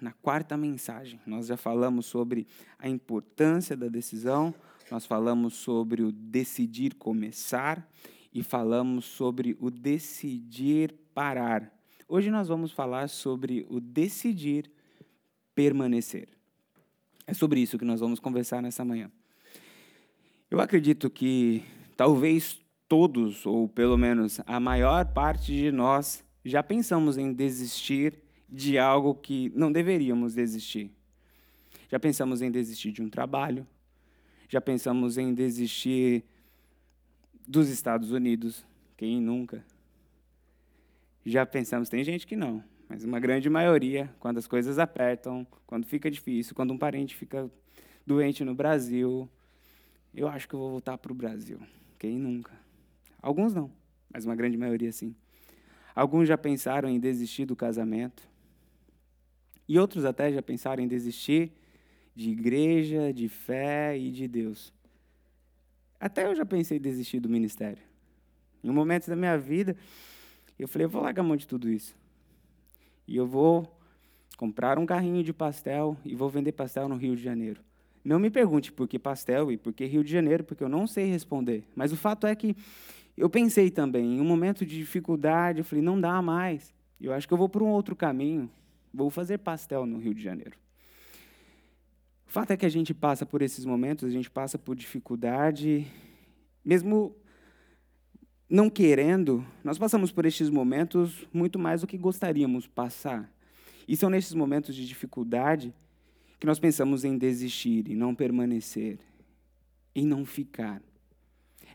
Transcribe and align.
na 0.00 0.12
quarta 0.12 0.56
mensagem. 0.56 1.20
Nós 1.26 1.46
já 1.46 1.56
falamos 1.56 2.06
sobre 2.06 2.46
a 2.78 2.88
importância 2.88 3.76
da 3.76 3.88
decisão, 3.88 4.54
nós 4.90 5.04
falamos 5.04 5.54
sobre 5.54 6.02
o 6.02 6.12
decidir 6.12 6.94
começar 6.94 7.86
e 8.32 8.42
falamos 8.42 9.04
sobre 9.04 9.56
o 9.60 9.70
decidir 9.70 10.94
parar. 11.14 11.72
Hoje 12.08 12.30
nós 12.30 12.48
vamos 12.48 12.72
falar 12.72 13.08
sobre 13.08 13.66
o 13.68 13.80
decidir 13.80 14.70
permanecer. 15.54 16.28
É 17.26 17.34
sobre 17.34 17.60
isso 17.60 17.78
que 17.78 17.84
nós 17.84 18.00
vamos 18.00 18.20
conversar 18.20 18.62
nessa 18.62 18.84
manhã. 18.84 19.10
Eu 20.50 20.60
acredito 20.60 21.10
que 21.10 21.62
talvez 21.94 22.58
todos, 22.88 23.44
ou 23.44 23.68
pelo 23.68 23.98
menos 23.98 24.40
a 24.46 24.58
maior 24.58 25.04
parte 25.12 25.52
de 25.52 25.70
nós, 25.70 26.24
já 26.42 26.62
pensamos 26.62 27.18
em 27.18 27.32
desistir 27.32 28.18
de 28.48 28.78
algo 28.78 29.14
que 29.14 29.52
não 29.54 29.70
deveríamos 29.70 30.34
desistir. 30.34 30.90
Já 31.90 31.98
pensamos 31.98 32.42
em 32.42 32.50
desistir 32.50 32.92
de 32.92 33.02
um 33.02 33.08
trabalho, 33.08 33.66
já 34.48 34.60
pensamos 34.60 35.18
em 35.18 35.34
desistir 35.34 36.24
dos 37.46 37.68
Estados 37.68 38.10
Unidos, 38.10 38.66
quem 38.96 39.20
nunca? 39.20 39.64
Já 41.24 41.44
pensamos, 41.44 41.88
tem 41.88 42.02
gente 42.02 42.26
que 42.26 42.36
não, 42.36 42.62
mas 42.88 43.04
uma 43.04 43.20
grande 43.20 43.50
maioria, 43.50 44.10
quando 44.18 44.38
as 44.38 44.46
coisas 44.46 44.78
apertam, 44.78 45.46
quando 45.66 45.86
fica 45.86 46.10
difícil, 46.10 46.54
quando 46.54 46.72
um 46.72 46.78
parente 46.78 47.14
fica 47.14 47.50
doente 48.06 48.44
no 48.44 48.54
Brasil, 48.54 49.28
eu 50.14 50.26
acho 50.28 50.48
que 50.48 50.54
eu 50.54 50.58
vou 50.58 50.70
voltar 50.70 50.96
para 50.96 51.12
o 51.12 51.14
Brasil. 51.14 51.60
Quem 51.98 52.18
nunca? 52.18 52.52
Alguns 53.20 53.52
não, 53.52 53.70
mas 54.10 54.24
uma 54.24 54.34
grande 54.34 54.56
maioria 54.56 54.90
sim. 54.90 55.14
Alguns 55.94 56.28
já 56.28 56.38
pensaram 56.38 56.88
em 56.88 56.98
desistir 56.98 57.44
do 57.44 57.56
casamento. 57.56 58.28
E 59.68 59.78
outros 59.78 60.04
até 60.04 60.32
já 60.32 60.40
pensaram 60.40 60.82
em 60.82 60.88
desistir 60.88 61.52
de 62.14 62.30
igreja, 62.30 63.12
de 63.12 63.28
fé 63.28 63.96
e 63.96 64.10
de 64.10 64.26
Deus. 64.26 64.72
Até 66.00 66.26
eu 66.26 66.34
já 66.34 66.46
pensei 66.46 66.78
em 66.78 66.80
desistir 66.80 67.20
do 67.20 67.28
ministério. 67.28 67.82
Em 68.64 68.70
um 68.70 68.72
momento 68.72 69.08
da 69.08 69.14
minha 69.14 69.36
vida, 69.36 69.76
eu 70.58 70.66
falei, 70.66 70.86
eu 70.86 70.88
vou 70.88 71.02
largar 71.02 71.22
mão 71.22 71.36
de 71.36 71.46
tudo 71.46 71.68
isso. 71.68 71.96
E 73.06 73.16
eu 73.16 73.26
vou 73.26 73.78
comprar 74.36 74.78
um 74.78 74.86
carrinho 74.86 75.22
de 75.22 75.32
pastel 75.32 75.96
e 76.04 76.14
vou 76.14 76.28
vender 76.28 76.52
pastel 76.52 76.88
no 76.88 76.96
Rio 76.96 77.14
de 77.14 77.22
Janeiro. 77.22 77.60
Não 78.04 78.18
me 78.18 78.30
pergunte 78.30 78.72
por 78.72 78.88
que 78.88 78.98
pastel 78.98 79.52
e 79.52 79.56
por 79.56 79.72
que 79.72 79.84
Rio 79.84 80.02
de 80.02 80.10
Janeiro, 80.10 80.44
porque 80.44 80.64
eu 80.64 80.68
não 80.68 80.86
sei 80.86 81.06
responder. 81.06 81.64
Mas 81.74 81.92
o 81.92 81.96
fato 81.96 82.26
é 82.26 82.34
que 82.34 82.56
eu 83.16 83.28
pensei 83.28 83.70
também, 83.70 84.16
em 84.16 84.20
um 84.20 84.24
momento 84.24 84.64
de 84.64 84.76
dificuldade, 84.76 85.58
eu 85.58 85.64
falei, 85.64 85.84
não 85.84 86.00
dá 86.00 86.22
mais. 86.22 86.72
Eu 87.00 87.12
acho 87.12 87.26
que 87.26 87.34
eu 87.34 87.38
vou 87.38 87.48
por 87.48 87.62
um 87.62 87.68
outro 87.68 87.94
caminho. 87.96 88.48
Vou 88.98 89.10
fazer 89.10 89.38
pastel 89.38 89.86
no 89.86 89.96
Rio 89.96 90.12
de 90.12 90.20
Janeiro. 90.20 90.58
O 92.26 92.30
fato 92.32 92.50
é 92.50 92.56
que 92.56 92.66
a 92.66 92.68
gente 92.68 92.92
passa 92.92 93.24
por 93.24 93.42
esses 93.42 93.64
momentos, 93.64 94.08
a 94.08 94.10
gente 94.10 94.28
passa 94.28 94.58
por 94.58 94.74
dificuldade, 94.74 95.86
mesmo 96.64 97.14
não 98.50 98.68
querendo, 98.68 99.46
nós 99.62 99.78
passamos 99.78 100.10
por 100.10 100.26
estes 100.26 100.50
momentos 100.50 101.28
muito 101.32 101.60
mais 101.60 101.82
do 101.82 101.86
que 101.86 101.96
gostaríamos 101.96 102.66
passar. 102.66 103.32
E 103.86 103.96
são 103.96 104.10
nesses 104.10 104.34
momentos 104.34 104.74
de 104.74 104.84
dificuldade 104.84 105.72
que 106.40 106.46
nós 106.46 106.58
pensamos 106.58 107.04
em 107.04 107.16
desistir, 107.16 107.88
em 107.88 107.94
não 107.94 108.16
permanecer, 108.16 108.98
em 109.94 110.04
não 110.04 110.26
ficar. 110.26 110.82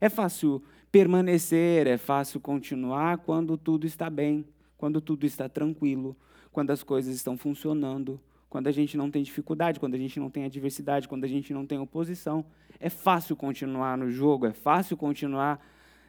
É 0.01 0.09
fácil 0.09 0.61
permanecer, 0.91 1.87
é 1.87 1.97
fácil 1.97 2.41
continuar 2.41 3.19
quando 3.19 3.57
tudo 3.57 3.87
está 3.87 4.09
bem, 4.09 4.45
quando 4.77 4.99
tudo 4.99 5.25
está 5.25 5.47
tranquilo, 5.47 6.17
quando 6.53 6.69
as 6.69 6.83
coisas 6.83 7.13
estão 7.15 7.37
funcionando, 7.37 8.19
quando 8.49 8.67
a 8.67 8.71
gente 8.71 8.95
não 8.95 9.09
tem 9.09 9.23
dificuldade, 9.23 9.79
quando 9.79 9.95
a 9.95 9.97
gente 9.97 10.19
não 10.19 10.29
tem 10.29 10.45
adversidade, 10.45 11.07
quando 11.07 11.23
a 11.23 11.27
gente 11.27 11.51
não 11.51 11.65
tem 11.65 11.79
oposição. 11.79 12.45
É 12.79 12.89
fácil 12.89 13.35
continuar 13.35 13.97
no 13.97 14.09
jogo, 14.11 14.45
é 14.45 14.53
fácil 14.53 14.95
continuar 14.95 15.59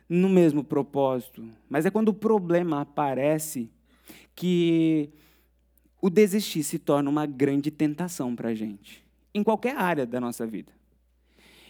no 0.06 0.28
mesmo 0.28 0.62
propósito. 0.62 1.48
Mas 1.68 1.86
é 1.86 1.90
quando 1.90 2.10
o 2.10 2.14
problema 2.14 2.82
aparece 2.82 3.70
que 4.36 5.10
o 6.02 6.10
desistir 6.10 6.62
se 6.62 6.78
torna 6.78 7.08
uma 7.08 7.24
grande 7.24 7.70
tentação 7.70 8.36
para 8.36 8.50
a 8.50 8.54
gente, 8.54 9.02
em 9.32 9.42
qualquer 9.42 9.74
área 9.76 10.04
da 10.04 10.20
nossa 10.20 10.46
vida. 10.46 10.70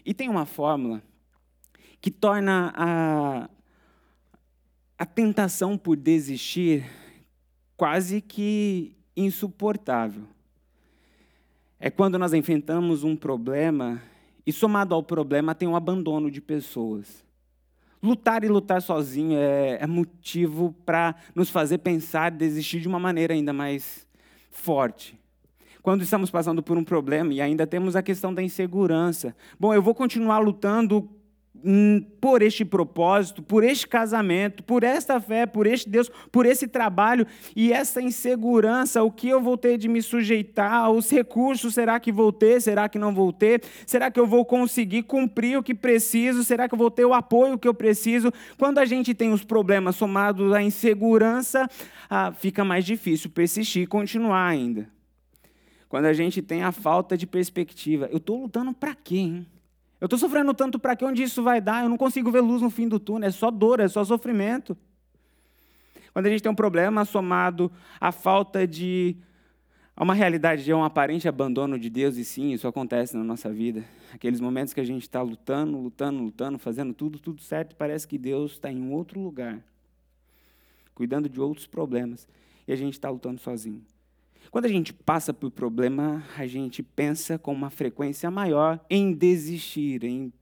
E 0.05 0.13
tem 0.13 0.29
uma 0.29 0.45
fórmula 0.45 1.01
que 2.01 2.11
torna 2.11 2.73
a, 2.77 3.49
a 4.99 5.07
tentação 5.07 5.79
por 5.79 5.97
desistir 5.97 6.85
quase 7.77 8.21
que 8.21 8.97
insuportável. 9.17 10.25
É 11.79 11.91
quando 11.91 12.19
nós 12.19 12.33
enfrentamos 12.33 13.05
um 13.05 13.15
problema 13.15 14.01
e, 14.47 14.53
somado 14.53 14.95
ao 14.95 15.03
problema, 15.03 15.55
tem 15.55 15.69
um 15.69 15.77
abandono 15.77 16.31
de 16.31 16.41
pessoas. 16.41 17.25
Lutar 18.03 18.45
e 18.45 18.49
lutar 18.49 18.83
sozinho 18.83 19.39
é, 19.39 19.79
é 19.81 19.87
motivo 19.87 20.75
para 20.85 21.15
nos 21.35 21.51
fazer 21.51 21.79
pensar, 21.79 22.31
desistir 22.31 22.81
de 22.81 22.89
uma 22.89 22.99
maneira 22.99 23.35
ainda 23.35 23.53
mais 23.53 24.07
forte. 24.51 25.19
Quando 25.83 26.03
estamos 26.03 26.31
passando 26.31 26.63
por 26.63 26.79
um 26.79 26.85
problema 26.85 27.35
e 27.35 27.41
ainda 27.43 27.67
temos 27.67 27.95
a 27.97 28.03
questão 28.03 28.33
da 28.33 28.43
insegurança. 28.43 29.37
Bom, 29.61 29.75
eu 29.75 29.83
vou 29.83 29.95
continuar 29.95 30.39
lutando 30.39 31.09
por 32.21 32.43
este 32.43 32.65
propósito, 32.65 33.43
por 33.43 33.65
este 33.65 33.89
casamento, 33.89 34.63
por 34.63 34.85
esta 34.85 35.19
fé, 35.21 35.47
por 35.47 35.67
este 35.67 35.89
Deus, 35.89 36.11
por 36.31 36.45
esse 36.45 36.69
trabalho 36.69 37.27
e 37.57 37.73
essa 37.73 38.03
insegurança, 38.03 39.03
o 39.03 39.11
que 39.11 39.29
eu 39.29 39.41
vou 39.41 39.57
ter 39.57 39.79
de 39.79 39.89
me 39.89 40.03
sujeitar, 40.03 40.91
os 40.91 41.11
recursos, 41.11 41.75
será 41.75 41.99
que 41.99 42.13
vou 42.13 42.33
ter, 42.33 42.61
será 42.61 42.89
que 42.89 42.99
não 42.99 43.15
vou 43.15 43.33
ter? 43.33 43.63
Será 43.87 44.11
que 44.11 44.21
eu 44.21 44.27
vou 44.27 44.45
conseguir 44.45 45.05
cumprir 45.05 45.59
o 45.59 45.63
que 45.63 45.75
preciso? 45.75 46.45
Será 46.45 46.69
que 46.69 46.75
eu 46.75 46.79
vou 46.79 46.91
ter 46.91 47.07
o 47.07 47.15
apoio 47.15 47.59
que 47.59 47.69
eu 47.69 47.75
preciso? 47.75 48.31
Quando 48.59 48.79
a 48.79 48.85
gente 48.85 49.15
tem 49.15 49.33
os 49.33 49.43
problemas 49.43 49.97
somados 49.97 50.53
à 50.53 50.63
insegurança, 50.63 51.69
ah, 52.11 52.33
fica 52.33 52.65
mais 52.65 52.85
difícil 52.85 53.31
persistir 53.31 53.85
e 53.85 53.87
continuar 53.87 54.47
ainda. 54.47 54.89
Quando 55.89 56.07
a 56.07 56.13
gente 56.13 56.43
tem 56.43 56.63
a 56.63 56.73
falta 56.73 57.17
de 57.17 57.27
perspectiva, 57.27 58.09
eu 58.11 58.19
estou 58.19 58.43
lutando 58.43 58.75
para 58.75 58.95
quê, 58.95 59.17
hein? 59.17 59.47
Eu 60.05 60.07
estou 60.07 60.19
sofrendo 60.19 60.53
tanto 60.53 60.79
para 60.79 60.95
que 60.95 61.03
onde 61.03 61.23
isso 61.23 61.43
vai 61.43 61.63
dar? 61.63 61.83
Eu 61.83 61.89
não 61.89 61.97
consigo 61.97 62.31
ver 62.31 62.43
luz 62.43 62.61
no 62.61 62.69
fim 62.69 62.87
do 62.87 63.01
túnel, 63.01 63.27
é 63.27 63.33
só 63.33 63.51
dor, 63.51 63.81
é 63.81 63.89
só 63.89 64.05
sofrimento. 64.05 64.77
Quando 66.13 66.27
a 66.27 66.29
gente 66.29 66.43
tem 66.43 66.53
um 66.53 66.55
problema 66.55 67.07
somado 67.07 67.73
à 67.99 68.13
falta 68.13 68.67
de. 68.67 69.17
a 69.97 70.05
uma 70.05 70.13
realidade 70.13 70.63
de 70.63 70.75
um 70.75 70.85
aparente 70.85 71.27
abandono 71.27 71.79
de 71.79 71.89
Deus, 71.89 72.19
e 72.19 72.25
sim, 72.25 72.53
isso 72.53 72.69
acontece 72.69 73.17
na 73.17 73.25
nossa 73.25 73.51
vida. 73.51 73.83
Aqueles 74.13 74.43
momentos 74.43 74.75
que 74.75 74.81
a 74.81 74.85
gente 74.85 75.05
está 75.05 75.23
lutando, 75.23 75.79
lutando, 75.79 76.23
lutando, 76.23 76.59
fazendo 76.59 76.93
tudo, 76.93 77.19
tudo 77.19 77.41
certo, 77.41 77.75
parece 77.75 78.07
que 78.07 78.19
Deus 78.19 78.53
está 78.53 78.71
em 78.71 78.79
um 78.79 78.93
outro 78.93 79.19
lugar, 79.19 79.59
cuidando 80.95 81.31
de 81.31 81.41
outros 81.41 81.67
problemas, 81.67 82.29
e 82.69 82.75
a 82.75 82.77
gente 82.77 82.93
está 82.93 83.09
lutando 83.09 83.41
sozinho. 83.41 83.83
Quando 84.55 84.67
a 84.67 84.69
gente 84.69 84.93
passa 84.93 85.35
por 85.35 85.51
problema, 85.51 86.23
a 86.39 86.47
gente 86.47 86.81
pensa 86.81 87.37
com 87.37 87.53
uma 87.53 87.71
frequência 87.71 88.31
maior 88.31 88.79
em 88.89 89.13
desistir, 89.13 90.05
em 90.05 90.33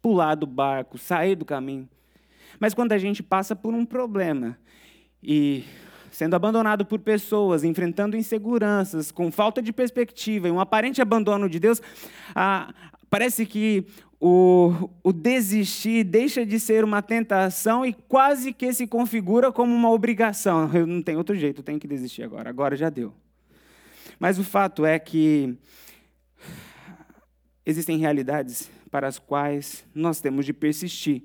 pular 0.00 0.36
do 0.36 0.46
barco, 0.46 0.96
sair 0.96 1.34
do 1.34 1.44
caminho. 1.44 1.88
Mas 2.60 2.72
quando 2.72 2.92
a 2.92 2.98
gente 2.98 3.20
passa 3.20 3.56
por 3.56 3.74
um 3.74 3.84
problema 3.84 4.56
e 5.20 5.64
sendo 6.12 6.36
abandonado 6.36 6.86
por 6.86 7.00
pessoas, 7.00 7.64
enfrentando 7.64 8.16
inseguranças, 8.16 9.10
com 9.10 9.32
falta 9.32 9.60
de 9.60 9.72
perspectiva 9.72 10.46
e 10.46 10.52
um 10.52 10.60
aparente 10.60 11.02
abandono 11.02 11.50
de 11.50 11.58
Deus, 11.58 11.82
ah, 12.32 12.72
parece 13.10 13.44
que 13.44 13.84
o, 14.20 14.90
o 15.02 15.12
desistir 15.14 16.04
deixa 16.04 16.44
de 16.44 16.60
ser 16.60 16.84
uma 16.84 17.00
tentação 17.00 17.86
e 17.86 17.94
quase 17.94 18.52
que 18.52 18.70
se 18.74 18.86
configura 18.86 19.50
como 19.50 19.74
uma 19.74 19.90
obrigação. 19.90 20.70
Eu 20.74 20.86
não 20.86 21.00
tenho 21.00 21.16
outro 21.16 21.34
jeito, 21.34 21.60
eu 21.60 21.64
tenho 21.64 21.80
que 21.80 21.88
desistir 21.88 22.22
agora. 22.22 22.50
Agora 22.50 22.76
já 22.76 22.90
deu. 22.90 23.14
Mas 24.18 24.38
o 24.38 24.44
fato 24.44 24.84
é 24.84 24.98
que 24.98 25.56
existem 27.64 27.96
realidades 27.96 28.70
para 28.90 29.08
as 29.08 29.18
quais 29.18 29.86
nós 29.94 30.20
temos 30.20 30.44
de 30.44 30.52
persistir. 30.52 31.22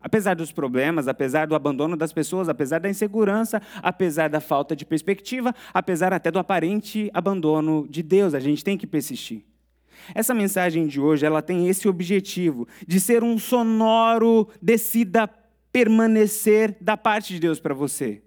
Apesar 0.00 0.34
dos 0.34 0.52
problemas, 0.52 1.08
apesar 1.08 1.48
do 1.48 1.56
abandono 1.56 1.96
das 1.96 2.12
pessoas, 2.12 2.48
apesar 2.48 2.78
da 2.78 2.88
insegurança, 2.88 3.60
apesar 3.82 4.28
da 4.28 4.40
falta 4.40 4.76
de 4.76 4.84
perspectiva, 4.84 5.52
apesar 5.74 6.12
até 6.12 6.30
do 6.30 6.38
aparente 6.38 7.10
abandono 7.12 7.88
de 7.90 8.04
Deus, 8.04 8.34
a 8.34 8.38
gente 8.38 8.62
tem 8.62 8.78
que 8.78 8.86
persistir. 8.86 9.42
Essa 10.14 10.34
mensagem 10.34 10.86
de 10.86 11.00
hoje, 11.00 11.26
ela 11.26 11.42
tem 11.42 11.68
esse 11.68 11.88
objetivo 11.88 12.66
de 12.86 13.00
ser 13.00 13.22
um 13.22 13.38
sonoro 13.38 14.48
decida 14.60 15.28
permanecer 15.72 16.76
da 16.80 16.96
parte 16.96 17.34
de 17.34 17.40
Deus 17.40 17.60
para 17.60 17.74
você. 17.74 18.22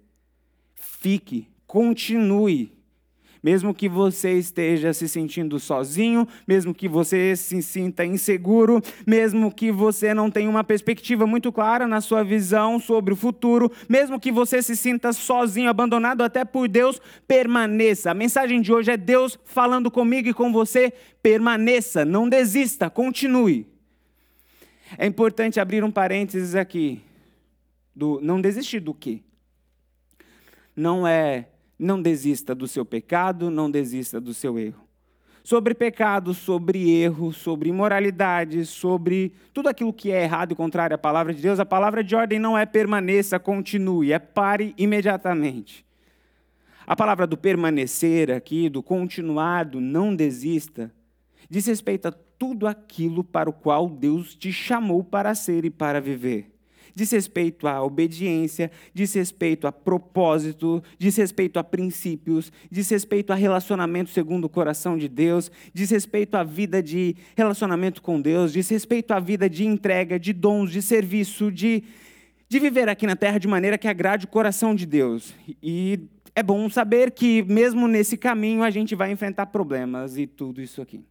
Fique, 0.74 1.48
continue, 1.66 2.72
Mesmo 3.42 3.72
que 3.72 3.88
você 3.88 4.34
esteja 4.34 4.92
se 4.92 5.08
sentindo 5.08 5.58
sozinho, 5.58 6.28
mesmo 6.46 6.74
que 6.74 6.86
você 6.86 7.34
se 7.34 7.62
sinta 7.62 8.04
inseguro, 8.04 8.82
mesmo 9.06 9.50
que 9.50 9.72
você 9.72 10.12
não 10.12 10.30
tenha 10.30 10.50
uma 10.50 10.62
perspectiva 10.62 11.26
muito 11.26 11.50
clara 11.50 11.88
na 11.88 12.02
sua 12.02 12.22
visão 12.22 12.78
sobre 12.78 13.14
o 13.14 13.16
futuro, 13.16 13.72
mesmo 13.88 14.20
que 14.20 14.30
você 14.30 14.62
se 14.62 14.76
sinta 14.76 15.12
sozinho, 15.12 15.70
abandonado 15.70 16.22
até 16.22 16.44
por 16.44 16.68
Deus, 16.68 17.00
permaneça. 17.26 18.10
A 18.10 18.14
mensagem 18.14 18.60
de 18.60 18.72
hoje 18.72 18.92
é 18.92 18.96
Deus 18.96 19.38
falando 19.46 19.90
comigo 19.90 20.28
e 20.28 20.34
com 20.34 20.52
você, 20.52 20.92
permaneça, 21.22 22.04
não 22.04 22.28
desista, 22.28 22.90
continue. 22.90 23.66
É 24.98 25.06
importante 25.06 25.60
abrir 25.60 25.82
um 25.82 25.90
parênteses 25.90 26.54
aqui. 26.54 27.00
Do, 27.94 28.20
não 28.22 28.40
desistir 28.40 28.80
do 28.80 28.94
quê? 28.94 29.20
Não 30.76 31.06
é 31.06 31.49
não 31.80 32.00
desista 32.00 32.54
do 32.54 32.68
seu 32.68 32.84
pecado, 32.84 33.50
não 33.50 33.70
desista 33.70 34.20
do 34.20 34.34
seu 34.34 34.58
erro. 34.58 34.86
Sobre 35.42 35.74
pecado, 35.74 36.34
sobre 36.34 36.90
erro, 36.90 37.32
sobre 37.32 37.70
imoralidade, 37.70 38.66
sobre 38.66 39.32
tudo 39.54 39.70
aquilo 39.70 39.92
que 39.92 40.12
é 40.12 40.22
errado 40.22 40.52
e 40.52 40.54
contrário 40.54 40.94
à 40.94 40.98
palavra 40.98 41.32
de 41.32 41.40
Deus, 41.40 41.58
a 41.58 41.64
palavra 41.64 42.04
de 42.04 42.14
ordem 42.14 42.38
não 42.38 42.56
é 42.56 42.66
permaneça, 42.66 43.38
continue, 43.38 44.12
é 44.12 44.18
pare 44.18 44.74
imediatamente. 44.76 45.84
A 46.86 46.94
palavra 46.94 47.26
do 47.26 47.38
permanecer 47.38 48.30
aqui, 48.30 48.68
do 48.68 48.82
continuar, 48.82 49.64
do 49.64 49.80
não 49.80 50.14
desista, 50.14 50.92
diz 51.48 51.66
respeito 51.66 52.08
a 52.08 52.12
tudo 52.12 52.66
aquilo 52.66 53.24
para 53.24 53.48
o 53.48 53.52
qual 53.52 53.88
Deus 53.88 54.34
te 54.34 54.52
chamou 54.52 55.02
para 55.02 55.34
ser 55.34 55.64
e 55.64 55.70
para 55.70 56.00
viver 56.00 56.59
diz 57.00 57.10
respeito 57.12 57.66
à 57.66 57.82
obediência, 57.82 58.70
diz 58.92 59.14
respeito 59.14 59.66
a 59.66 59.72
propósito, 59.72 60.82
diz 60.98 61.16
respeito 61.16 61.58
a 61.58 61.64
princípios, 61.64 62.52
diz 62.70 62.90
respeito 62.90 63.32
a 63.32 63.34
relacionamento 63.34 64.10
segundo 64.10 64.44
o 64.44 64.48
coração 64.50 64.98
de 64.98 65.08
Deus, 65.08 65.50
diz 65.72 65.88
respeito 65.88 66.34
à 66.34 66.44
vida 66.44 66.82
de 66.82 67.16
relacionamento 67.34 68.02
com 68.02 68.20
Deus, 68.20 68.52
diz 68.52 68.68
respeito 68.68 69.12
à 69.12 69.18
vida 69.18 69.48
de 69.48 69.64
entrega, 69.64 70.18
de 70.18 70.34
dons, 70.34 70.70
de 70.70 70.82
serviço, 70.82 71.50
de, 71.50 71.82
de 72.46 72.58
viver 72.58 72.86
aqui 72.86 73.06
na 73.06 73.16
terra 73.16 73.38
de 73.38 73.48
maneira 73.48 73.78
que 73.78 73.88
agrade 73.88 74.26
o 74.26 74.28
coração 74.28 74.74
de 74.74 74.84
Deus. 74.84 75.34
E 75.62 76.00
é 76.34 76.42
bom 76.42 76.68
saber 76.68 77.12
que, 77.12 77.42
mesmo 77.44 77.88
nesse 77.88 78.18
caminho, 78.18 78.62
a 78.62 78.68
gente 78.68 78.94
vai 78.94 79.10
enfrentar 79.10 79.46
problemas 79.46 80.18
e 80.18 80.26
tudo 80.26 80.60
isso 80.60 80.82
aqui. 80.82 81.02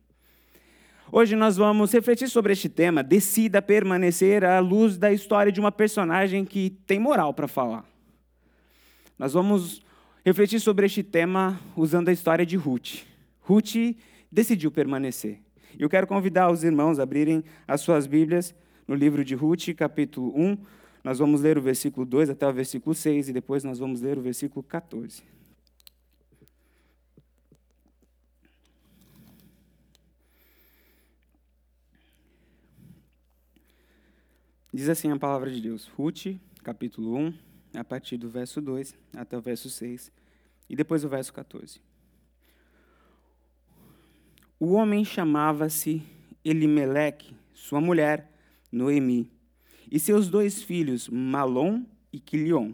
Hoje 1.12 1.36
nós 1.36 1.58
vamos 1.58 1.92
refletir 1.92 2.30
sobre 2.30 2.54
este 2.54 2.70
tema, 2.70 3.02
decida 3.02 3.64
permanecer 3.64 4.46
à 4.46 4.60
luz 4.60 4.96
da 4.96 5.12
história 5.12 5.52
de 5.52 5.60
uma 5.60 5.72
personagem 5.72 6.46
que 6.46 6.70
tem 6.86 7.00
moral 7.00 7.34
para 7.34 7.48
falar. 7.48 7.84
Nós 9.18 9.34
vamos 9.34 9.82
refletir 10.24 10.60
sobre 10.60 10.86
este 10.86 11.02
tema 11.02 11.60
usando 11.76 12.10
a 12.10 12.12
história 12.12 12.46
de 12.46 12.56
Ruth. 12.56 13.06
Ruth 13.42 13.98
decidiu 14.32 14.70
permanecer. 14.70 15.40
Eu 15.80 15.90
quero 15.90 16.06
convidar 16.06 16.52
os 16.52 16.64
irmãos 16.64 17.00
a 17.00 17.04
abrirem 17.04 17.44
as 17.68 17.82
suas 17.82 18.06
Bíblias 18.06 18.54
no 18.88 18.94
livro 18.94 19.26
de 19.26 19.34
Ruth, 19.34 19.74
capítulo 19.76 20.32
1. 20.40 20.58
Nós 21.04 21.18
vamos 21.18 21.42
ler 21.42 21.58
o 21.58 21.62
versículo 21.62 22.06
2 22.06 22.30
até 22.30 22.48
o 22.48 22.54
versículo 22.54 22.94
6 22.94 23.30
e 23.30 23.34
depois 23.34 23.64
nós 23.64 23.80
vamos 23.80 24.02
ler 24.02 24.20
o 24.20 24.22
versículo 24.22 24.62
14. 24.62 25.24
Diz 34.72 34.88
assim 34.88 35.10
a 35.10 35.18
palavra 35.18 35.50
de 35.50 35.60
Deus, 35.60 35.88
Ruth, 35.88 36.28
capítulo 36.64 37.18
1, 37.18 37.34
a 37.74 37.84
partir 37.84 38.18
do 38.18 38.30
verso 38.30 38.62
2 38.62 38.96
até 39.18 39.36
o 39.36 39.42
verso 39.42 39.68
6, 39.68 40.12
e 40.70 40.76
depois 40.76 41.04
o 41.04 41.10
verso 41.10 41.34
14. 41.34 41.82
O 44.60 44.74
homem 44.74 45.04
chamava-se 45.04 46.04
Elimeleque, 46.46 47.36
sua 47.52 47.82
mulher, 47.82 48.32
Noemi, 48.72 49.32
e 49.92 50.00
seus 50.00 50.30
dois 50.30 50.62
filhos, 50.62 51.10
Malom 51.10 51.84
e 52.14 52.20
Quilion, 52.20 52.74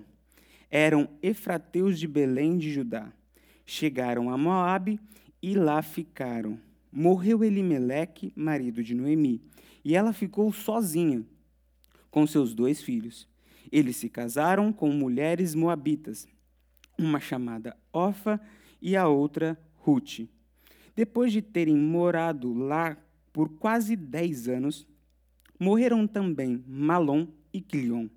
eram 0.70 1.08
efrateus 1.24 1.98
de 1.98 2.10
Belém 2.10 2.58
de 2.58 2.74
Judá. 2.74 3.10
Chegaram 3.66 4.30
a 4.30 4.38
Moabe 4.38 5.00
e 5.42 5.56
lá 5.56 5.82
ficaram. 5.82 6.60
Morreu 6.92 7.42
Elimeleque, 7.42 8.34
marido 8.36 8.84
de 8.84 8.94
Noemi, 8.94 9.42
e 9.82 9.96
ela 9.96 10.12
ficou 10.12 10.52
sozinha 10.52 11.26
com 12.16 12.26
seus 12.26 12.54
dois 12.54 12.82
filhos. 12.82 13.28
Eles 13.70 13.98
se 13.98 14.08
casaram 14.08 14.72
com 14.72 14.90
mulheres 14.90 15.54
moabitas, 15.54 16.26
uma 16.98 17.20
chamada 17.20 17.76
Orfa 17.92 18.40
e 18.82 18.96
a 18.96 19.06
outra 19.06 19.60
Ruth. 19.80 20.22
Depois 20.96 21.34
de 21.34 21.42
terem 21.42 21.76
morado 21.76 22.54
lá 22.54 22.98
por 23.34 23.50
quase 23.50 23.98
dez 23.98 24.48
anos, 24.48 24.88
morreram 25.60 26.08
também 26.08 26.64
Malom 26.66 27.28
e 27.52 27.60
Quilion. 27.60 28.08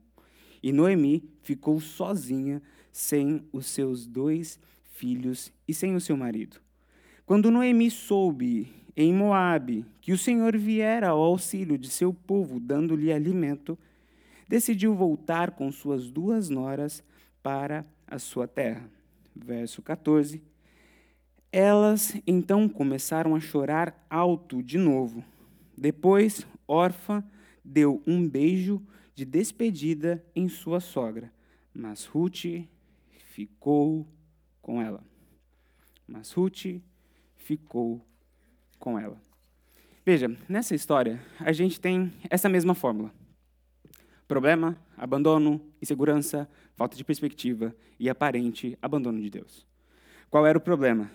E 0.62 0.70
Noemi 0.70 1.28
ficou 1.42 1.80
sozinha, 1.80 2.62
sem 2.92 3.42
os 3.52 3.66
seus 3.66 4.06
dois 4.06 4.60
filhos 4.92 5.52
e 5.66 5.74
sem 5.74 5.96
o 5.96 6.00
seu 6.00 6.16
marido. 6.16 6.60
Quando 7.26 7.50
Noemi 7.50 7.90
soube 7.90 8.72
em 8.96 9.12
Moabe 9.12 9.84
que 10.00 10.12
o 10.12 10.18
Senhor 10.18 10.56
viera 10.56 11.08
ao 11.08 11.20
auxílio 11.20 11.76
de 11.76 11.90
seu 11.90 12.14
povo, 12.14 12.60
dando-lhe 12.60 13.12
alimento, 13.12 13.76
decidiu 14.48 14.94
voltar 14.94 15.50
com 15.52 15.70
suas 15.70 16.10
duas 16.10 16.48
noras 16.48 17.04
para 17.42 17.84
a 18.06 18.18
sua 18.18 18.48
terra. 18.48 18.90
Verso 19.36 19.82
14. 19.82 20.42
Elas 21.52 22.20
então 22.26 22.68
começaram 22.68 23.34
a 23.34 23.40
chorar 23.40 24.04
alto 24.08 24.62
de 24.62 24.78
novo. 24.78 25.22
Depois, 25.76 26.46
órfã 26.66 27.22
deu 27.64 28.02
um 28.06 28.28
beijo 28.28 28.82
de 29.14 29.24
despedida 29.24 30.24
em 30.34 30.48
sua 30.48 30.80
sogra, 30.80 31.32
mas 31.74 32.04
Ruth 32.04 32.66
ficou 33.30 34.06
com 34.60 34.80
ela. 34.80 35.02
Mas 36.06 36.32
Ruth 36.32 36.80
ficou 37.36 38.04
com 38.78 38.98
ela. 38.98 39.20
Veja, 40.04 40.34
nessa 40.48 40.74
história, 40.74 41.20
a 41.38 41.52
gente 41.52 41.80
tem 41.80 42.12
essa 42.30 42.48
mesma 42.48 42.74
fórmula. 42.74 43.12
Problema, 44.28 44.76
abandono, 44.94 45.58
insegurança, 45.80 46.46
falta 46.76 46.94
de 46.94 47.02
perspectiva 47.02 47.74
e 47.98 48.10
aparente 48.10 48.76
abandono 48.82 49.18
de 49.20 49.30
Deus. 49.30 49.66
Qual 50.28 50.46
era 50.46 50.58
o 50.58 50.60
problema? 50.60 51.10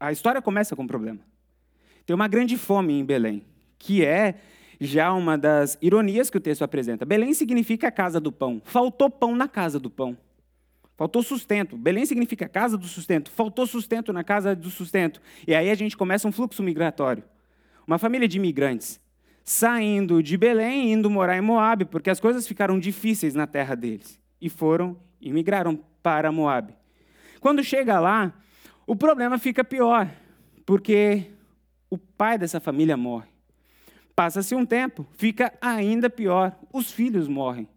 A 0.00 0.10
história 0.10 0.42
começa 0.42 0.74
com 0.74 0.82
um 0.82 0.88
problema. 0.88 1.20
Tem 2.04 2.12
uma 2.12 2.26
grande 2.26 2.58
fome 2.58 2.94
em 2.94 3.04
Belém, 3.04 3.44
que 3.78 4.04
é 4.04 4.34
já 4.80 5.12
uma 5.12 5.38
das 5.38 5.78
ironias 5.80 6.28
que 6.28 6.36
o 6.36 6.40
texto 6.40 6.62
apresenta. 6.62 7.04
Belém 7.04 7.32
significa 7.32 7.86
a 7.86 7.92
casa 7.92 8.18
do 8.18 8.32
pão. 8.32 8.60
Faltou 8.64 9.08
pão 9.08 9.36
na 9.36 9.46
casa 9.46 9.78
do 9.78 9.88
pão. 9.88 10.18
Faltou 10.96 11.22
sustento. 11.22 11.76
Belém 11.76 12.04
significa 12.04 12.48
casa 12.48 12.76
do 12.76 12.88
sustento. 12.88 13.30
Faltou 13.30 13.68
sustento 13.68 14.12
na 14.12 14.24
casa 14.24 14.54
do 14.54 14.68
sustento. 14.68 15.22
E 15.46 15.54
aí 15.54 15.70
a 15.70 15.74
gente 15.76 15.96
começa 15.96 16.26
um 16.26 16.32
fluxo 16.32 16.60
migratório. 16.60 17.22
Uma 17.86 17.98
família 17.98 18.26
de 18.26 18.36
imigrantes 18.36 19.00
saindo 19.44 20.22
de 20.22 20.38
Belém 20.38 20.92
indo 20.92 21.10
morar 21.10 21.36
em 21.36 21.42
Moabe, 21.42 21.84
porque 21.84 22.08
as 22.08 22.18
coisas 22.18 22.48
ficaram 22.48 22.78
difíceis 22.78 23.34
na 23.34 23.46
terra 23.46 23.74
deles. 23.74 24.18
E 24.40 24.48
foram 24.48 24.96
e 25.20 25.30
migraram 25.30 25.78
para 26.02 26.32
Moabe. 26.32 26.74
Quando 27.40 27.62
chega 27.62 28.00
lá, 28.00 28.32
o 28.86 28.96
problema 28.96 29.38
fica 29.38 29.62
pior, 29.62 30.10
porque 30.64 31.30
o 31.90 31.98
pai 31.98 32.38
dessa 32.38 32.58
família 32.58 32.96
morre. 32.96 33.28
Passa-se 34.16 34.54
um 34.54 34.64
tempo, 34.64 35.06
fica 35.12 35.52
ainda 35.60 36.08
pior, 36.08 36.56
os 36.72 36.90
filhos 36.90 37.28
morrem. 37.28 37.68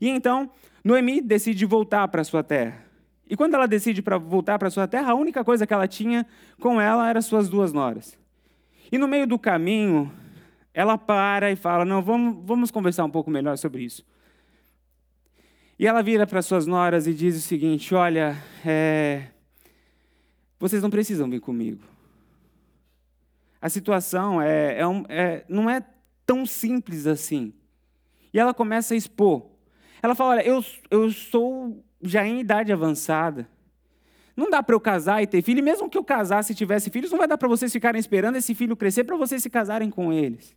E 0.00 0.08
então, 0.08 0.50
Noemi 0.84 1.20
decide 1.20 1.64
voltar 1.66 2.06
para 2.08 2.22
sua 2.22 2.44
terra. 2.44 2.84
E 3.28 3.36
quando 3.36 3.54
ela 3.54 3.66
decide 3.66 4.00
para 4.00 4.18
voltar 4.18 4.58
para 4.58 4.70
sua 4.70 4.86
terra, 4.86 5.10
a 5.10 5.14
única 5.14 5.42
coisa 5.42 5.66
que 5.66 5.74
ela 5.74 5.88
tinha 5.88 6.24
com 6.60 6.80
ela 6.80 7.08
eram 7.08 7.20
suas 7.20 7.48
duas 7.48 7.72
noras. 7.72 8.16
E 8.92 8.98
no 8.98 9.08
meio 9.08 9.26
do 9.26 9.38
caminho, 9.38 10.12
ela 10.76 10.98
para 10.98 11.50
e 11.50 11.56
fala: 11.56 11.86
Não, 11.86 12.02
vamos, 12.02 12.44
vamos 12.44 12.70
conversar 12.70 13.02
um 13.06 13.10
pouco 13.10 13.30
melhor 13.30 13.56
sobre 13.56 13.82
isso. 13.82 14.04
E 15.78 15.86
ela 15.86 16.02
vira 16.02 16.26
para 16.26 16.42
suas 16.42 16.66
noras 16.66 17.06
e 17.06 17.14
diz 17.14 17.34
o 17.34 17.40
seguinte: 17.40 17.94
Olha, 17.94 18.36
é, 18.62 19.28
vocês 20.60 20.82
não 20.82 20.90
precisam 20.90 21.30
vir 21.30 21.40
comigo. 21.40 21.82
A 23.58 23.70
situação 23.70 24.40
é, 24.40 24.80
é, 24.80 24.86
um, 24.86 25.04
é, 25.08 25.46
não 25.48 25.70
é 25.70 25.82
tão 26.26 26.44
simples 26.44 27.06
assim. 27.06 27.54
E 28.30 28.38
ela 28.38 28.52
começa 28.52 28.92
a 28.92 28.98
expor. 28.98 29.46
Ela 30.02 30.14
fala: 30.14 30.32
Olha, 30.32 30.46
eu, 30.46 30.62
eu 30.90 31.10
sou 31.10 31.82
já 32.02 32.26
em 32.26 32.38
idade 32.38 32.70
avançada. 32.70 33.48
Não 34.36 34.50
dá 34.50 34.62
para 34.62 34.74
eu 34.74 34.80
casar 34.80 35.22
e 35.22 35.26
ter 35.26 35.40
filho. 35.40 35.60
E 35.60 35.62
mesmo 35.62 35.88
que 35.88 35.96
eu 35.96 36.04
casasse 36.04 36.52
e 36.52 36.54
tivesse 36.54 36.90
filhos, 36.90 37.10
não 37.10 37.18
vai 37.18 37.26
dar 37.26 37.38
para 37.38 37.48
vocês 37.48 37.72
ficarem 37.72 37.98
esperando 37.98 38.36
esse 38.36 38.54
filho 38.54 38.76
crescer 38.76 39.04
para 39.04 39.16
vocês 39.16 39.42
se 39.42 39.48
casarem 39.48 39.88
com 39.88 40.12
eles. 40.12 40.54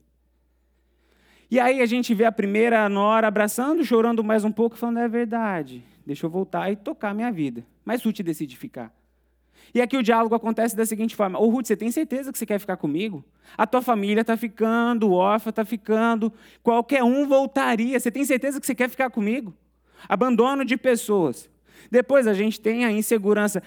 E 1.52 1.60
aí 1.60 1.82
a 1.82 1.86
gente 1.86 2.14
vê 2.14 2.26
a 2.26 2.32
primeira 2.32 2.88
nora 2.88 3.28
abraçando, 3.28 3.84
chorando 3.84 4.24
mais 4.24 4.46
um 4.46 4.52
pouco, 4.52 4.78
falando: 4.78 5.00
é 5.00 5.08
verdade, 5.08 5.84
deixa 6.06 6.26
eu 6.26 6.30
voltar 6.30 6.72
e 6.72 6.76
tocar 6.76 7.10
a 7.10 7.14
minha 7.14 7.32
vida. 7.32 7.66
Mas 7.84 8.04
Ruth 8.04 8.22
decide 8.22 8.56
ficar. 8.56 8.94
E 9.74 9.82
aqui 9.82 9.98
o 9.98 10.04
diálogo 10.04 10.36
acontece 10.36 10.76
da 10.76 10.86
seguinte 10.86 11.16
forma: 11.16 11.40
Ô 11.40 11.50
Ruth, 11.50 11.66
você 11.66 11.76
tem 11.76 11.92
certeza 11.92 12.32
que 12.32 12.38
você 12.38 12.46
quer 12.46 12.60
ficar 12.60 12.78
comigo? 12.78 13.24
A 13.58 13.66
tua 13.66 13.82
família 13.82 14.22
está 14.22 14.38
ficando, 14.38 15.10
o 15.10 15.14
órfão 15.14 15.50
está 15.50 15.66
ficando, 15.66 16.32
qualquer 16.62 17.04
um 17.04 17.28
voltaria. 17.28 18.00
Você 18.00 18.12
tem 18.12 18.24
certeza 18.24 18.60
que 18.60 18.66
você 18.66 18.76
quer 18.76 18.90
ficar 18.90 19.10
comigo? 19.10 19.54
Abandono 20.08 20.64
de 20.64 20.78
pessoas. 20.78 21.50
Depois 21.90 22.28
a 22.28 22.34
gente 22.34 22.60
tem 22.60 22.86
a 22.86 22.92
insegurança. 22.92 23.64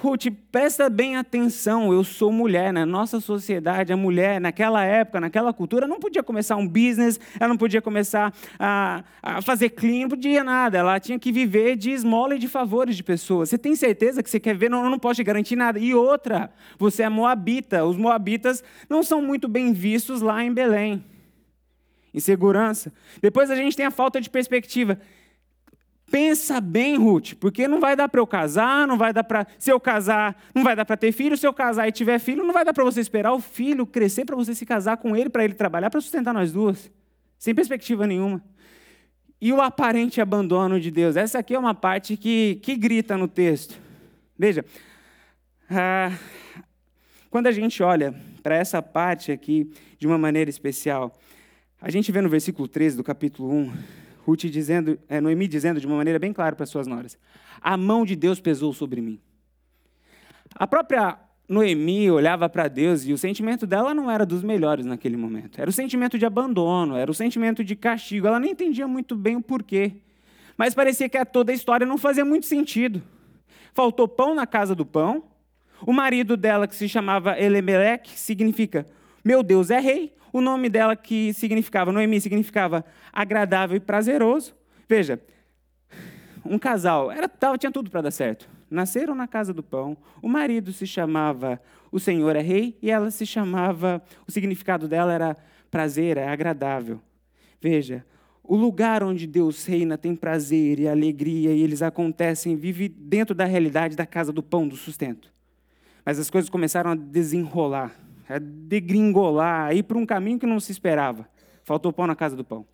Ruth, 0.00 0.26
presta 0.52 0.88
bem 0.88 1.16
atenção, 1.16 1.92
eu 1.92 2.04
sou 2.04 2.30
mulher. 2.30 2.72
Na 2.72 2.86
nossa 2.86 3.18
sociedade, 3.18 3.92
a 3.92 3.96
mulher, 3.96 4.40
naquela 4.40 4.84
época, 4.84 5.20
naquela 5.20 5.52
cultura, 5.52 5.88
não 5.88 5.98
podia 5.98 6.22
começar 6.22 6.54
um 6.54 6.68
business, 6.68 7.18
ela 7.38 7.48
não 7.48 7.56
podia 7.56 7.82
começar 7.82 8.32
a, 8.60 9.02
a 9.20 9.42
fazer 9.42 9.70
clean, 9.70 10.02
não 10.02 10.10
podia 10.10 10.44
nada. 10.44 10.78
Ela 10.78 11.00
tinha 11.00 11.18
que 11.18 11.32
viver 11.32 11.74
de 11.74 11.90
esmola 11.90 12.36
e 12.36 12.38
de 12.38 12.46
favores 12.46 12.96
de 12.96 13.02
pessoas. 13.02 13.48
Você 13.48 13.58
tem 13.58 13.74
certeza 13.74 14.22
que 14.22 14.30
você 14.30 14.38
quer 14.38 14.56
ver? 14.56 14.70
Não, 14.70 14.84
eu 14.84 14.90
não 14.90 15.00
posso 15.00 15.16
te 15.16 15.24
garantir 15.24 15.56
nada. 15.56 15.80
E 15.80 15.92
outra, 15.92 16.48
você 16.78 17.02
é 17.02 17.08
moabita. 17.08 17.84
Os 17.84 17.96
moabitas 17.96 18.62
não 18.88 19.02
são 19.02 19.20
muito 19.20 19.48
bem 19.48 19.72
vistos 19.72 20.22
lá 20.22 20.44
em 20.44 20.52
Belém. 20.52 21.04
Insegurança. 22.14 22.92
Depois 23.20 23.50
a 23.50 23.56
gente 23.56 23.76
tem 23.76 23.84
a 23.84 23.90
falta 23.90 24.20
de 24.20 24.30
perspectiva. 24.30 24.98
Pensa 26.10 26.58
bem, 26.58 26.96
Ruth, 26.96 27.34
porque 27.34 27.68
não 27.68 27.80
vai 27.80 27.94
dar 27.94 28.08
para 28.08 28.20
eu 28.20 28.26
casar, 28.26 28.86
não 28.86 28.96
vai 28.96 29.12
dar 29.12 29.24
para. 29.24 29.46
Se 29.58 29.70
eu 29.70 29.78
casar, 29.78 30.42
não 30.54 30.64
vai 30.64 30.74
dar 30.74 30.86
para 30.86 30.96
ter 30.96 31.12
filho. 31.12 31.36
Se 31.36 31.46
eu 31.46 31.52
casar 31.52 31.86
e 31.86 31.92
tiver 31.92 32.18
filho, 32.18 32.44
não 32.44 32.52
vai 32.52 32.64
dar 32.64 32.72
para 32.72 32.82
você 32.82 33.00
esperar 33.00 33.34
o 33.34 33.40
filho 33.40 33.86
crescer 33.86 34.24
para 34.24 34.34
você 34.34 34.54
se 34.54 34.64
casar 34.64 34.96
com 34.96 35.14
ele, 35.14 35.28
para 35.28 35.44
ele 35.44 35.52
trabalhar, 35.52 35.90
para 35.90 36.00
sustentar 36.00 36.32
nós 36.32 36.50
duas. 36.50 36.90
Sem 37.38 37.54
perspectiva 37.54 38.06
nenhuma. 38.06 38.42
E 39.40 39.52
o 39.52 39.60
aparente 39.60 40.20
abandono 40.20 40.80
de 40.80 40.90
Deus. 40.90 41.14
Essa 41.14 41.40
aqui 41.40 41.54
é 41.54 41.58
uma 41.58 41.74
parte 41.74 42.16
que, 42.16 42.58
que 42.62 42.74
grita 42.74 43.16
no 43.16 43.28
texto. 43.28 43.78
Veja, 44.36 44.64
ah, 45.70 46.10
quando 47.28 47.48
a 47.48 47.52
gente 47.52 47.82
olha 47.82 48.14
para 48.42 48.56
essa 48.56 48.80
parte 48.80 49.30
aqui 49.30 49.70
de 49.98 50.06
uma 50.06 50.16
maneira 50.16 50.48
especial, 50.48 51.14
a 51.80 51.90
gente 51.90 52.10
vê 52.10 52.22
no 52.22 52.30
versículo 52.30 52.66
13 52.66 52.96
do 52.96 53.04
capítulo 53.04 53.52
1 53.52 53.72
Ruth 54.28 54.44
dizendo, 54.44 54.98
é, 55.08 55.22
Noemi 55.22 55.48
dizendo 55.48 55.80
de 55.80 55.86
uma 55.86 55.96
maneira 55.96 56.18
bem 56.18 56.34
clara 56.34 56.54
para 56.54 56.66
suas 56.66 56.86
noras: 56.86 57.18
A 57.62 57.78
mão 57.78 58.04
de 58.04 58.14
Deus 58.14 58.38
pesou 58.38 58.74
sobre 58.74 59.00
mim. 59.00 59.18
A 60.54 60.66
própria 60.66 61.18
Noemi 61.48 62.10
olhava 62.10 62.46
para 62.46 62.68
Deus 62.68 63.06
e 63.06 63.12
o 63.14 63.18
sentimento 63.18 63.66
dela 63.66 63.94
não 63.94 64.10
era 64.10 64.26
dos 64.26 64.42
melhores 64.42 64.84
naquele 64.84 65.16
momento. 65.16 65.58
Era 65.58 65.70
o 65.70 65.72
sentimento 65.72 66.18
de 66.18 66.26
abandono, 66.26 66.94
era 66.94 67.10
o 67.10 67.14
sentimento 67.14 67.64
de 67.64 67.74
castigo. 67.74 68.26
Ela 68.26 68.38
nem 68.38 68.50
entendia 68.50 68.86
muito 68.86 69.16
bem 69.16 69.36
o 69.36 69.40
porquê. 69.40 69.92
Mas 70.58 70.74
parecia 70.74 71.08
que 71.08 71.24
toda 71.24 71.50
a 71.50 71.54
história 71.54 71.86
não 71.86 71.96
fazia 71.96 72.24
muito 72.24 72.44
sentido. 72.44 73.02
Faltou 73.72 74.06
pão 74.06 74.34
na 74.34 74.46
casa 74.46 74.74
do 74.74 74.84
pão. 74.84 75.24
O 75.86 75.92
marido 75.92 76.36
dela, 76.36 76.66
que 76.66 76.74
se 76.76 76.88
chamava 76.88 77.38
Elimelech, 77.38 78.10
significa 78.10 78.84
meu 79.24 79.42
Deus 79.42 79.70
é 79.70 79.78
rei. 79.78 80.12
O 80.32 80.40
nome 80.40 80.68
dela, 80.68 80.94
que 80.94 81.32
significava, 81.32 81.92
Noemi, 81.92 82.20
significava 82.20 82.84
agradável 83.12 83.76
e 83.76 83.80
prazeroso. 83.80 84.54
Veja, 84.88 85.20
um 86.44 86.58
casal, 86.58 87.10
era, 87.10 87.30
tinha 87.58 87.72
tudo 87.72 87.90
para 87.90 88.02
dar 88.02 88.10
certo. 88.10 88.48
Nasceram 88.70 89.14
na 89.14 89.26
casa 89.26 89.52
do 89.54 89.62
pão, 89.62 89.96
o 90.22 90.28
marido 90.28 90.72
se 90.72 90.86
chamava 90.86 91.60
O 91.90 91.98
Senhor 91.98 92.36
é 92.36 92.42
Rei, 92.42 92.76
e 92.82 92.90
ela 92.90 93.10
se 93.10 93.24
chamava, 93.24 94.02
o 94.26 94.32
significado 94.32 94.86
dela 94.86 95.12
era 95.12 95.36
prazer, 95.70 96.18
é 96.18 96.28
agradável. 96.28 97.00
Veja, 97.60 98.04
o 98.42 98.56
lugar 98.56 99.02
onde 99.02 99.26
Deus 99.26 99.64
reina 99.64 99.96
tem 99.96 100.14
prazer 100.14 100.80
e 100.80 100.88
alegria, 100.88 101.52
e 101.52 101.62
eles 101.62 101.82
acontecem, 101.82 102.56
vive 102.56 102.88
dentro 102.88 103.34
da 103.34 103.44
realidade 103.44 103.96
da 103.96 104.06
casa 104.06 104.32
do 104.32 104.42
pão, 104.42 104.68
do 104.68 104.76
sustento. 104.76 105.32
Mas 106.04 106.18
as 106.18 106.30
coisas 106.30 106.48
começaram 106.48 106.90
a 106.90 106.94
desenrolar 106.94 107.94
a 108.28 108.38
degringolar, 108.38 109.66
a 109.66 109.74
ir 109.74 109.82
para 109.82 109.98
um 109.98 110.06
caminho 110.06 110.38
que 110.38 110.46
não 110.46 110.60
se 110.60 110.72
esperava. 110.72 111.28
Faltou 111.64 111.92
pão 111.92 112.06
na 112.06 112.16
casa 112.16 112.36
do 112.36 112.44
pão. 112.44 112.66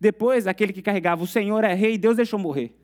Depois, 0.00 0.46
aquele 0.46 0.72
que 0.72 0.82
carregava 0.82 1.22
o 1.22 1.26
Senhor 1.26 1.64
é 1.64 1.74
rei, 1.74 1.98
Deus 1.98 2.16
deixou 2.16 2.38
morrer. 2.38 2.74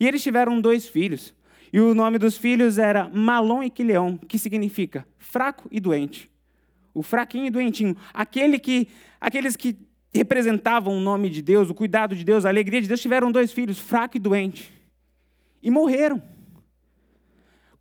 E 0.00 0.06
eles 0.06 0.22
tiveram 0.22 0.60
dois 0.60 0.86
filhos. 0.86 1.34
E 1.72 1.80
o 1.80 1.94
nome 1.94 2.18
dos 2.18 2.36
filhos 2.38 2.78
era 2.78 3.08
Malom 3.08 3.62
e 3.62 3.70
Quileão, 3.70 4.16
que 4.16 4.38
significa 4.38 5.06
fraco 5.18 5.68
e 5.70 5.80
doente. 5.80 6.30
O 6.94 7.02
fraquinho 7.02 7.46
e 7.46 7.50
doentinho. 7.50 7.96
Aquele 8.14 8.58
que, 8.58 8.88
aqueles 9.20 9.54
que 9.54 9.76
representavam 10.12 10.96
o 10.96 11.00
nome 11.00 11.28
de 11.28 11.42
Deus, 11.42 11.68
o 11.68 11.74
cuidado 11.74 12.16
de 12.16 12.24
Deus, 12.24 12.46
a 12.46 12.48
alegria 12.48 12.80
de 12.80 12.88
Deus, 12.88 13.00
tiveram 13.00 13.30
dois 13.30 13.52
filhos, 13.52 13.78
fraco 13.78 14.16
e 14.16 14.20
doente. 14.20 14.72
E 15.62 15.70
morreram. 15.70 16.22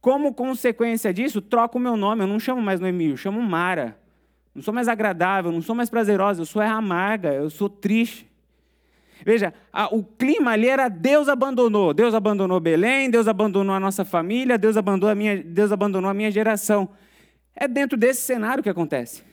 Como 0.07 0.33
consequência 0.33 1.13
disso, 1.13 1.41
troco 1.41 1.77
o 1.77 1.81
meu 1.81 1.97
nome. 1.97 2.23
Eu 2.23 2.27
não 2.27 2.39
chamo 2.39 2.61
mais 2.61 2.79
Noemi, 2.79 3.09
eu 3.09 3.17
chamo 3.17 3.41
Mara. 3.41 3.99
Não 4.55 4.63
sou 4.63 4.73
mais 4.73 4.87
agradável, 4.87 5.51
não 5.51 5.61
sou 5.61 5.75
mais 5.75 5.89
prazerosa, 5.89 6.39
eu 6.39 6.45
sou 6.45 6.61
amarga, 6.61 7.33
eu 7.33 7.49
sou 7.49 7.67
triste. 7.67 8.25
Veja, 9.25 9.53
a, 9.73 9.93
o 9.93 10.05
clima 10.05 10.51
ali 10.51 10.69
era 10.69 10.87
Deus 10.87 11.27
abandonou. 11.27 11.93
Deus 11.93 12.13
abandonou 12.13 12.57
Belém, 12.57 13.09
Deus 13.09 13.27
abandonou 13.27 13.75
a 13.75 13.81
nossa 13.81 14.05
família, 14.05 14.57
Deus 14.57 14.77
abandonou 14.77 15.09
a 15.09 15.13
minha, 15.13 15.43
Deus 15.43 15.73
abandonou 15.73 16.09
a 16.09 16.13
minha 16.13 16.31
geração. 16.31 16.87
É 17.53 17.67
dentro 17.67 17.97
desse 17.97 18.21
cenário 18.21 18.63
que 18.63 18.69
acontece. 18.69 19.23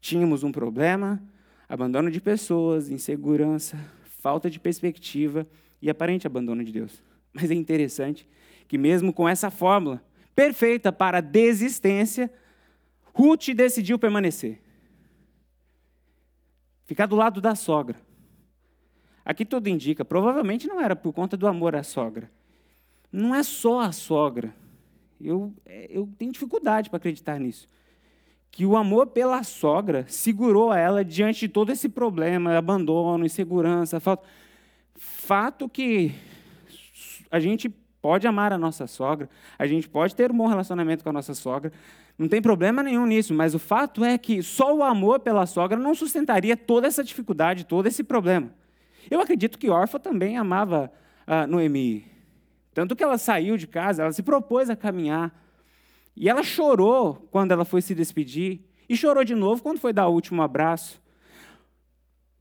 Tínhamos 0.00 0.44
um 0.44 0.52
problema, 0.52 1.20
abandono 1.68 2.12
de 2.12 2.20
pessoas, 2.20 2.90
insegurança, 2.90 3.76
falta 4.20 4.48
de 4.48 4.60
perspectiva 4.60 5.44
e 5.82 5.90
aparente 5.90 6.28
abandono 6.28 6.62
de 6.62 6.70
Deus. 6.70 7.02
Mas 7.34 7.50
é 7.50 7.54
interessante 7.54 8.24
que, 8.72 8.78
mesmo 8.78 9.12
com 9.12 9.28
essa 9.28 9.50
fórmula 9.50 10.02
perfeita 10.34 10.90
para 10.90 11.20
desistência, 11.20 12.32
Ruth 13.12 13.48
decidiu 13.54 13.98
permanecer. 13.98 14.62
Ficar 16.86 17.04
do 17.04 17.14
lado 17.14 17.38
da 17.38 17.54
sogra. 17.54 18.00
Aqui 19.26 19.44
tudo 19.44 19.68
indica, 19.68 20.06
provavelmente 20.06 20.66
não 20.66 20.80
era 20.80 20.96
por 20.96 21.12
conta 21.12 21.36
do 21.36 21.46
amor 21.46 21.76
à 21.76 21.82
sogra. 21.82 22.30
Não 23.12 23.34
é 23.34 23.42
só 23.42 23.80
a 23.80 23.92
sogra. 23.92 24.54
Eu, 25.20 25.52
eu 25.90 26.08
tenho 26.16 26.32
dificuldade 26.32 26.88
para 26.88 26.96
acreditar 26.96 27.38
nisso. 27.38 27.68
Que 28.50 28.64
o 28.64 28.74
amor 28.74 29.08
pela 29.08 29.42
sogra 29.42 30.06
segurou 30.08 30.72
ela 30.72 31.04
diante 31.04 31.40
de 31.40 31.48
todo 31.48 31.70
esse 31.70 31.90
problema, 31.90 32.56
abandono, 32.56 33.26
insegurança, 33.26 34.00
falta. 34.00 34.26
Fato 34.96 35.68
que 35.68 36.14
a 37.30 37.38
gente 37.38 37.68
pode 38.02 38.26
amar 38.26 38.52
a 38.52 38.58
nossa 38.58 38.86
sogra, 38.86 39.30
a 39.58 39.66
gente 39.66 39.88
pode 39.88 40.14
ter 40.14 40.30
um 40.30 40.36
bom 40.36 40.48
relacionamento 40.48 41.04
com 41.04 41.10
a 41.10 41.12
nossa 41.12 41.32
sogra, 41.32 41.72
não 42.18 42.28
tem 42.28 42.42
problema 42.42 42.82
nenhum 42.82 43.06
nisso, 43.06 43.32
mas 43.32 43.54
o 43.54 43.58
fato 43.58 44.04
é 44.04 44.18
que 44.18 44.42
só 44.42 44.74
o 44.74 44.82
amor 44.82 45.20
pela 45.20 45.46
sogra 45.46 45.78
não 45.78 45.94
sustentaria 45.94 46.56
toda 46.56 46.86
essa 46.86 47.02
dificuldade, 47.02 47.64
todo 47.64 47.86
esse 47.86 48.04
problema. 48.04 48.50
Eu 49.10 49.20
acredito 49.20 49.58
que 49.58 49.70
Orfa 49.70 49.98
também 49.98 50.36
amava 50.36 50.92
a 51.26 51.46
Noemi. 51.46 52.06
Tanto 52.74 52.94
que 52.94 53.02
ela 53.02 53.18
saiu 53.18 53.56
de 53.56 53.66
casa, 53.66 54.02
ela 54.02 54.12
se 54.12 54.22
propôs 54.22 54.70
a 54.70 54.76
caminhar. 54.76 55.34
E 56.16 56.28
ela 56.28 56.42
chorou 56.42 57.26
quando 57.30 57.52
ela 57.52 57.64
foi 57.64 57.82
se 57.82 57.94
despedir. 57.94 58.60
E 58.88 58.96
chorou 58.96 59.24
de 59.24 59.34
novo 59.34 59.62
quando 59.62 59.78
foi 59.78 59.92
dar 59.92 60.08
o 60.08 60.12
último 60.12 60.42
abraço. 60.42 61.01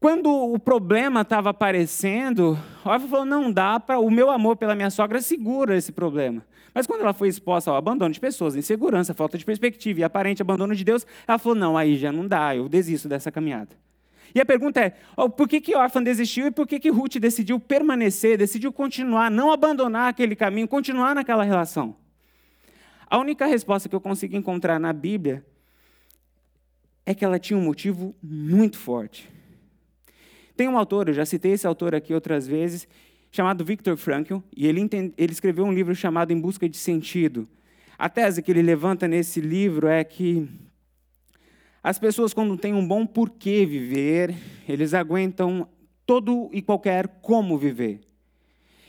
Quando 0.02 0.32
o 0.32 0.58
problema 0.58 1.22
estava 1.22 1.52
aparecendo, 1.52 2.58
Orfa 2.84 3.08
falou: 3.08 3.24
não 3.24 3.52
dá 3.52 3.80
para. 3.80 4.00
O 4.00 4.10
meu 4.10 4.32
amor 4.32 4.56
pela 4.58 4.74
minha 4.74 4.90
sogra 4.90 5.22
segura 5.22 5.78
esse 5.78 5.92
problema. 5.92 6.44
Mas 6.74 6.88
quando 6.88 7.02
ela 7.02 7.14
foi 7.14 7.28
exposta 7.28 7.70
ao 7.70 7.78
abandono 7.78 8.12
de 8.12 8.20
pessoas, 8.20 8.56
insegurança, 8.56 9.14
falta 9.14 9.38
de 9.38 9.46
perspectiva 9.46 10.00
e 10.00 10.04
aparente 10.04 10.42
abandono 10.42 10.74
de 10.74 10.84
Deus, 10.84 11.06
ela 11.28 11.38
falou: 11.38 11.56
não, 11.56 11.78
aí 11.78 11.98
já 11.98 12.12
não 12.12 12.28
dá, 12.28 12.56
eu 12.56 12.68
desisto 12.68 13.08
dessa 13.08 13.32
caminhada. 13.32 13.78
E 14.34 14.42
a 14.42 14.46
pergunta 14.46 14.82
é: 14.82 14.96
oh, 15.16 15.30
por 15.30 15.48
que, 15.48 15.62
que 15.62 15.76
Orfa 15.76 16.02
desistiu 16.02 16.48
e 16.48 16.52
por 16.52 16.66
que, 16.66 16.80
que 16.80 16.90
Ruth 16.90 17.18
decidiu 17.18 17.60
permanecer, 17.60 18.40
decidiu 18.40 18.74
continuar, 18.74 19.30
não 19.30 19.52
abandonar 19.52 20.10
aquele 20.10 20.36
caminho, 20.36 20.68
continuar 20.68 21.14
naquela 21.14 21.44
relação? 21.44 21.96
A 23.06 23.20
única 23.20 23.46
resposta 23.46 23.88
que 23.88 23.96
eu 23.96 24.02
consigo 24.02 24.36
encontrar 24.36 24.80
na 24.80 24.94
Bíblia 24.94 25.46
é 27.06 27.14
que 27.14 27.24
ela 27.24 27.38
tinha 27.38 27.56
um 27.56 27.64
motivo 27.64 28.16
muito 28.20 28.80
forte. 28.80 29.30
Tem 30.62 30.68
um 30.68 30.78
autor, 30.78 31.08
eu 31.08 31.14
já 31.16 31.26
citei 31.26 31.54
esse 31.54 31.66
autor 31.66 31.96
aqui 31.96 32.14
outras 32.14 32.46
vezes, 32.46 32.88
chamado 33.32 33.66
Viktor 33.66 33.98
Frankl, 33.98 34.38
e 34.56 34.68
ele, 34.68 34.88
ele 35.18 35.32
escreveu 35.34 35.66
um 35.66 35.74
livro 35.74 35.96
chamado 35.96 36.32
Em 36.32 36.40
Busca 36.40 36.70
de 36.70 36.78
Sentido. 36.78 37.50
A 37.98 38.08
tese 38.08 38.44
que 38.44 38.52
ele 38.52 38.62
levanta 38.62 39.08
nesse 39.08 39.42
livro 39.42 39.88
é 39.88 40.04
que 40.04 40.48
as 41.82 41.98
pessoas, 41.98 42.32
quando 42.32 42.56
têm 42.58 42.76
um 42.76 42.88
bom 42.88 43.08
porquê 43.08 43.66
viver, 43.66 44.36
eles 44.70 44.94
aguentam 44.94 45.68
todo 46.06 46.48
e 46.54 46.62
qualquer 46.62 47.08
como 47.24 47.58
viver. 47.58 48.00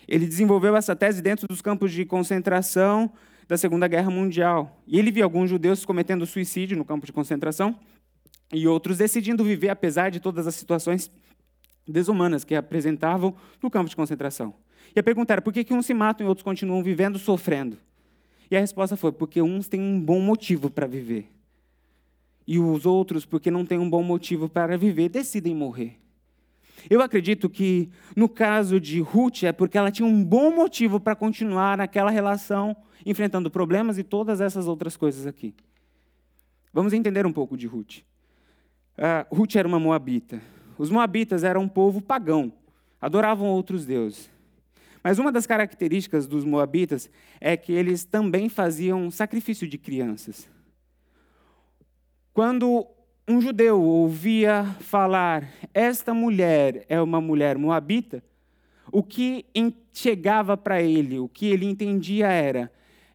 Ele 0.06 0.26
desenvolveu 0.26 0.76
essa 0.76 0.94
tese 0.94 1.22
dentro 1.22 1.48
dos 1.48 1.62
campos 1.62 1.90
de 1.90 2.04
concentração 2.04 3.10
da 3.48 3.56
Segunda 3.56 3.88
Guerra 3.88 4.10
Mundial. 4.10 4.78
E 4.86 4.98
ele 4.98 5.10
viu 5.10 5.24
alguns 5.24 5.48
judeus 5.48 5.86
cometendo 5.86 6.26
suicídio 6.26 6.76
no 6.76 6.84
campo 6.84 7.06
de 7.06 7.14
concentração 7.14 7.78
e 8.52 8.68
outros 8.68 8.98
decidindo 8.98 9.42
viver 9.42 9.70
apesar 9.70 10.10
de 10.10 10.20
todas 10.20 10.46
as 10.46 10.54
situações 10.54 11.10
desumanas 11.86 12.44
que 12.44 12.54
apresentavam 12.54 13.34
no 13.62 13.70
campo 13.70 13.88
de 13.88 13.96
concentração. 13.96 14.54
E 14.94 15.00
a 15.00 15.02
pergunta 15.02 15.32
era, 15.32 15.42
por 15.42 15.52
que, 15.52 15.64
que 15.64 15.74
uns 15.74 15.86
se 15.86 15.94
matam 15.94 16.26
e 16.26 16.28
outros 16.28 16.44
continuam 16.44 16.82
vivendo 16.82 17.18
sofrendo? 17.18 17.78
E 18.50 18.56
a 18.56 18.60
resposta 18.60 18.96
foi: 18.96 19.12
porque 19.12 19.40
uns 19.40 19.68
têm 19.68 19.80
um 19.80 20.00
bom 20.00 20.20
motivo 20.20 20.70
para 20.70 20.86
viver. 20.86 21.30
E 22.46 22.58
os 22.58 22.84
outros, 22.84 23.24
porque 23.24 23.50
não 23.50 23.64
têm 23.64 23.78
um 23.78 23.88
bom 23.88 24.02
motivo 24.02 24.48
para 24.48 24.76
viver, 24.76 25.08
decidem 25.08 25.54
morrer. 25.54 25.98
Eu 26.90 27.00
acredito 27.00 27.48
que, 27.48 27.88
no 28.16 28.28
caso 28.28 28.80
de 28.80 29.00
Ruth, 29.00 29.44
é 29.44 29.52
porque 29.52 29.78
ela 29.78 29.90
tinha 29.90 30.06
um 30.06 30.24
bom 30.24 30.54
motivo 30.54 30.98
para 30.98 31.14
continuar 31.14 31.78
naquela 31.78 32.10
relação, 32.10 32.76
enfrentando 33.06 33.50
problemas 33.50 33.98
e 33.98 34.02
todas 34.02 34.40
essas 34.40 34.66
outras 34.66 34.96
coisas 34.96 35.26
aqui. 35.26 35.54
Vamos 36.72 36.92
entender 36.92 37.24
um 37.24 37.32
pouco 37.32 37.56
de 37.56 37.66
Ruth. 37.66 37.98
Uh, 38.98 39.34
Ruth 39.34 39.56
era 39.56 39.68
uma 39.68 39.78
moabita. 39.78 40.42
Os 40.82 40.90
moabitas 40.90 41.44
eram 41.44 41.62
um 41.62 41.68
povo 41.68 42.00
pagão, 42.02 42.52
adoravam 43.00 43.46
outros 43.46 43.86
deuses. 43.86 44.28
Mas 45.00 45.16
uma 45.16 45.30
das 45.30 45.46
características 45.46 46.26
dos 46.26 46.44
moabitas 46.44 47.08
é 47.40 47.56
que 47.56 47.70
eles 47.70 48.04
também 48.04 48.48
faziam 48.48 49.08
sacrifício 49.08 49.68
de 49.68 49.78
crianças. 49.78 50.50
Quando 52.34 52.84
um 53.28 53.40
judeu 53.40 53.80
ouvia 53.80 54.64
falar, 54.80 55.48
esta 55.72 56.12
mulher 56.12 56.84
é 56.88 57.00
uma 57.00 57.20
mulher 57.20 57.56
moabita, 57.56 58.20
o 58.90 59.04
que 59.04 59.46
chegava 59.92 60.56
para 60.56 60.82
ele, 60.82 61.20
o 61.20 61.28
que 61.28 61.46
ele 61.46 61.64
entendia 61.64 62.26
era, 62.26 62.72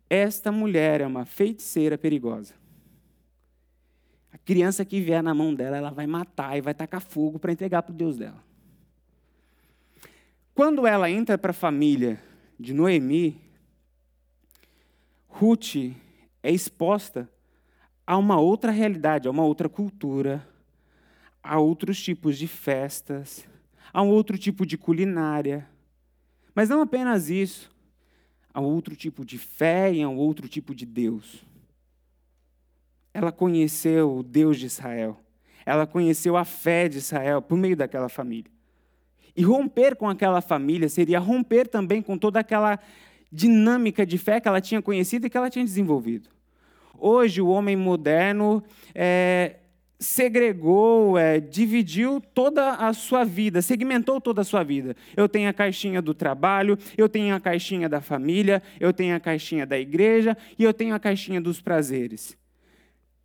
esta 0.10 0.54
mulher 0.54 1.02
é 1.02 1.06
uma 1.06 1.26
feiticeira 1.26 1.98
perigosa. 1.98 2.54
A 4.32 4.38
criança 4.38 4.84
que 4.84 5.02
vier 5.02 5.24
na 5.24 5.34
mão 5.34 5.54
dela, 5.54 5.78
ela 5.78 5.92
vai 5.92 6.06
matar 6.06 6.58
e 6.58 6.62
vai 6.62 6.74
tacar 6.74 7.02
fogo 7.02 7.40
para 7.40 7.52
entregar 7.52 7.82
para 7.84 7.94
o 7.94 7.96
Deus 7.96 8.18
dela. 8.18 8.44
Quando 10.54 10.88
ela 10.88 11.10
entra 11.10 11.38
para 11.38 11.52
a 11.52 11.54
família 11.54 12.20
de 12.60 12.74
Noemi, 12.74 13.40
Ruth 15.28 15.76
é 16.42 16.52
exposta 16.52 17.30
a 18.06 18.18
uma 18.18 18.40
outra 18.40 18.72
realidade, 18.72 19.28
a 19.28 19.32
uma 19.32 19.44
outra 19.44 19.70
cultura, 19.70 20.48
a 21.44 21.60
outros 21.60 22.02
tipos 22.02 22.38
de 22.38 22.48
festas, 22.48 23.48
a 23.94 24.02
um 24.02 24.10
outro 24.10 24.38
tipo 24.38 24.66
de 24.66 24.78
culinária. 24.78 25.68
Mas 26.56 26.70
não 26.70 26.82
apenas 26.82 27.30
isso, 27.30 27.70
a 28.54 28.60
outro 28.60 28.96
tipo 28.96 29.24
de 29.24 29.38
fé 29.38 29.94
e 29.94 30.02
a 30.02 30.10
um 30.10 30.18
outro 30.18 30.48
tipo 30.48 30.74
de 30.74 30.86
Deus. 30.86 31.46
Ela 33.14 33.32
conheceu 33.32 34.18
o 34.18 34.24
Deus 34.24 34.58
de 34.58 34.66
Israel. 34.66 35.18
Ela 35.66 35.86
conheceu 35.86 36.38
a 36.38 36.46
fé 36.46 36.88
de 36.88 36.98
Israel 36.98 37.42
por 37.42 37.58
meio 37.58 37.76
daquela 37.76 38.08
família. 38.08 38.52
E 39.36 39.44
romper 39.44 39.96
com 39.96 40.10
aquela 40.10 40.42
família 40.42 40.90
seria 40.90 41.20
romper 41.20 41.68
também 41.68 42.02
com 42.02 42.18
toda 42.18 42.40
aquela 42.40 42.80
dinâmica 43.32 44.06
de 44.06 44.18
fé 44.18 44.40
que 44.40 44.48
ela 44.48 44.62
tinha 44.62 44.82
conhecido 44.82 45.28
e 45.28 45.30
que 45.30 45.38
ela 45.38 45.50
tinha 45.50 45.66
desenvolvido. 45.66 46.30
Hoje, 46.98 47.42
o 47.42 47.48
homem 47.48 47.76
moderno 47.76 48.64
é, 48.96 49.58
segregou, 50.00 51.18
é, 51.18 51.40
dividiu 51.40 52.22
toda 52.34 52.74
a 52.74 52.94
sua 52.94 53.24
vida, 53.24 53.62
segmentou 53.62 54.22
toda 54.22 54.42
a 54.42 54.44
sua 54.44 54.64
vida. 54.64 54.96
Eu 55.16 55.28
tenho 55.28 55.50
a 55.50 55.54
caixinha 55.54 56.02
do 56.02 56.14
trabalho, 56.14 56.78
eu 56.98 57.08
tenho 57.08 57.36
a 57.36 57.40
caixinha 57.40 57.88
da 57.88 58.02
família, 58.02 58.62
eu 58.80 58.94
tenho 58.94 59.16
a 59.16 59.20
caixinha 59.20 59.66
da 59.66 59.78
igreja 59.78 60.36
e 60.58 60.64
eu 60.64 60.74
tenho 60.74 60.96
a 60.96 61.00
caixinha 61.00 61.42
dos 61.42 61.62
prazeres. 61.62 62.38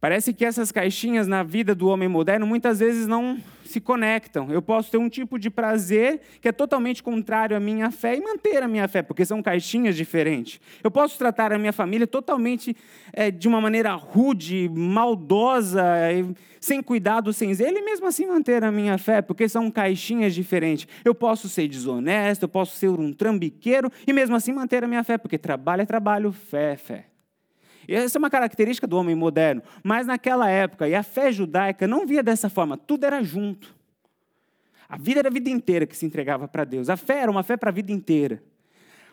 Parece 0.03 0.33
que 0.33 0.45
essas 0.45 0.73
caixinhas 0.73 1.29
na 1.29 1.45
vida 1.45 1.77
do 1.77 1.87
homem 1.87 2.09
moderno 2.09 2.45
muitas 2.45 2.81
vezes 2.81 3.07
não 3.07 3.39
se 3.65 3.81
conectam. 3.81 4.51
Eu 4.51 4.61
posso 4.61 4.91
ter 4.91 4.99
um 4.99 5.09
tipo 5.09 5.39
de 5.39 5.49
prazer 5.49 6.21
que 6.41 6.49
é 6.49 6.53
totalmente 6.53 7.01
contrário 7.05 7.57
à 7.57 7.61
minha 7.61 7.89
fé 7.89 8.17
e 8.17 8.21
manter 8.21 8.65
a 8.65 8.67
minha 8.67 8.89
fé, 8.89 9.01
porque 9.01 9.25
são 9.25 9.41
caixinhas 9.41 9.95
diferentes. 9.95 10.61
Eu 10.83 10.91
posso 10.91 11.17
tratar 11.17 11.53
a 11.53 11.59
minha 11.59 11.73
família 11.73 12.05
totalmente 12.05 12.77
é, 13.13 13.31
de 13.31 13.47
uma 13.47 13.61
maneira 13.61 13.95
rude, 13.95 14.69
maldosa, 14.75 15.85
sem 16.61 16.83
cuidado, 16.83 17.33
sem 17.33 17.55
zelo, 17.55 17.79
e 17.79 17.83
mesmo 17.83 18.05
assim 18.09 18.27
manter 18.27 18.65
a 18.65 18.73
minha 18.73 18.99
fé, 18.99 19.23
porque 19.23 19.49
são 19.49 19.71
caixinhas 19.71 20.35
diferentes. 20.35 20.89
Eu 21.05 21.15
posso 21.15 21.49
ser 21.49 21.69
desonesto, 21.69 22.43
eu 22.43 22.49
posso 22.49 22.75
ser 22.75 22.89
um 22.89 23.13
trambiqueiro 23.13 23.89
e 24.05 24.13
mesmo 24.13 24.35
assim 24.35 24.53
manter 24.53 24.83
a 24.83 24.89
minha 24.89 25.05
fé, 25.05 25.17
porque 25.17 25.39
trabalho 25.39 25.83
é 25.83 25.87
trabalho, 25.87 26.33
fé 26.33 26.73
é 26.73 26.77
fé. 26.77 27.12
Essa 27.89 28.17
é 28.17 28.21
uma 28.21 28.31
característica 28.31 28.87
do 28.87 28.97
homem 28.97 29.15
moderno. 29.15 29.63
Mas 29.83 30.07
naquela 30.07 30.49
época, 30.49 30.89
e 30.89 30.95
a 30.95 31.03
fé 31.03 31.33
judaica 31.33 31.87
não 31.87 32.07
via 32.07 32.23
dessa 32.23 32.49
forma, 32.49 32.77
tudo 32.77 33.05
era 33.05 33.23
junto. 33.23 33.75
A 34.89 34.97
vida 34.97 35.21
era 35.21 35.29
a 35.29 35.33
vida 35.33 35.49
inteira 35.49 35.87
que 35.87 35.97
se 35.97 36.05
entregava 36.05 36.47
para 36.47 36.65
Deus. 36.65 36.91
A 36.91 36.97
fé 36.97 37.21
era 37.21 37.31
uma 37.31 37.43
fé 37.43 37.57
para 37.57 37.71
a 37.71 37.73
vida 37.73 37.91
inteira. 37.91 38.43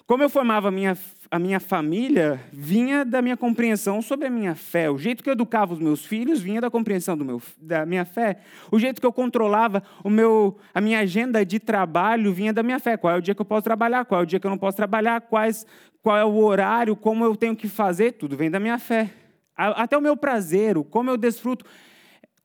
Como 0.10 0.24
eu 0.24 0.30
formava 0.30 0.70
a 0.70 0.72
minha, 0.72 0.98
a 1.30 1.38
minha 1.38 1.60
família, 1.60 2.44
vinha 2.52 3.06
da 3.06 3.22
minha 3.22 3.38
compreensão 3.38 4.02
sobre 4.02 4.26
a 4.26 4.30
minha 4.32 4.56
fé. 4.56 4.90
O 4.90 4.98
jeito 4.98 5.24
que 5.24 5.30
eu 5.30 5.34
educava 5.34 5.72
os 5.72 5.80
meus 5.80 6.04
filhos 6.04 6.42
vinha 6.42 6.60
da 6.60 6.68
compreensão 6.68 7.16
do 7.16 7.24
meu, 7.24 7.40
da 7.62 7.86
minha 7.86 8.04
fé. 8.04 8.40
O 8.72 8.80
jeito 8.80 9.00
que 9.00 9.06
eu 9.06 9.14
controlava 9.14 9.84
o 10.04 10.10
meu, 10.10 10.58
a 10.74 10.82
minha 10.82 11.00
agenda 11.00 11.46
de 11.46 11.60
trabalho 11.60 12.34
vinha 12.34 12.52
da 12.52 12.64
minha 12.64 12.80
fé. 12.80 12.98
Qual 12.98 13.14
é 13.14 13.18
o 13.18 13.22
dia 13.22 13.36
que 13.36 13.42
eu 13.42 13.46
posso 13.46 13.62
trabalhar, 13.62 14.04
qual 14.04 14.22
é 14.22 14.24
o 14.24 14.26
dia 14.26 14.40
que 14.40 14.48
eu 14.48 14.50
não 14.50 14.58
posso 14.58 14.76
trabalhar, 14.76 15.22
quais, 15.22 15.64
qual 16.02 16.18
é 16.18 16.26
o 16.26 16.38
horário, 16.38 16.96
como 16.96 17.24
eu 17.24 17.36
tenho 17.36 17.56
que 17.56 17.68
fazer, 17.68 18.14
tudo 18.14 18.38
vem 18.38 18.50
da 18.50 18.60
minha 18.60 18.80
fé. 18.80 19.12
Até 19.56 19.98
o 19.98 20.02
meu 20.02 20.16
prazer, 20.16 20.76
como 20.86 21.10
eu 21.10 21.18
desfruto. 21.18 21.66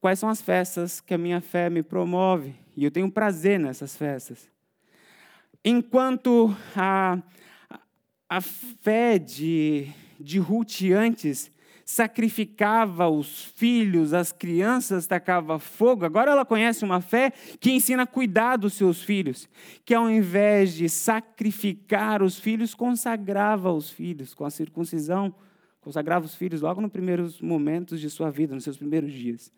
Quais 0.00 0.18
são 0.18 0.28
as 0.28 0.42
festas 0.42 1.00
que 1.00 1.14
a 1.14 1.18
minha 1.18 1.40
fé 1.40 1.70
me 1.70 1.82
promove? 1.82 2.54
E 2.76 2.84
eu 2.84 2.90
tenho 2.90 3.10
prazer 3.10 3.58
nessas 3.58 3.96
festas. 3.96 4.50
Enquanto 5.64 6.54
a 6.76 7.22
a 8.28 8.40
fé 8.40 9.18
de, 9.18 9.88
de 10.18 10.38
Ruth 10.38 10.82
antes 10.96 11.50
sacrificava 11.84 13.08
os 13.08 13.44
filhos, 13.56 14.14
as 14.14 14.32
crianças, 14.32 15.06
tacava 15.06 15.58
fogo. 15.58 16.04
Agora 16.04 16.30
ela 16.30 16.44
conhece 16.44 16.84
uma 16.84 17.00
fé 17.00 17.32
que 17.60 17.72
ensina 17.72 18.04
a 18.04 18.06
cuidar 18.06 18.56
dos 18.56 18.74
seus 18.74 19.02
filhos, 19.02 19.48
que 19.84 19.94
ao 19.94 20.10
invés 20.10 20.74
de 20.74 20.88
sacrificar 20.88 22.22
os 22.22 22.38
filhos, 22.38 22.74
consagrava 22.74 23.72
os 23.72 23.90
filhos 23.90 24.32
com 24.32 24.44
a 24.44 24.50
circuncisão, 24.50 25.34
consagrava 25.80 26.24
os 26.24 26.34
filhos 26.34 26.62
logo 26.62 26.80
nos 26.80 26.90
primeiros 26.90 27.40
momentos 27.40 28.00
de 28.00 28.08
sua 28.08 28.30
vida, 28.30 28.54
nos 28.54 28.64
seus 28.64 28.76
primeiros 28.76 29.12
dias. 29.12 29.52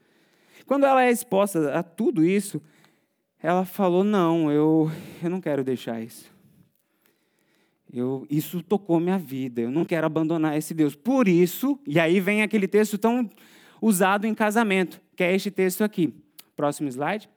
Quando 0.67 0.85
ela 0.85 1.05
é 1.05 1.11
exposta 1.11 1.73
a 1.73 1.83
tudo 1.83 2.25
isso, 2.25 2.61
ela 3.41 3.65
falou: 3.65 4.03
Não, 4.03 4.51
eu, 4.51 4.91
eu 5.23 5.31
não 5.31 5.41
quero 5.41 5.63
deixar 5.63 6.03
isso. 6.03 6.36
Eu, 7.93 8.27
isso 8.29 8.63
tocou 8.63 8.99
minha 8.99 9.19
vida, 9.19 9.61
eu 9.61 9.71
não 9.71 9.85
quero 9.85 10.07
abandonar 10.07 10.57
esse 10.57 10.75
Deus. 10.75 10.95
Por 10.95 11.29
isso, 11.29 11.79
e 11.87 12.01
aí 12.01 12.21
vem 12.21 12.43
aquele 12.43 12.67
texto 12.67 12.99
tão 12.99 13.29
usado 13.81 14.27
em 14.27 14.35
casamento, 14.35 15.01
que 15.15 15.23
é 15.23 15.35
este 15.35 15.51
texto 15.51 15.83
aqui. 15.83 16.13
Próximo 16.57 16.89
slide. 16.89 17.29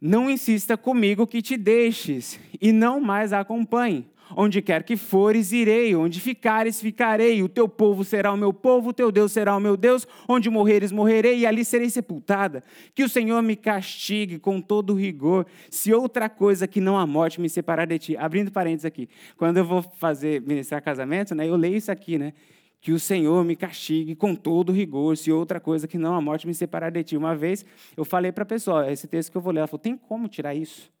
Não 0.00 0.30
insista 0.30 0.76
comigo 0.76 1.26
que 1.26 1.40
te 1.40 1.56
deixes 1.56 2.38
e 2.60 2.72
não 2.72 3.00
mais 3.00 3.32
acompanhe. 3.32 4.06
Onde 4.36 4.60
quer 4.60 4.82
que 4.82 4.96
fores, 4.96 5.52
irei. 5.52 5.94
Onde 5.94 6.20
ficares, 6.20 6.80
ficarei. 6.80 7.42
O 7.42 7.48
teu 7.48 7.68
povo 7.68 8.04
será 8.04 8.32
o 8.32 8.36
meu 8.36 8.52
povo, 8.52 8.90
o 8.90 8.92
teu 8.92 9.12
Deus 9.12 9.32
será 9.32 9.56
o 9.56 9.60
meu 9.60 9.76
Deus. 9.76 10.06
Onde 10.28 10.50
morreres, 10.50 10.90
morrerei, 10.90 11.40
e 11.40 11.46
ali 11.46 11.64
serei 11.64 11.88
sepultada. 11.90 12.64
Que 12.94 13.02
o 13.02 13.08
Senhor 13.08 13.42
me 13.42 13.56
castigue 13.56 14.38
com 14.38 14.60
todo 14.60 14.94
rigor, 14.94 15.46
se 15.70 15.92
outra 15.92 16.28
coisa 16.28 16.66
que 16.66 16.80
não 16.80 16.98
a 16.98 17.06
morte 17.06 17.40
me 17.40 17.48
separar 17.48 17.86
de 17.86 17.98
ti. 17.98 18.16
Abrindo 18.16 18.50
parênteses 18.50 18.84
aqui. 18.84 19.08
Quando 19.36 19.58
eu 19.58 19.64
vou 19.64 19.82
fazer 19.82 20.40
ministrar 20.42 20.82
casamento, 20.82 21.34
né, 21.34 21.48
eu 21.48 21.56
leio 21.56 21.76
isso 21.76 21.92
aqui, 21.92 22.18
né? 22.18 22.32
Que 22.80 22.92
o 22.92 22.98
Senhor 22.98 23.42
me 23.44 23.56
castigue 23.56 24.14
com 24.14 24.34
todo 24.34 24.70
rigor, 24.70 25.16
se 25.16 25.32
outra 25.32 25.58
coisa 25.58 25.88
que 25.88 25.96
não 25.96 26.14
a 26.14 26.20
morte 26.20 26.46
me 26.46 26.52
separar 26.52 26.90
de 26.90 27.02
ti. 27.02 27.16
Uma 27.16 27.34
vez 27.34 27.64
eu 27.96 28.04
falei 28.04 28.30
para 28.30 28.42
a 28.42 28.46
pessoa, 28.46 28.92
esse 28.92 29.08
texto 29.08 29.30
que 29.30 29.38
eu 29.38 29.40
vou 29.40 29.52
ler, 29.52 29.60
ela 29.60 29.66
falou: 29.66 29.80
tem 29.80 29.96
como 29.96 30.28
tirar 30.28 30.54
isso? 30.54 30.92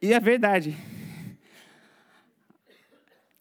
E 0.00 0.12
é 0.12 0.18
verdade. 0.18 0.74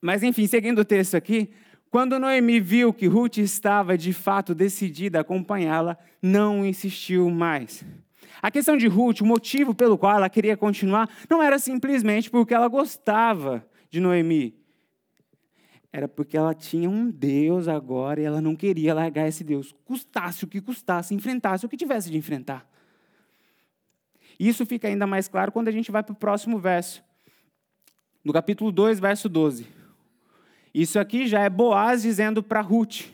Mas, 0.02 0.24
enfim, 0.24 0.48
seguindo 0.48 0.80
o 0.80 0.86
texto 0.86 1.16
aqui, 1.16 1.52
quando 1.92 2.18
Noemi 2.18 2.60
viu 2.60 2.94
que 2.94 3.06
Ruth 3.06 3.38
estava 3.38 3.98
de 3.98 4.14
fato 4.14 4.56
decidida 4.56 5.20
a 5.20 5.22
acompanhá-la, 5.22 5.98
não 6.22 6.66
insistiu 6.66 7.30
mais. 7.30 7.86
A 8.42 8.50
questão 8.50 8.76
de 8.76 8.88
Ruth, 8.88 9.22
o 9.22 9.26
motivo 9.26 9.76
pelo 9.76 9.98
qual 9.98 10.16
ela 10.16 10.30
queria 10.30 10.58
continuar, 10.58 11.08
não 11.30 11.44
era 11.44 11.60
simplesmente 11.60 12.30
porque 12.30 12.54
ela 12.54 12.68
gostava 12.68 13.68
de 13.90 14.00
Noemi. 14.00 14.56
Era 15.94 16.08
porque 16.08 16.38
ela 16.38 16.54
tinha 16.54 16.90
um 16.90 17.12
Deus 17.12 17.68
agora 17.68 18.22
e 18.22 18.24
ela 18.24 18.42
não 18.42 18.56
queria 18.56 18.94
largar 18.94 19.28
esse 19.28 19.44
Deus, 19.44 19.76
custasse 19.84 20.46
o 20.46 20.48
que 20.48 20.62
custasse, 20.62 21.14
enfrentasse 21.14 21.66
o 21.66 21.70
que 21.70 21.76
tivesse 21.76 22.10
de 22.10 22.18
enfrentar. 22.18 22.66
Isso 24.40 24.66
fica 24.66 24.88
ainda 24.88 25.06
mais 25.06 25.28
claro 25.28 25.52
quando 25.52 25.68
a 25.68 25.72
gente 25.72 25.92
vai 25.92 26.02
para 26.02 26.14
o 26.14 26.16
próximo 26.16 26.58
verso. 26.58 27.04
No 28.24 28.32
capítulo 28.32 28.72
2, 28.72 29.00
verso 29.00 29.28
12. 29.28 29.81
Isso 30.73 30.99
aqui 30.99 31.27
já 31.27 31.41
é 31.41 31.49
Boaz 31.49 32.03
dizendo 32.03 32.41
para 32.41 32.62
Ruth: 32.62 33.05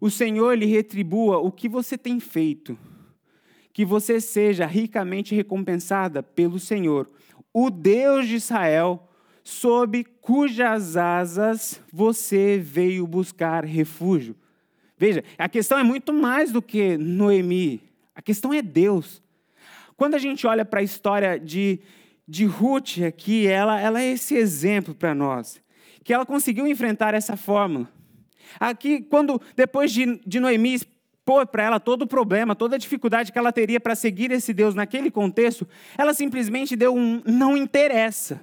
O 0.00 0.10
Senhor 0.10 0.56
lhe 0.56 0.66
retribua 0.66 1.38
o 1.38 1.52
que 1.52 1.68
você 1.68 1.96
tem 1.96 2.18
feito, 2.18 2.76
que 3.72 3.84
você 3.84 4.20
seja 4.20 4.66
ricamente 4.66 5.34
recompensada 5.34 6.22
pelo 6.22 6.58
Senhor, 6.58 7.08
o 7.52 7.70
Deus 7.70 8.26
de 8.26 8.36
Israel, 8.36 9.08
sob 9.44 10.04
cujas 10.20 10.96
asas 10.96 11.80
você 11.92 12.58
veio 12.58 13.06
buscar 13.06 13.64
refúgio. 13.64 14.36
Veja, 14.96 15.24
a 15.36 15.48
questão 15.48 15.78
é 15.78 15.82
muito 15.82 16.12
mais 16.12 16.52
do 16.52 16.62
que 16.62 16.96
Noemi, 16.96 17.82
a 18.14 18.22
questão 18.22 18.52
é 18.52 18.62
Deus. 18.62 19.22
Quando 19.96 20.14
a 20.14 20.18
gente 20.18 20.46
olha 20.46 20.64
para 20.64 20.80
a 20.80 20.84
história 20.84 21.38
de, 21.38 21.80
de 22.26 22.44
Ruth 22.44 22.98
aqui, 23.06 23.46
ela, 23.46 23.80
ela 23.80 24.00
é 24.00 24.12
esse 24.12 24.34
exemplo 24.34 24.94
para 24.94 25.14
nós, 25.14 25.60
que 26.04 26.12
ela 26.12 26.26
conseguiu 26.26 26.66
enfrentar 26.66 27.14
essa 27.14 27.36
fórmula. 27.36 27.88
Aqui, 28.58 29.00
quando 29.00 29.40
depois 29.56 29.92
de, 29.92 30.20
de 30.26 30.40
Noemi 30.40 30.74
expor 30.74 31.46
para 31.46 31.62
ela 31.62 31.80
todo 31.80 32.02
o 32.02 32.06
problema, 32.06 32.54
toda 32.54 32.76
a 32.76 32.78
dificuldade 32.78 33.32
que 33.32 33.38
ela 33.38 33.52
teria 33.52 33.80
para 33.80 33.94
seguir 33.94 34.30
esse 34.30 34.52
Deus 34.52 34.74
naquele 34.74 35.10
contexto, 35.10 35.66
ela 35.96 36.12
simplesmente 36.12 36.76
deu 36.76 36.94
um 36.94 37.22
não 37.24 37.56
interessa. 37.56 38.42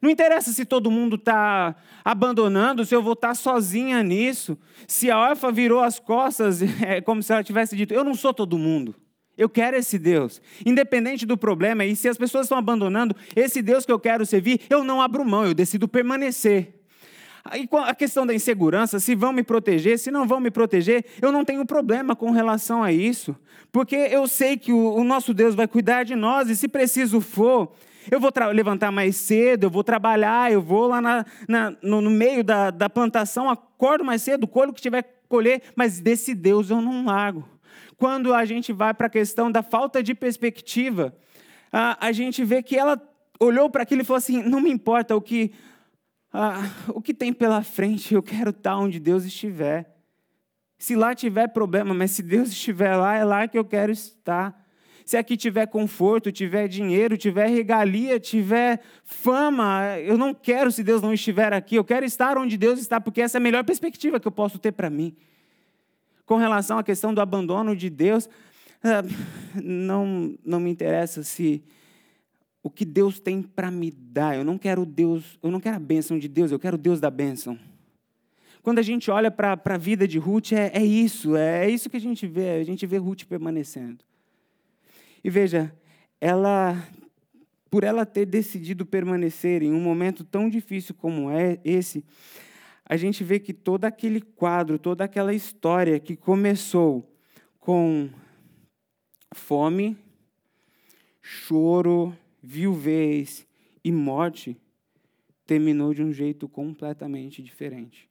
Não 0.00 0.08
interessa 0.08 0.52
se 0.52 0.64
todo 0.64 0.90
mundo 0.90 1.16
está 1.16 1.74
abandonando, 2.04 2.84
se 2.84 2.94
eu 2.94 3.02
vou 3.02 3.14
estar 3.14 3.28
tá 3.28 3.34
sozinha 3.34 4.02
nisso, 4.02 4.56
se 4.86 5.10
a 5.10 5.18
órfã 5.18 5.50
virou 5.50 5.80
as 5.80 5.98
costas, 5.98 6.62
é 6.80 7.00
como 7.00 7.22
se 7.22 7.32
ela 7.32 7.42
tivesse 7.42 7.76
dito: 7.76 7.92
Eu 7.92 8.04
não 8.04 8.14
sou 8.14 8.32
todo 8.32 8.56
mundo. 8.56 8.94
Eu 9.38 9.48
quero 9.48 9.76
esse 9.76 9.98
Deus. 9.98 10.42
Independente 10.66 11.24
do 11.24 11.38
problema, 11.38 11.84
e 11.84 11.94
se 11.94 12.08
as 12.08 12.18
pessoas 12.18 12.46
estão 12.46 12.58
abandonando, 12.58 13.14
esse 13.36 13.62
Deus 13.62 13.86
que 13.86 13.92
eu 13.92 14.00
quero 14.00 14.26
servir, 14.26 14.62
eu 14.68 14.82
não 14.82 15.00
abro 15.00 15.24
mão, 15.24 15.46
eu 15.46 15.54
decido 15.54 15.86
permanecer. 15.86 16.74
Aí 17.44 17.68
a 17.86 17.94
questão 17.94 18.26
da 18.26 18.34
insegurança, 18.34 18.98
se 18.98 19.14
vão 19.14 19.32
me 19.32 19.44
proteger, 19.44 19.98
se 19.98 20.10
não 20.10 20.26
vão 20.26 20.40
me 20.40 20.50
proteger, 20.50 21.04
eu 21.22 21.30
não 21.30 21.44
tenho 21.44 21.64
problema 21.64 22.16
com 22.16 22.32
relação 22.32 22.82
a 22.82 22.92
isso, 22.92 23.34
porque 23.70 23.94
eu 23.94 24.26
sei 24.26 24.56
que 24.56 24.72
o, 24.72 24.94
o 24.94 25.04
nosso 25.04 25.32
Deus 25.32 25.54
vai 25.54 25.68
cuidar 25.68 26.02
de 26.02 26.16
nós, 26.16 26.50
e 26.50 26.56
se 26.56 26.66
preciso 26.66 27.20
for, 27.20 27.72
eu 28.10 28.18
vou 28.20 28.30
levantar 28.52 28.90
mais 28.90 29.16
cedo, 29.16 29.64
eu 29.64 29.70
vou 29.70 29.84
trabalhar, 29.84 30.52
eu 30.52 30.60
vou 30.60 30.88
lá 30.88 31.00
na, 31.00 31.24
na, 31.48 31.76
no, 31.82 32.00
no, 32.00 32.10
meio 32.10 32.42
da, 32.42 32.70
da 32.70 32.90
plantação, 32.90 33.48
acordo 33.48 34.04
mais 34.04 34.20
cedo, 34.20 34.46
colho 34.46 34.70
o 34.70 34.74
que 34.74 34.82
tiver 34.82 35.02
que 35.02 35.10
colher, 35.28 35.62
mas 35.76 36.00
desse 36.00 36.34
Deus 36.34 36.70
eu 36.70 36.80
não 36.80 37.04
largo. 37.04 37.48
Quando 37.98 38.32
a 38.32 38.44
gente 38.46 38.72
vai 38.72 38.94
para 38.94 39.08
a 39.08 39.10
questão 39.10 39.52
da 39.52 39.62
falta 39.62 40.02
de 40.02 40.14
perspectiva, 40.14 41.14
a, 41.70 42.06
a 42.06 42.12
gente 42.12 42.42
vê 42.44 42.62
que 42.62 42.78
ela 42.78 42.98
olhou 43.38 43.68
para 43.68 43.82
aquilo 43.82 44.00
e 44.00 44.04
falou 44.04 44.18
assim: 44.18 44.42
não 44.42 44.60
me 44.60 44.70
importa 44.70 45.14
o 45.14 45.20
que, 45.20 45.52
o 46.88 47.02
que 47.02 47.12
tem 47.12 47.32
pela 47.32 47.62
frente, 47.62 48.14
eu 48.14 48.22
quero 48.22 48.50
estar 48.50 48.78
onde 48.78 48.98
Deus 48.98 49.24
estiver. 49.24 49.94
Se 50.78 50.94
lá 50.94 51.14
tiver 51.14 51.48
problema, 51.48 51.92
mas 51.92 52.12
se 52.12 52.22
Deus 52.22 52.48
estiver 52.48 52.96
lá, 52.96 53.16
é 53.16 53.24
lá 53.24 53.46
que 53.46 53.58
eu 53.58 53.64
quero 53.64 53.92
estar 53.92 54.66
se 55.08 55.16
aqui 55.16 55.38
tiver 55.38 55.66
conforto, 55.66 56.30
tiver 56.30 56.68
dinheiro, 56.68 57.16
tiver 57.16 57.48
regalia, 57.48 58.20
tiver 58.20 58.78
fama, 59.02 59.98
eu 60.00 60.18
não 60.18 60.34
quero 60.34 60.70
se 60.70 60.84
Deus 60.84 61.00
não 61.00 61.14
estiver 61.14 61.50
aqui, 61.50 61.76
eu 61.76 61.84
quero 61.84 62.04
estar 62.04 62.36
onde 62.36 62.58
Deus 62.58 62.78
está, 62.78 63.00
porque 63.00 63.22
essa 63.22 63.38
é 63.38 63.40
a 63.40 63.42
melhor 63.42 63.64
perspectiva 63.64 64.20
que 64.20 64.28
eu 64.28 64.32
posso 64.32 64.58
ter 64.58 64.70
para 64.70 64.90
mim. 64.90 65.16
Com 66.28 66.36
relação 66.36 66.76
à 66.76 66.84
questão 66.84 67.14
do 67.14 67.22
abandono 67.22 67.74
de 67.74 67.88
Deus, 67.88 68.28
ah, 68.84 69.02
não, 69.64 70.36
não 70.44 70.60
me 70.60 70.70
interessa 70.70 71.22
se 71.22 71.64
o 72.62 72.68
que 72.68 72.84
Deus 72.84 73.18
tem 73.18 73.40
para 73.40 73.70
me 73.70 73.90
dar. 73.90 74.36
Eu 74.36 74.44
não 74.44 74.58
quero 74.58 74.84
Deus, 74.84 75.38
eu 75.42 75.50
não 75.50 75.58
quero 75.58 75.76
a 75.76 75.80
bênção 75.80 76.18
de 76.18 76.28
Deus, 76.28 76.52
eu 76.52 76.58
quero 76.58 76.76
Deus 76.76 77.00
da 77.00 77.10
bênção. 77.10 77.58
Quando 78.62 78.78
a 78.78 78.82
gente 78.82 79.10
olha 79.10 79.30
para 79.30 79.58
a 79.64 79.78
vida 79.78 80.06
de 80.06 80.18
Ruth, 80.18 80.52
é, 80.52 80.70
é 80.74 80.84
isso, 80.84 81.34
é, 81.34 81.64
é, 81.64 81.70
isso 81.70 81.88
que 81.88 81.96
a 81.96 82.00
gente 82.00 82.26
vê, 82.26 82.60
a 82.60 82.62
gente 82.62 82.86
vê 82.86 82.98
Ruth 82.98 83.24
permanecendo. 83.24 84.04
E 85.24 85.30
veja, 85.30 85.74
ela, 86.20 86.76
por 87.70 87.84
ela 87.84 88.04
ter 88.04 88.26
decidido 88.26 88.84
permanecer 88.84 89.62
em 89.62 89.72
um 89.72 89.80
momento 89.80 90.24
tão 90.24 90.46
difícil 90.50 90.94
como 90.94 91.30
é 91.30 91.58
esse, 91.64 92.04
a 92.88 92.96
gente 92.96 93.22
vê 93.22 93.38
que 93.38 93.52
todo 93.52 93.84
aquele 93.84 94.22
quadro, 94.22 94.78
toda 94.78 95.04
aquela 95.04 95.34
história 95.34 96.00
que 96.00 96.16
começou 96.16 97.14
com 97.60 98.08
fome, 99.34 99.98
choro, 101.20 102.16
viuvez 102.42 103.46
e 103.84 103.92
morte, 103.92 104.56
terminou 105.46 105.92
de 105.92 106.02
um 106.02 106.10
jeito 106.10 106.48
completamente 106.48 107.42
diferente. 107.42 108.08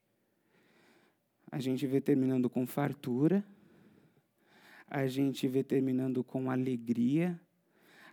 A 1.51 1.59
gente 1.59 1.87
vê 1.87 1.99
terminando 1.99 2.47
com 2.47 2.67
fartura, 2.67 3.43
a 4.87 5.07
gente 5.07 5.47
vê 5.47 5.63
terminando 5.63 6.23
com 6.23 6.51
alegria, 6.51 7.39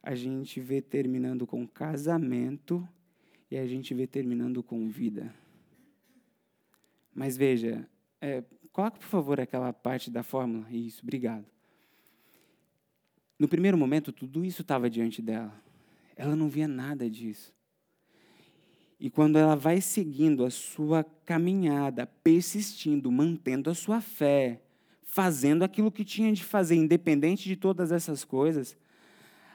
a 0.02 0.14
gente 0.14 0.60
vê 0.60 0.80
terminando 0.80 1.46
com 1.46 1.66
casamento 1.66 2.88
e 3.50 3.58
a 3.58 3.66
gente 3.66 3.92
vê 3.92 4.06
terminando 4.06 4.62
com 4.62 4.88
vida. 4.88 5.43
Mas 7.14 7.36
veja, 7.36 7.88
é, 8.20 8.42
por 8.72 8.92
favor 9.00 9.40
aquela 9.40 9.72
parte 9.72 10.10
da 10.10 10.22
fórmula. 10.22 10.66
Isso, 10.70 11.00
obrigado. 11.02 11.46
No 13.38 13.48
primeiro 13.48 13.76
momento, 13.76 14.12
tudo 14.12 14.44
isso 14.44 14.62
estava 14.62 14.88
diante 14.90 15.20
dela. 15.20 15.54
Ela 16.16 16.34
não 16.36 16.48
via 16.48 16.68
nada 16.68 17.08
disso. 17.08 17.52
E 18.98 19.10
quando 19.10 19.36
ela 19.36 19.54
vai 19.54 19.80
seguindo 19.80 20.44
a 20.44 20.50
sua 20.50 21.04
caminhada, 21.24 22.06
persistindo, 22.06 23.10
mantendo 23.10 23.68
a 23.68 23.74
sua 23.74 24.00
fé, 24.00 24.62
fazendo 25.02 25.62
aquilo 25.62 25.90
que 25.90 26.04
tinha 26.04 26.32
de 26.32 26.42
fazer, 26.42 26.76
independente 26.76 27.48
de 27.48 27.56
todas 27.56 27.92
essas 27.92 28.24
coisas, 28.24 28.76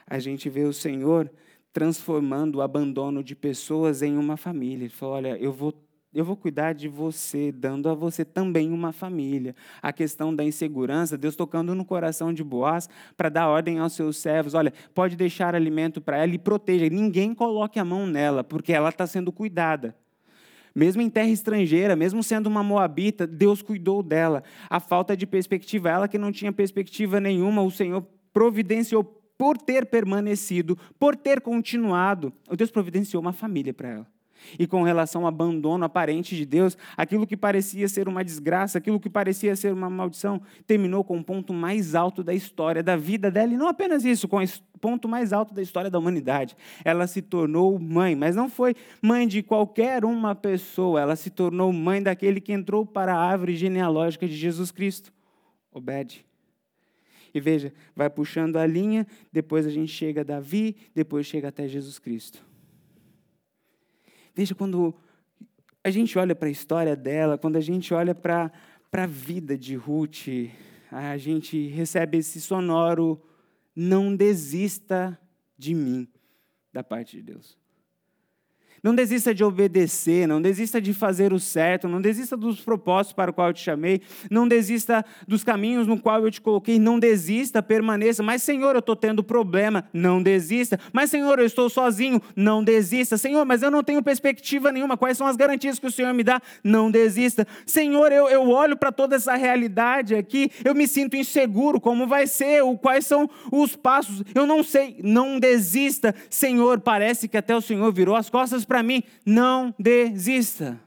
a 0.06 0.18
gente 0.18 0.48
vê 0.48 0.64
o 0.64 0.72
Senhor 0.72 1.30
transformando 1.72 2.56
o 2.56 2.62
abandono 2.62 3.22
de 3.22 3.34
pessoas 3.34 4.02
em 4.02 4.16
uma 4.16 4.36
família. 4.36 4.84
Ele 4.84 4.94
falou: 4.94 5.14
Olha, 5.16 5.36
eu 5.38 5.52
vou, 5.52 5.74
eu 6.12 6.24
vou 6.24 6.36
cuidar 6.36 6.72
de 6.72 6.88
você, 6.88 7.52
dando 7.52 7.88
a 7.88 7.94
você 7.94 8.24
também 8.24 8.72
uma 8.72 8.92
família. 8.92 9.54
A 9.80 9.92
questão 9.92 10.34
da 10.34 10.42
insegurança, 10.42 11.16
Deus 11.16 11.36
tocando 11.36 11.72
no 11.72 11.84
coração 11.84 12.32
de 12.32 12.42
Boaz 12.42 12.88
para 13.16 13.28
dar 13.28 13.48
ordem 13.48 13.78
aos 13.78 13.92
seus 13.92 14.16
servos: 14.16 14.54
Olha, 14.54 14.72
pode 14.92 15.14
deixar 15.14 15.54
alimento 15.54 16.00
para 16.00 16.18
ela 16.18 16.34
e 16.34 16.38
proteja. 16.38 16.88
Ninguém 16.88 17.32
coloque 17.32 17.78
a 17.78 17.84
mão 17.84 18.08
nela, 18.08 18.42
porque 18.42 18.72
ela 18.72 18.88
está 18.88 19.06
sendo 19.06 19.30
cuidada. 19.30 19.94
Mesmo 20.74 21.00
em 21.00 21.10
terra 21.10 21.28
estrangeira, 21.28 21.94
mesmo 21.94 22.22
sendo 22.22 22.48
uma 22.48 22.62
moabita, 22.62 23.24
Deus 23.26 23.62
cuidou 23.62 24.02
dela. 24.02 24.42
A 24.68 24.80
falta 24.80 25.16
de 25.16 25.26
perspectiva, 25.26 25.90
ela 25.90 26.08
que 26.08 26.18
não 26.18 26.32
tinha 26.32 26.52
perspectiva 26.52 27.20
nenhuma, 27.20 27.62
o 27.62 27.70
Senhor 27.70 28.04
providenciou 28.32 29.04
por 29.38 29.56
ter 29.56 29.86
permanecido, 29.86 30.76
por 30.98 31.16
ter 31.16 31.40
continuado. 31.40 32.32
O 32.48 32.56
Deus 32.56 32.70
providenciou 32.70 33.20
uma 33.20 33.32
família 33.32 33.72
para 33.72 33.88
ela. 33.88 34.19
E 34.58 34.66
com 34.66 34.82
relação 34.82 35.22
ao 35.22 35.28
abandono 35.28 35.84
aparente 35.84 36.36
de 36.36 36.44
Deus, 36.44 36.76
aquilo 36.96 37.26
que 37.26 37.36
parecia 37.36 37.88
ser 37.88 38.08
uma 38.08 38.24
desgraça, 38.24 38.78
aquilo 38.78 39.00
que 39.00 39.10
parecia 39.10 39.54
ser 39.56 39.72
uma 39.72 39.90
maldição, 39.90 40.40
terminou 40.66 41.04
com 41.04 41.18
o 41.18 41.24
ponto 41.24 41.52
mais 41.52 41.94
alto 41.94 42.22
da 42.22 42.34
história 42.34 42.82
da 42.82 42.96
vida 42.96 43.30
dela. 43.30 43.52
E 43.52 43.56
não 43.56 43.68
apenas 43.68 44.04
isso, 44.04 44.28
com 44.28 44.42
o 44.42 44.48
ponto 44.80 45.08
mais 45.08 45.32
alto 45.32 45.54
da 45.54 45.62
história 45.62 45.90
da 45.90 45.98
humanidade. 45.98 46.56
Ela 46.84 47.06
se 47.06 47.22
tornou 47.22 47.78
mãe, 47.78 48.16
mas 48.16 48.34
não 48.34 48.48
foi 48.48 48.74
mãe 49.02 49.26
de 49.28 49.42
qualquer 49.42 50.04
uma 50.04 50.34
pessoa, 50.34 51.00
ela 51.00 51.16
se 51.16 51.30
tornou 51.30 51.72
mãe 51.72 52.02
daquele 52.02 52.40
que 52.40 52.52
entrou 52.52 52.84
para 52.84 53.14
a 53.14 53.18
árvore 53.18 53.54
genealógica 53.56 54.26
de 54.26 54.34
Jesus 54.34 54.70
Cristo, 54.70 55.12
Obed. 55.72 56.24
E 57.32 57.40
veja, 57.40 57.72
vai 57.94 58.10
puxando 58.10 58.56
a 58.56 58.66
linha, 58.66 59.06
depois 59.32 59.64
a 59.66 59.70
gente 59.70 59.92
chega 59.92 60.22
a 60.22 60.24
Davi, 60.24 60.76
depois 60.94 61.26
chega 61.26 61.48
até 61.48 61.68
Jesus 61.68 61.98
Cristo. 61.98 62.49
Veja, 64.34 64.54
quando 64.54 64.94
a 65.82 65.90
gente 65.90 66.18
olha 66.18 66.34
para 66.34 66.48
a 66.48 66.52
história 66.52 66.94
dela, 66.94 67.38
quando 67.38 67.56
a 67.56 67.60
gente 67.60 67.92
olha 67.94 68.14
para 68.14 68.52
a 68.92 69.06
vida 69.06 69.56
de 69.56 69.74
Ruth, 69.74 70.28
a 70.90 71.16
gente 71.16 71.68
recebe 71.68 72.18
esse 72.18 72.40
sonoro: 72.40 73.20
não 73.74 74.14
desista 74.14 75.18
de 75.56 75.74
mim, 75.74 76.08
da 76.72 76.82
parte 76.82 77.16
de 77.16 77.22
Deus. 77.22 77.58
Não 78.82 78.94
desista 78.94 79.34
de 79.34 79.44
obedecer, 79.44 80.26
não 80.26 80.40
desista 80.40 80.80
de 80.80 80.94
fazer 80.94 81.32
o 81.32 81.38
certo, 81.38 81.86
não 81.86 82.00
desista 82.00 82.36
dos 82.36 82.60
propósitos 82.60 83.12
para 83.12 83.30
o 83.30 83.34
qual 83.34 83.48
eu 83.48 83.54
te 83.54 83.62
chamei, 83.62 84.00
não 84.30 84.48
desista 84.48 85.04
dos 85.28 85.44
caminhos 85.44 85.86
no 85.86 86.00
qual 86.00 86.24
eu 86.24 86.30
te 86.30 86.40
coloquei, 86.40 86.78
não 86.78 86.98
desista, 86.98 87.62
permaneça. 87.62 88.22
Mas, 88.22 88.42
Senhor, 88.42 88.74
eu 88.74 88.80
estou 88.80 88.96
tendo 88.96 89.22
problema, 89.22 89.84
não 89.92 90.22
desista. 90.22 90.78
Mas, 90.92 91.10
Senhor, 91.10 91.38
eu 91.38 91.44
estou 91.44 91.68
sozinho, 91.68 92.22
não 92.34 92.64
desista. 92.64 93.18
Senhor, 93.18 93.44
mas 93.44 93.62
eu 93.62 93.70
não 93.70 93.82
tenho 93.82 94.02
perspectiva 94.02 94.72
nenhuma, 94.72 94.96
quais 94.96 95.18
são 95.18 95.26
as 95.26 95.36
garantias 95.36 95.78
que 95.78 95.86
o 95.86 95.90
Senhor 95.90 96.14
me 96.14 96.24
dá? 96.24 96.40
Não 96.64 96.90
desista. 96.90 97.46
Senhor, 97.66 98.10
eu, 98.12 98.28
eu 98.28 98.48
olho 98.48 98.76
para 98.76 98.90
toda 98.90 99.16
essa 99.16 99.34
realidade 99.34 100.14
aqui, 100.14 100.50
eu 100.64 100.74
me 100.74 100.88
sinto 100.88 101.16
inseguro, 101.16 101.80
como 101.80 102.06
vai 102.06 102.26
ser, 102.26 102.62
o, 102.62 102.78
quais 102.78 103.04
são 103.06 103.28
os 103.52 103.76
passos, 103.76 104.22
eu 104.34 104.46
não 104.46 104.62
sei, 104.62 104.96
não 105.02 105.38
desista. 105.38 106.14
Senhor, 106.28 106.80
parece 106.80 107.28
que 107.28 107.36
até 107.36 107.54
o 107.54 107.60
Senhor 107.60 107.92
virou 107.92 108.16
as 108.16 108.30
costas 108.30 108.64
para 108.70 108.84
mim, 108.84 109.02
não 109.26 109.74
desista. 109.76 110.80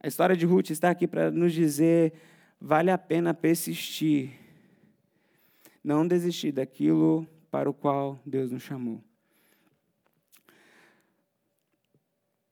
A 0.00 0.08
história 0.08 0.34
de 0.34 0.46
Ruth 0.46 0.70
está 0.70 0.88
aqui 0.88 1.06
para 1.06 1.30
nos 1.30 1.52
dizer: 1.52 2.14
vale 2.58 2.90
a 2.90 2.96
pena 2.96 3.34
persistir, 3.34 4.30
não 5.84 6.08
desistir 6.08 6.50
daquilo 6.50 7.28
para 7.50 7.68
o 7.68 7.74
qual 7.74 8.18
Deus 8.24 8.50
nos 8.50 8.62
chamou. 8.62 9.04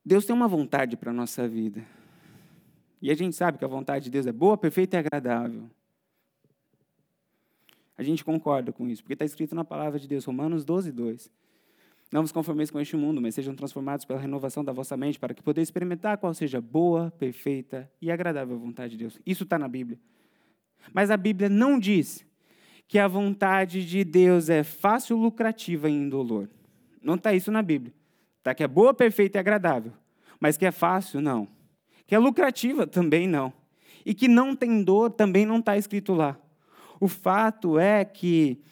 Deus 0.04 0.26
tem 0.26 0.36
uma 0.36 0.46
vontade 0.46 0.94
para 0.94 1.10
a 1.10 1.14
nossa 1.14 1.48
vida. 1.48 1.82
E 3.00 3.10
a 3.10 3.14
gente 3.14 3.34
sabe 3.34 3.56
que 3.56 3.64
a 3.64 3.68
vontade 3.68 4.04
de 4.04 4.10
Deus 4.10 4.26
é 4.26 4.32
boa, 4.32 4.58
perfeita 4.58 4.98
e 4.98 5.00
agradável. 5.00 5.70
A 7.96 8.02
gente 8.02 8.22
concorda 8.22 8.70
com 8.70 8.86
isso, 8.86 9.02
porque 9.02 9.14
está 9.14 9.24
escrito 9.24 9.54
na 9.54 9.64
palavra 9.64 9.98
de 9.98 10.06
Deus, 10.06 10.26
Romanos 10.26 10.62
12, 10.62 10.92
2. 10.92 11.30
Não 12.12 12.22
vos 12.22 12.30
conformeis 12.30 12.70
com 12.70 12.80
este 12.80 12.96
mundo, 12.96 13.20
mas 13.20 13.34
sejam 13.34 13.54
transformados 13.54 14.04
pela 14.04 14.20
renovação 14.20 14.64
da 14.64 14.72
vossa 14.72 14.96
mente, 14.96 15.18
para 15.18 15.34
que 15.34 15.42
podeis 15.42 15.66
experimentar 15.68 16.18
qual 16.18 16.32
seja 16.32 16.60
boa, 16.60 17.10
perfeita 17.18 17.90
e 18.00 18.10
agradável 18.10 18.54
a 18.54 18.58
vontade 18.58 18.92
de 18.92 18.98
Deus. 18.98 19.18
Isso 19.26 19.42
está 19.42 19.58
na 19.58 19.66
Bíblia. 19.66 19.98
Mas 20.92 21.10
a 21.10 21.16
Bíblia 21.16 21.48
não 21.48 21.78
diz 21.78 22.24
que 22.86 22.98
a 22.98 23.08
vontade 23.08 23.84
de 23.84 24.04
Deus 24.04 24.48
é 24.48 24.62
fácil, 24.62 25.16
lucrativa 25.16 25.90
e 25.90 25.92
indolor. 25.92 26.48
Não 27.02 27.14
está 27.14 27.34
isso 27.34 27.50
na 27.50 27.62
Bíblia. 27.62 27.92
Está 28.38 28.54
que 28.54 28.62
é 28.62 28.68
boa, 28.68 28.94
perfeita 28.94 29.38
e 29.38 29.40
agradável. 29.40 29.92
Mas 30.38 30.56
que 30.56 30.64
é 30.64 30.70
fácil, 30.70 31.20
não. 31.20 31.48
Que 32.06 32.14
é 32.14 32.18
lucrativa, 32.18 32.86
também 32.86 33.26
não. 33.26 33.52
E 34.04 34.14
que 34.14 34.28
não 34.28 34.54
tem 34.54 34.84
dor, 34.84 35.10
também 35.10 35.44
não 35.44 35.58
está 35.58 35.76
escrito 35.76 36.14
lá. 36.14 36.38
O 37.00 37.08
fato 37.08 37.78
é 37.78 38.04
que 38.04 38.62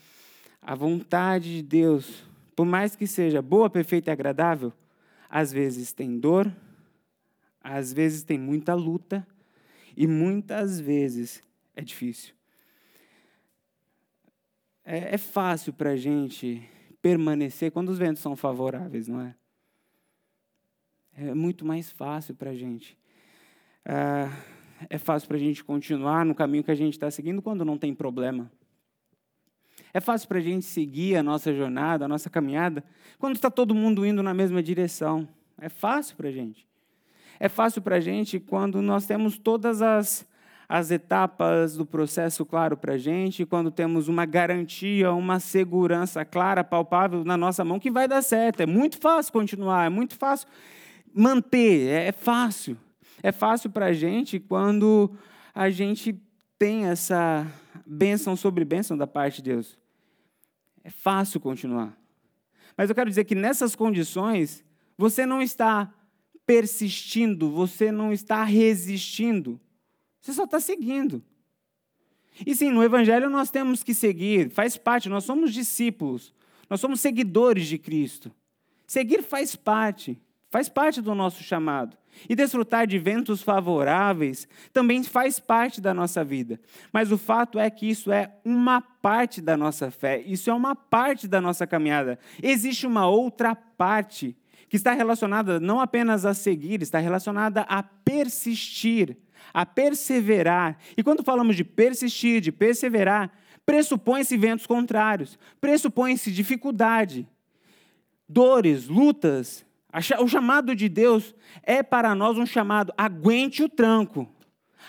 a 0.62 0.74
vontade 0.74 1.56
de 1.56 1.62
Deus, 1.62 2.24
por 2.54 2.64
mais 2.64 2.94
que 2.94 3.06
seja 3.06 3.42
boa, 3.42 3.68
perfeita 3.68 4.10
e 4.10 4.12
agradável, 4.12 4.72
às 5.28 5.52
vezes 5.52 5.92
tem 5.92 6.18
dor, 6.18 6.50
às 7.60 7.92
vezes 7.92 8.22
tem 8.22 8.38
muita 8.38 8.74
luta, 8.74 9.26
e 9.96 10.06
muitas 10.06 10.80
vezes 10.80 11.42
é 11.74 11.82
difícil. 11.82 12.34
É, 14.84 15.14
é 15.14 15.18
fácil 15.18 15.72
para 15.72 15.90
a 15.90 15.96
gente 15.96 16.62
permanecer 17.00 17.70
quando 17.70 17.88
os 17.88 17.98
ventos 17.98 18.22
são 18.22 18.36
favoráveis, 18.36 19.08
não 19.08 19.20
é? 19.20 19.34
É 21.16 21.34
muito 21.34 21.64
mais 21.64 21.90
fácil 21.90 22.34
para 22.34 22.50
a 22.50 22.54
gente. 22.54 22.98
Ah, 23.84 24.30
é 24.90 24.98
fácil 24.98 25.28
para 25.28 25.36
a 25.36 25.40
gente 25.40 25.62
continuar 25.62 26.24
no 26.24 26.34
caminho 26.34 26.64
que 26.64 26.70
a 26.70 26.74
gente 26.74 26.94
está 26.94 27.10
seguindo 27.10 27.40
quando 27.40 27.64
não 27.64 27.78
tem 27.78 27.94
problema. 27.94 28.50
É 29.94 30.00
fácil 30.00 30.26
para 30.26 30.38
a 30.38 30.42
gente 30.42 30.66
seguir 30.66 31.14
a 31.14 31.22
nossa 31.22 31.54
jornada, 31.54 32.04
a 32.04 32.08
nossa 32.08 32.28
caminhada, 32.28 32.82
quando 33.16 33.36
está 33.36 33.48
todo 33.48 33.72
mundo 33.76 34.04
indo 34.04 34.24
na 34.24 34.34
mesma 34.34 34.60
direção. 34.60 35.28
É 35.56 35.68
fácil 35.68 36.16
para 36.16 36.28
a 36.28 36.32
gente. 36.32 36.66
É 37.38 37.48
fácil 37.48 37.80
para 37.80 37.96
a 37.96 38.00
gente 38.00 38.40
quando 38.40 38.82
nós 38.82 39.06
temos 39.06 39.38
todas 39.38 39.80
as, 39.80 40.26
as 40.68 40.90
etapas 40.90 41.76
do 41.76 41.86
processo 41.86 42.44
claro 42.44 42.76
para 42.76 42.94
a 42.94 42.98
gente, 42.98 43.46
quando 43.46 43.70
temos 43.70 44.08
uma 44.08 44.26
garantia, 44.26 45.12
uma 45.12 45.38
segurança 45.38 46.24
clara, 46.24 46.64
palpável 46.64 47.24
na 47.24 47.36
nossa 47.36 47.64
mão 47.64 47.78
que 47.78 47.90
vai 47.90 48.08
dar 48.08 48.22
certo. 48.22 48.62
É 48.62 48.66
muito 48.66 48.98
fácil 48.98 49.32
continuar, 49.32 49.86
é 49.86 49.88
muito 49.88 50.16
fácil 50.16 50.48
manter, 51.14 51.88
é, 51.88 52.08
é 52.08 52.12
fácil. 52.12 52.76
É 53.22 53.30
fácil 53.30 53.70
para 53.70 53.86
a 53.86 53.92
gente 53.92 54.40
quando 54.40 55.12
a 55.54 55.70
gente 55.70 56.20
tem 56.58 56.86
essa 56.86 57.46
bênção 57.86 58.34
sobre 58.34 58.64
bênção 58.64 58.98
da 58.98 59.06
parte 59.06 59.36
de 59.36 59.50
Deus. 59.50 59.83
É 60.84 60.90
fácil 60.90 61.40
continuar. 61.40 61.98
Mas 62.76 62.90
eu 62.90 62.94
quero 62.94 63.08
dizer 63.08 63.24
que 63.24 63.34
nessas 63.34 63.74
condições, 63.74 64.62
você 64.96 65.24
não 65.24 65.40
está 65.40 65.92
persistindo, 66.46 67.50
você 67.50 67.90
não 67.90 68.12
está 68.12 68.44
resistindo, 68.44 69.58
você 70.20 70.32
só 70.32 70.44
está 70.44 70.60
seguindo. 70.60 71.24
E 72.46 72.54
sim, 72.54 72.70
no 72.70 72.82
Evangelho 72.82 73.30
nós 73.30 73.50
temos 73.50 73.82
que 73.82 73.94
seguir, 73.94 74.50
faz 74.50 74.76
parte, 74.76 75.08
nós 75.08 75.24
somos 75.24 75.52
discípulos, 75.52 76.34
nós 76.68 76.80
somos 76.80 77.00
seguidores 77.00 77.66
de 77.66 77.78
Cristo. 77.78 78.30
Seguir 78.86 79.22
faz 79.22 79.56
parte, 79.56 80.20
faz 80.54 80.68
parte 80.68 81.02
do 81.02 81.16
nosso 81.16 81.42
chamado. 81.42 81.96
E 82.28 82.36
desfrutar 82.36 82.86
de 82.86 82.96
ventos 82.96 83.42
favoráveis 83.42 84.46
também 84.72 85.02
faz 85.02 85.40
parte 85.40 85.80
da 85.80 85.92
nossa 85.92 86.22
vida. 86.22 86.60
Mas 86.92 87.10
o 87.10 87.18
fato 87.18 87.58
é 87.58 87.68
que 87.68 87.90
isso 87.90 88.12
é 88.12 88.32
uma 88.44 88.80
parte 88.80 89.40
da 89.40 89.56
nossa 89.56 89.90
fé, 89.90 90.22
isso 90.24 90.48
é 90.48 90.54
uma 90.54 90.76
parte 90.76 91.26
da 91.26 91.40
nossa 91.40 91.66
caminhada. 91.66 92.20
Existe 92.40 92.86
uma 92.86 93.08
outra 93.08 93.56
parte 93.56 94.36
que 94.68 94.76
está 94.76 94.92
relacionada 94.92 95.58
não 95.58 95.80
apenas 95.80 96.24
a 96.24 96.32
seguir, 96.32 96.82
está 96.82 97.00
relacionada 97.00 97.62
a 97.62 97.82
persistir, 97.82 99.16
a 99.52 99.66
perseverar. 99.66 100.78
E 100.96 101.02
quando 101.02 101.24
falamos 101.24 101.56
de 101.56 101.64
persistir, 101.64 102.40
de 102.40 102.52
perseverar, 102.52 103.32
pressupõe-se 103.66 104.36
ventos 104.36 104.68
contrários, 104.68 105.36
pressupõe-se 105.60 106.30
dificuldade, 106.30 107.26
dores, 108.28 108.86
lutas, 108.86 109.64
o 110.20 110.28
chamado 110.28 110.74
de 110.74 110.88
Deus 110.88 111.34
é 111.62 111.82
para 111.82 112.14
nós 112.14 112.36
um 112.36 112.44
chamado, 112.44 112.92
aguente 112.96 113.62
o 113.62 113.68
tranco, 113.68 114.28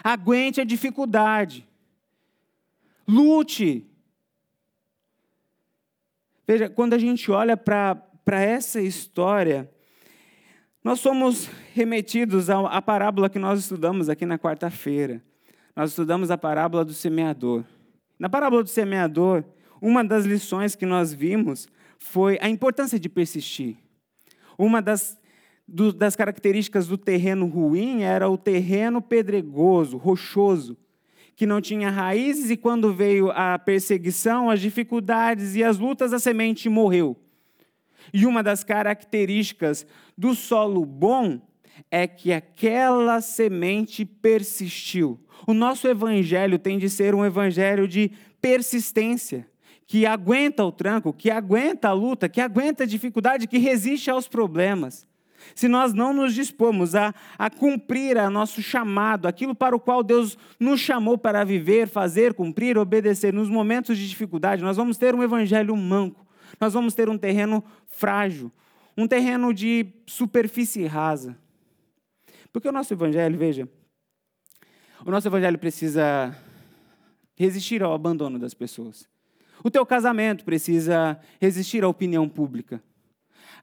aguente 0.04 0.60
a 0.60 0.64
dificuldade, 0.64 1.68
lute. 3.08 3.86
Veja, 6.48 6.70
quando 6.70 6.94
a 6.94 6.98
gente 6.98 7.32
olha 7.32 7.56
para 7.56 8.02
essa 8.28 8.82
história, 8.82 9.70
nós 10.84 11.00
somos 11.00 11.50
remetidos 11.74 12.50
à 12.50 12.82
parábola 12.82 13.30
que 13.30 13.40
nós 13.40 13.60
estudamos 13.60 14.10
aqui 14.10 14.26
na 14.26 14.40
quarta-feira. 14.40 15.24
Nós 15.76 15.92
estudamos 15.92 16.32
a 16.32 16.38
parábola 16.38 16.86
do 16.86 16.94
semeador. 16.94 17.64
Na 18.18 18.30
parábola 18.30 18.64
do 18.64 18.70
semeador, 18.70 19.44
uma 19.82 20.04
das 20.04 20.26
lições 20.26 20.76
que 20.76 20.86
nós 20.86 21.14
vimos 21.14 21.68
foi 22.00 22.40
a 22.42 22.50
importância 22.50 23.00
de 23.00 23.10
persistir. 23.10 23.85
Uma 24.58 24.82
das, 24.82 25.20
do, 25.68 25.92
das 25.92 26.16
características 26.16 26.88
do 26.88 26.98
terreno 26.98 27.46
ruim 27.46 28.04
era 28.04 28.30
o 28.30 28.38
terreno 28.38 29.02
pedregoso, 29.02 29.98
rochoso, 29.98 30.78
que 31.36 31.46
não 31.46 31.60
tinha 31.60 31.90
raízes, 31.90 32.50
e 32.50 32.58
quando 32.58 32.94
veio 32.94 33.30
a 33.32 33.60
perseguição, 33.60 34.50
as 34.50 34.62
dificuldades 34.62 35.56
e 35.56 35.64
as 35.64 35.78
lutas, 35.78 36.14
a 36.14 36.20
semente 36.20 36.70
morreu. 36.70 37.18
E 38.14 38.26
uma 38.26 38.42
das 38.42 38.64
características 38.64 39.86
do 40.18 40.34
solo 40.34 40.86
bom 40.86 41.42
é 41.92 42.08
que 42.08 42.32
aquela 42.32 43.20
semente 43.20 44.06
persistiu. 44.06 45.20
O 45.46 45.54
nosso 45.54 45.88
evangelho 45.88 46.58
tem 46.58 46.78
de 46.78 46.90
ser 46.90 47.14
um 47.14 47.26
evangelho 47.26 47.88
de 47.88 48.12
persistência 48.42 49.46
que 49.88 50.06
aguenta 50.06 50.64
o 50.64 50.72
tranco, 50.72 51.14
que 51.14 51.30
aguenta 51.30 51.90
a 51.90 51.94
luta, 51.94 52.28
que 52.28 52.42
aguenta 52.42 52.84
a 52.84 52.88
dificuldade, 52.88 53.48
que 53.48 53.58
resiste 53.58 54.10
aos 54.10 54.28
problemas. 54.28 55.08
Se 55.54 55.68
nós 55.68 55.94
não 55.94 56.12
nos 56.12 56.34
dispomos 56.34 56.96
a, 56.96 57.14
a 57.38 57.50
cumprir 57.52 58.18
a 58.18 58.30
nosso 58.30 58.64
chamado, 58.64 59.28
aquilo 59.28 59.54
para 59.54 59.76
o 59.76 59.80
qual 59.80 60.02
Deus 60.02 60.38
nos 60.60 60.80
chamou 60.80 61.18
para 61.18 61.44
viver, 61.44 61.88
fazer, 61.88 62.34
cumprir, 62.34 62.78
obedecer, 62.78 63.32
nos 63.32 63.48
momentos 63.48 63.98
de 63.98 64.10
dificuldade, 64.10 64.64
nós 64.64 64.78
vamos 64.78 64.98
ter 64.98 65.14
um 65.14 65.22
evangelho 65.22 65.76
manco, 65.78 66.26
nós 66.60 66.74
vamos 66.74 66.96
ter 66.96 67.10
um 67.10 67.18
terreno 67.18 67.64
frágil, 67.86 68.52
um 68.98 69.08
terreno 69.08 69.54
de 69.54 69.86
superfície 70.08 70.86
rasa. 70.88 71.38
Porque 72.52 72.68
o 72.68 72.72
nosso 72.72 72.94
evangelho, 72.94 73.38
veja, 73.38 73.70
o 75.06 75.12
nosso 75.12 75.28
evangelho 75.28 75.60
precisa 75.60 76.36
resistir 77.36 77.84
ao 77.84 77.94
abandono 77.94 78.40
das 78.40 78.54
pessoas. 78.54 79.08
O 79.66 79.72
teu 79.72 79.84
casamento 79.84 80.46
precisa 80.46 81.20
resistir 81.42 81.84
à 81.84 81.88
opinião 81.88 82.30
pública. 82.30 82.84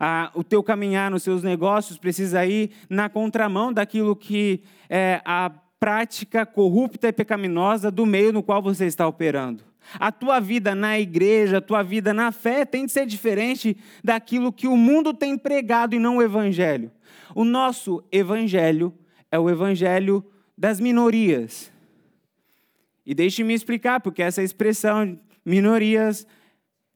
Ah, 0.01 0.33
o 0.35 0.43
teu 0.43 0.61
caminhar 0.61 1.09
nos 1.13 1.23
seus 1.23 1.45
negócios 1.45 1.97
precisa 1.97 2.45
ir 2.45 2.73
na 2.91 3.09
contramão 3.09 3.73
daquilo 3.73 4.17
que 4.17 4.65
é 4.91 5.23
a 5.25 5.49
prática 5.79 6.45
corrupta 6.45 7.07
e 7.07 7.13
pecaminosa 7.13 7.89
do 7.89 8.05
meio 8.05 8.33
no 8.33 8.43
qual 8.43 8.61
você 8.61 8.85
está 8.87 9.07
operando. 9.07 9.63
A 9.95 10.11
tua 10.11 10.41
vida 10.41 10.75
na 10.75 10.99
igreja, 10.99 11.59
a 11.59 11.61
tua 11.61 11.85
vida 11.85 12.13
na 12.13 12.33
fé 12.33 12.65
tem 12.65 12.85
de 12.85 12.91
ser 12.91 13.07
diferente 13.07 13.77
daquilo 14.03 14.53
que 14.53 14.67
o 14.67 14.77
mundo 14.77 15.15
tem 15.15 15.39
pregado 15.39 15.95
e 15.95 16.01
não 16.01 16.17
o 16.17 16.23
evangelho. 16.23 16.91
O 17.33 17.45
nosso 17.45 18.03
evangelho 18.11 18.93
é 19.31 19.39
o 19.39 19.49
evangelho 19.49 20.25
das 20.59 20.81
minorias. 20.81 21.71
E 23.07 23.15
deixe-me 23.15 23.55
explicar, 23.55 24.01
porque 24.01 24.21
essa 24.21 24.43
expressão 24.43 25.17
minorias 25.45 26.27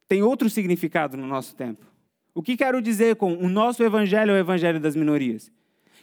tem 0.08 0.22
outro 0.22 0.48
significado 0.48 1.16
no 1.16 1.26
nosso 1.26 1.54
tempo. 1.54 1.84
O 2.34 2.42
que 2.42 2.56
quero 2.56 2.80
dizer 2.82 3.16
com 3.16 3.34
o 3.34 3.48
nosso 3.48 3.82
evangelho 3.82 4.30
é 4.32 4.34
o 4.34 4.38
evangelho 4.38 4.78
das 4.78 4.94
minorias? 4.94 5.50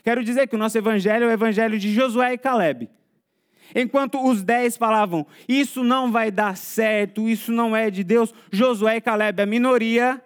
Quero 0.02 0.22
dizer 0.22 0.46
que 0.48 0.54
o 0.54 0.58
nosso 0.58 0.76
evangelho 0.76 1.24
é 1.24 1.28
o 1.28 1.30
evangelho 1.30 1.78
de 1.78 1.92
Josué 1.92 2.34
e 2.34 2.38
Caleb. 2.38 2.90
Enquanto 3.74 4.22
os 4.22 4.42
dez 4.42 4.76
falavam, 4.76 5.26
isso 5.48 5.82
não 5.82 6.12
vai 6.12 6.30
dar 6.30 6.56
certo, 6.56 7.28
isso 7.28 7.50
não 7.52 7.74
é 7.74 7.90
de 7.90 8.04
Deus, 8.04 8.34
Josué 8.52 8.96
e 8.96 9.00
Caleb, 9.00 9.40
a 9.40 9.46
minoria, 9.46 10.22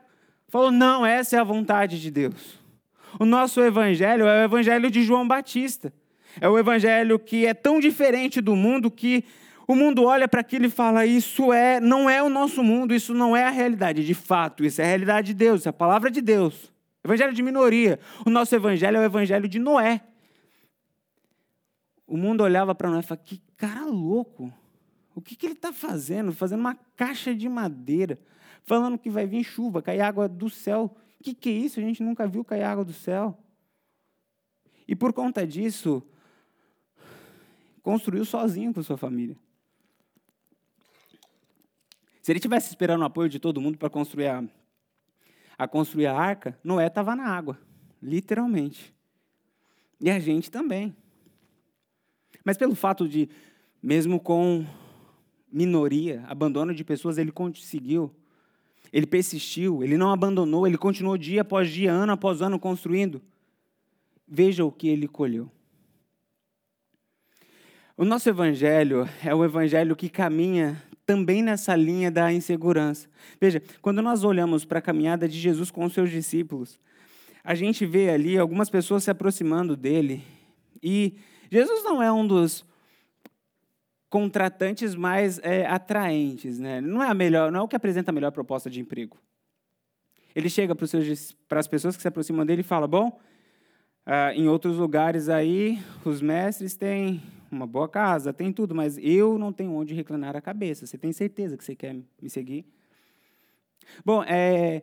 falou, 0.49 0.73
não, 0.73 1.07
essa 1.07 1.37
é 1.37 1.39
a 1.39 1.45
vontade 1.45 2.01
de 2.01 2.11
Deus. 2.11 2.59
O 3.21 3.25
nosso 3.25 3.61
evangelho 3.61 4.27
é 4.27 4.43
o 4.43 4.45
evangelho 4.45 4.91
de 4.91 5.03
João 5.03 5.27
Batista. 5.27 5.93
É 6.41 6.49
o 6.49 6.59
evangelho 6.59 7.19
que 7.19 7.47
é 7.47 7.55
tão 7.55 7.81
diferente 7.81 8.41
do 8.41 8.55
mundo 8.55 8.91
que 8.91 9.25
o 9.69 9.77
mundo 9.77 10.05
olha 10.05 10.27
para 10.27 10.41
aquilo 10.41 10.65
e 10.65 10.71
fala: 10.71 11.05
Isso 11.05 11.53
é, 11.53 11.79
não 11.79 12.09
é 12.09 12.23
o 12.23 12.31
nosso 12.31 12.65
mundo, 12.65 12.95
isso 12.95 13.13
não 13.13 13.37
é 13.37 13.45
a 13.45 13.51
realidade. 13.51 14.05
De 14.05 14.15
fato, 14.15 14.65
isso 14.65 14.81
é 14.81 14.85
a 14.85 14.89
realidade 14.89 15.29
de 15.29 15.35
Deus, 15.35 15.61
isso 15.61 15.69
é 15.69 15.71
a 15.71 15.75
palavra 15.75 16.11
de 16.11 16.23
Deus. 16.23 16.73
Evangelho 17.05 17.35
de 17.35 17.43
minoria. 17.43 18.01
O 18.25 18.31
nosso 18.31 18.55
evangelho 18.57 18.97
é 18.97 19.01
o 19.01 19.05
evangelho 19.05 19.47
de 19.47 19.59
Noé. 19.59 20.03
O 22.07 22.17
mundo 22.17 22.43
olhava 22.43 22.75
para 22.75 22.89
Noé 22.89 23.01
e 23.01 23.03
falava: 23.03 23.23
que 23.23 23.43
cara 23.59 23.85
louco. 23.85 24.51
O 25.15 25.21
que, 25.21 25.37
que 25.37 25.45
ele 25.45 25.53
está 25.53 25.71
fazendo? 25.71 26.33
Fazendo 26.33 26.61
uma 26.61 26.75
caixa 26.97 27.35
de 27.35 27.47
madeira, 27.47 28.19
falando 28.65 28.97
que 28.97 29.11
vai 29.11 29.27
vir 29.27 29.45
chuva, 29.45 29.83
cair 29.83 30.01
água 30.01 30.27
do 30.27 30.49
céu. 30.49 30.97
O 31.21 31.23
que, 31.23 31.35
que 31.35 31.51
é 31.51 31.53
isso? 31.53 31.79
A 31.79 31.83
gente 31.83 32.03
nunca 32.03 32.27
viu 32.27 32.43
cair 32.43 32.63
água 32.63 32.87
do 32.87 32.93
céu. 32.95 33.37
E 34.87 34.97
por 34.97 35.13
conta 35.13 35.47
disso, 35.47 36.03
construiu 37.83 38.25
sozinho 38.25 38.73
com 38.73 38.83
sua 38.83 38.97
família. 38.97 39.37
Se 42.29 42.33
ele 42.33 42.41
tivesse 42.41 42.69
esperando 42.69 43.01
o 43.01 43.05
apoio 43.07 43.27
de 43.27 43.39
todo 43.39 43.59
mundo 43.59 43.79
para 43.79 43.89
construir 43.89 44.27
a, 44.27 44.45
a 45.57 45.67
construir 45.67 46.05
a 46.05 46.15
arca, 46.15 46.59
Noé 46.63 46.87
estava 46.87 47.17
na 47.17 47.27
água, 47.27 47.59
literalmente. 48.03 48.95
E 49.99 50.11
a 50.11 50.19
gente 50.19 50.51
também. 50.51 50.95
Mas 52.45 52.59
pelo 52.59 52.75
fato 52.75 53.09
de, 53.09 53.31
mesmo 53.83 54.21
com 54.21 54.67
minoria, 55.51 56.23
abandono 56.29 56.75
de 56.75 56.85
pessoas, 56.85 57.17
ele 57.17 57.33
conseguiu. 57.33 58.15
Ele 58.93 59.07
persistiu, 59.07 59.83
ele 59.83 59.97
não 59.97 60.13
abandonou, 60.13 60.67
ele 60.67 60.77
continuou 60.77 61.17
dia 61.17 61.41
após 61.41 61.71
dia, 61.71 61.91
ano 61.91 62.13
após 62.13 62.43
ano 62.43 62.59
construindo. 62.59 63.23
Veja 64.29 64.67
o 64.67 64.71
que 64.71 64.87
ele 64.87 65.09
colheu. 65.09 65.51
O 67.97 68.05
nosso 68.05 68.29
evangelho 68.29 69.09
é 69.25 69.35
o 69.35 69.43
evangelho 69.43 69.97
que 69.97 70.11
caminha 70.11 70.87
também 71.09 71.43
nessa 71.43 71.75
linha 71.75 72.11
da 72.11 72.31
insegurança. 72.31 73.09
Veja, 73.41 73.63
quando 73.81 74.03
nós 74.03 74.25
olhamos 74.25 74.67
para 74.67 74.79
a 74.79 74.83
caminhada 74.83 75.27
de 75.27 75.41
Jesus 75.41 75.71
com 75.71 75.87
os 75.87 75.95
seus 75.95 76.11
discípulos, 76.11 76.79
a 77.43 77.55
gente 77.55 77.87
vê 77.87 78.11
ali 78.11 78.37
algumas 78.37 78.69
pessoas 78.69 79.05
se 79.05 79.11
aproximando 79.11 79.75
dele 79.75 80.23
e 80.83 81.17
Jesus 81.51 81.83
não 81.83 82.03
é 82.03 82.13
um 82.13 82.27
dos 82.27 82.63
contratantes 84.11 84.95
mais 84.95 85.39
é, 85.39 85.67
atraentes, 85.67 86.59
né? 86.59 86.79
Não 86.83 87.03
é 87.03 87.09
a 87.09 87.15
melhor, 87.15 87.51
não 87.51 87.61
é 87.61 87.63
o 87.63 87.69
que 87.69 87.77
apresenta 87.77 88.11
a 88.11 88.15
melhor 88.15 88.31
proposta 88.31 88.69
de 88.69 88.79
emprego. 88.79 89.17
Ele 90.37 90.51
chega 90.51 90.75
para 90.75 91.59
as 91.59 91.67
pessoas 91.67 91.97
que 91.97 92.03
se 92.03 92.09
aproximam 92.09 92.45
dele 92.45 92.61
e 92.61 92.65
fala: 92.65 92.87
bom, 92.87 93.19
ah, 94.05 94.35
em 94.35 94.47
outros 94.47 94.77
lugares 94.77 95.31
aí 95.31 95.83
os 96.05 96.21
mestres 96.21 96.77
têm 96.77 97.23
uma 97.51 97.67
boa 97.67 97.89
casa, 97.89 98.33
tem 98.33 98.53
tudo, 98.53 98.75
mas 98.75 98.99
eu 98.99 99.39
não 99.39 99.53
tenho 99.53 99.73
onde 99.73 99.95
reclinar 99.95 100.37
a 100.37 100.41
cabeça. 100.41 100.87
Você 100.87 100.99
tem 100.99 101.13
certeza 101.13 101.57
que 101.57 101.65
você 101.65 101.75
quer 101.75 101.95
me 101.95 102.29
seguir? 102.29 102.67
Bom, 104.05 104.23
é 104.25 104.83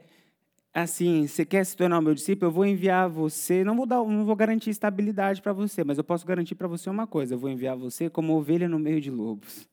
assim, 0.73 1.25
você 1.25 1.45
quer 1.45 1.65
se 1.65 1.75
tornar 1.77 2.01
meu 2.01 2.13
discípulo? 2.13 2.49
Eu 2.49 2.53
vou 2.53 2.65
enviar 2.65 3.09
você, 3.09 3.63
não 3.63 3.75
vou 3.75 3.85
dar, 3.85 4.03
não 4.03 4.25
vou 4.25 4.35
garantir 4.35 4.69
estabilidade 4.69 5.41
para 5.41 5.53
você, 5.53 5.83
mas 5.83 5.97
eu 5.97 6.03
posso 6.03 6.25
garantir 6.25 6.55
para 6.55 6.67
você 6.67 6.89
uma 6.89 7.07
coisa, 7.07 7.35
eu 7.35 7.39
vou 7.39 7.49
enviar 7.49 7.77
você 7.77 8.09
como 8.09 8.33
ovelha 8.33 8.67
no 8.67 8.77
meio 8.77 8.99
de 8.99 9.09
lobos. 9.09 9.67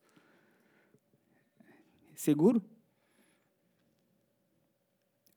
Seguro? 2.14 2.62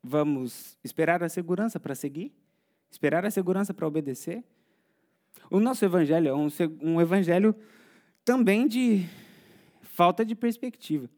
Vamos 0.04 0.78
esperar 0.84 1.24
a 1.24 1.30
segurança 1.30 1.80
para 1.80 1.96
seguir? 1.96 2.32
Esperar 2.92 3.26
a 3.26 3.32
segurança 3.32 3.74
para 3.74 3.88
obedecer? 3.88 4.44
O 5.50 5.60
nosso 5.60 5.84
evangelho 5.86 6.28
é 6.28 6.34
um, 6.34 6.48
um 6.82 7.02
evangelho 7.02 7.56
também 8.24 8.68
de 8.68 9.06
falta 9.82 10.26
de 10.26 10.36
perspectiva. 10.36 11.10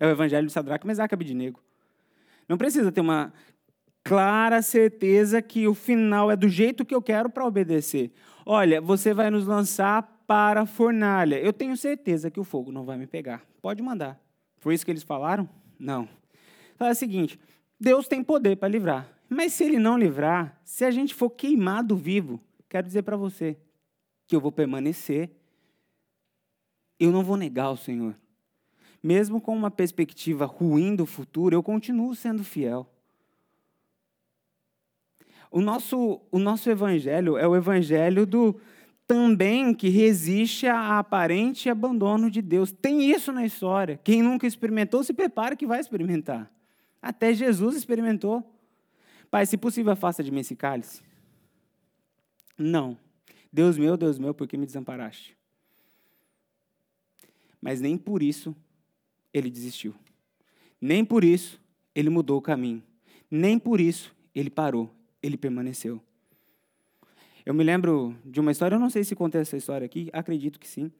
É 0.00 0.06
o 0.06 0.10
evangelho 0.10 0.46
de 0.46 0.52
Sadraque, 0.52 0.86
Mesaque 0.86 1.12
e 1.12 1.16
Abidinego. 1.16 1.60
Não 2.48 2.56
precisa 2.56 2.90
ter 2.90 3.00
uma 3.00 3.32
clara 4.02 4.62
certeza 4.62 5.42
que 5.42 5.68
o 5.68 5.74
final 5.74 6.30
é 6.30 6.36
do 6.36 6.48
jeito 6.48 6.84
que 6.84 6.94
eu 6.94 7.02
quero 7.02 7.28
para 7.28 7.44
obedecer. 7.44 8.10
Olha, 8.46 8.80
você 8.80 9.12
vai 9.12 9.30
nos 9.30 9.46
lançar 9.46 10.02
para 10.26 10.62
a 10.62 10.66
fornalha. 10.66 11.38
Eu 11.38 11.52
tenho 11.52 11.76
certeza 11.76 12.30
que 12.30 12.40
o 12.40 12.44
fogo 12.44 12.72
não 12.72 12.84
vai 12.84 12.96
me 12.96 13.06
pegar. 13.06 13.42
Pode 13.60 13.82
mandar. 13.82 14.18
Foi 14.58 14.74
isso 14.74 14.84
que 14.84 14.90
eles 14.90 15.02
falaram? 15.02 15.48
Não. 15.78 16.08
Fala 16.76 16.92
o 16.92 16.94
seguinte: 16.94 17.38
Deus 17.78 18.08
tem 18.08 18.22
poder 18.24 18.56
para 18.56 18.68
livrar. 18.68 19.08
Mas 19.28 19.52
se 19.52 19.64
ele 19.64 19.78
não 19.78 19.98
livrar, 19.98 20.58
se 20.64 20.84
a 20.84 20.90
gente 20.90 21.14
for 21.14 21.28
queimado 21.28 21.94
vivo, 21.94 22.40
Quero 22.68 22.86
dizer 22.86 23.02
para 23.02 23.16
você 23.16 23.56
que 24.26 24.36
eu 24.36 24.40
vou 24.40 24.52
permanecer, 24.52 25.30
eu 27.00 27.10
não 27.10 27.22
vou 27.22 27.36
negar 27.36 27.70
o 27.70 27.76
Senhor. 27.76 28.14
Mesmo 29.02 29.40
com 29.40 29.56
uma 29.56 29.70
perspectiva 29.70 30.44
ruim 30.44 30.94
do 30.94 31.06
futuro, 31.06 31.54
eu 31.54 31.62
continuo 31.62 32.14
sendo 32.14 32.44
fiel. 32.44 32.86
O 35.50 35.60
nosso, 35.60 36.20
o 36.30 36.38
nosso 36.38 36.68
evangelho 36.68 37.38
é 37.38 37.48
o 37.48 37.56
evangelho 37.56 38.26
do 38.26 38.60
também 39.06 39.72
que 39.72 39.88
resiste 39.88 40.66
a 40.66 40.98
aparente 40.98 41.70
abandono 41.70 42.30
de 42.30 42.42
Deus. 42.42 42.70
Tem 42.70 43.10
isso 43.10 43.32
na 43.32 43.46
história. 43.46 43.98
Quem 44.04 44.20
nunca 44.20 44.46
experimentou, 44.46 45.02
se 45.02 45.14
prepara 45.14 45.56
que 45.56 45.66
vai 45.66 45.80
experimentar. 45.80 46.52
Até 47.00 47.32
Jesus 47.32 47.74
experimentou. 47.74 48.44
Pai, 49.30 49.46
se 49.46 49.56
possível, 49.56 49.92
afasta 49.92 50.22
de 50.22 50.30
mim 50.30 50.40
esse 50.40 50.54
cálice. 50.54 51.07
Não. 52.58 52.98
Deus 53.52 53.78
meu, 53.78 53.96
Deus 53.96 54.18
meu, 54.18 54.34
por 54.34 54.48
que 54.48 54.56
me 54.56 54.66
desamparaste? 54.66 55.36
Mas 57.60 57.80
nem 57.80 57.96
por 57.96 58.22
isso 58.22 58.54
ele 59.32 59.50
desistiu. 59.50 59.94
Nem 60.80 61.04
por 61.04 61.24
isso 61.24 61.60
ele 61.94 62.10
mudou 62.10 62.38
o 62.38 62.42
caminho. 62.42 62.82
Nem 63.30 63.58
por 63.58 63.80
isso 63.80 64.14
ele 64.34 64.50
parou. 64.50 64.90
Ele 65.22 65.36
permaneceu. 65.36 66.00
Eu 67.44 67.54
me 67.54 67.64
lembro 67.64 68.14
de 68.24 68.40
uma 68.40 68.52
história, 68.52 68.76
eu 68.76 68.80
não 68.80 68.90
sei 68.90 69.02
se 69.02 69.16
contei 69.16 69.40
essa 69.40 69.56
história 69.56 69.84
aqui, 69.86 70.10
acredito 70.12 70.60
que 70.60 70.68
sim. 70.68 70.92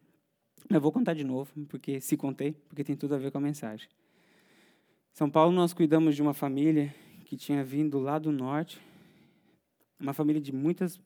Eu 0.71 0.81
vou 0.81 0.91
contar 0.91 1.15
de 1.15 1.23
novo, 1.23 1.51
porque 1.69 2.01
se 2.01 2.17
contei, 2.17 2.53
porque 2.69 2.83
tem 2.83 2.97
tudo 2.97 3.15
a 3.15 3.19
ver 3.19 3.31
com 3.31 3.39
a 3.39 3.41
mensagem. 3.41 3.89
São 5.13 5.29
Paulo 5.29 5.53
nós 5.53 5.73
cuidamos 5.73 6.17
de 6.17 6.23
uma 6.23 6.33
família 6.33 6.95
que 7.27 7.37
tinha 7.37 7.63
vindo 7.63 7.99
lá 7.99 8.19
do 8.19 8.33
norte, 8.33 8.81
uma 10.01 10.13
família 10.13 10.41
de 10.41 10.53
muitas 10.53 10.99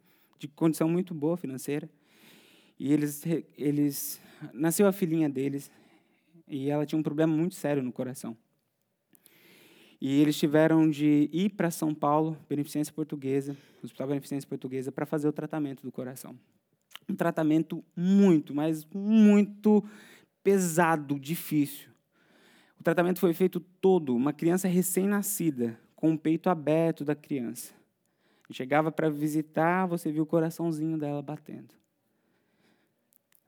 de 0.42 0.48
condição 0.48 0.88
muito 0.88 1.14
boa 1.14 1.36
financeira. 1.36 1.88
E 2.78 2.92
eles, 2.92 3.22
eles 3.56 4.20
nasceu 4.52 4.88
a 4.88 4.92
filhinha 4.92 5.28
deles 5.28 5.70
e 6.48 6.68
ela 6.68 6.84
tinha 6.84 6.98
um 6.98 7.02
problema 7.02 7.32
muito 7.32 7.54
sério 7.54 7.80
no 7.80 7.92
coração. 7.92 8.36
E 10.00 10.20
eles 10.20 10.36
tiveram 10.36 10.90
de 10.90 11.30
ir 11.32 11.50
para 11.50 11.70
São 11.70 11.94
Paulo, 11.94 12.36
Beneficência 12.48 12.92
Portuguesa, 12.92 13.56
Hospital 13.84 14.08
Beneficência 14.08 14.48
Portuguesa, 14.48 14.90
para 14.90 15.06
fazer 15.06 15.28
o 15.28 15.32
tratamento 15.32 15.84
do 15.84 15.92
coração. 15.92 16.36
Um 17.08 17.14
tratamento 17.14 17.84
muito, 17.94 18.52
mas 18.52 18.84
muito 18.92 19.84
pesado, 20.42 21.20
difícil. 21.20 21.88
O 22.80 22.82
tratamento 22.82 23.20
foi 23.20 23.32
feito 23.32 23.60
todo, 23.60 24.12
uma 24.16 24.32
criança 24.32 24.66
recém-nascida, 24.66 25.78
com 25.94 26.14
o 26.14 26.18
peito 26.18 26.50
aberto 26.50 27.04
da 27.04 27.14
criança. 27.14 27.72
Chegava 28.50 28.90
para 28.92 29.08
visitar, 29.08 29.86
você 29.86 30.10
viu 30.10 30.24
o 30.24 30.26
coraçãozinho 30.26 30.98
dela 30.98 31.22
batendo. 31.22 31.74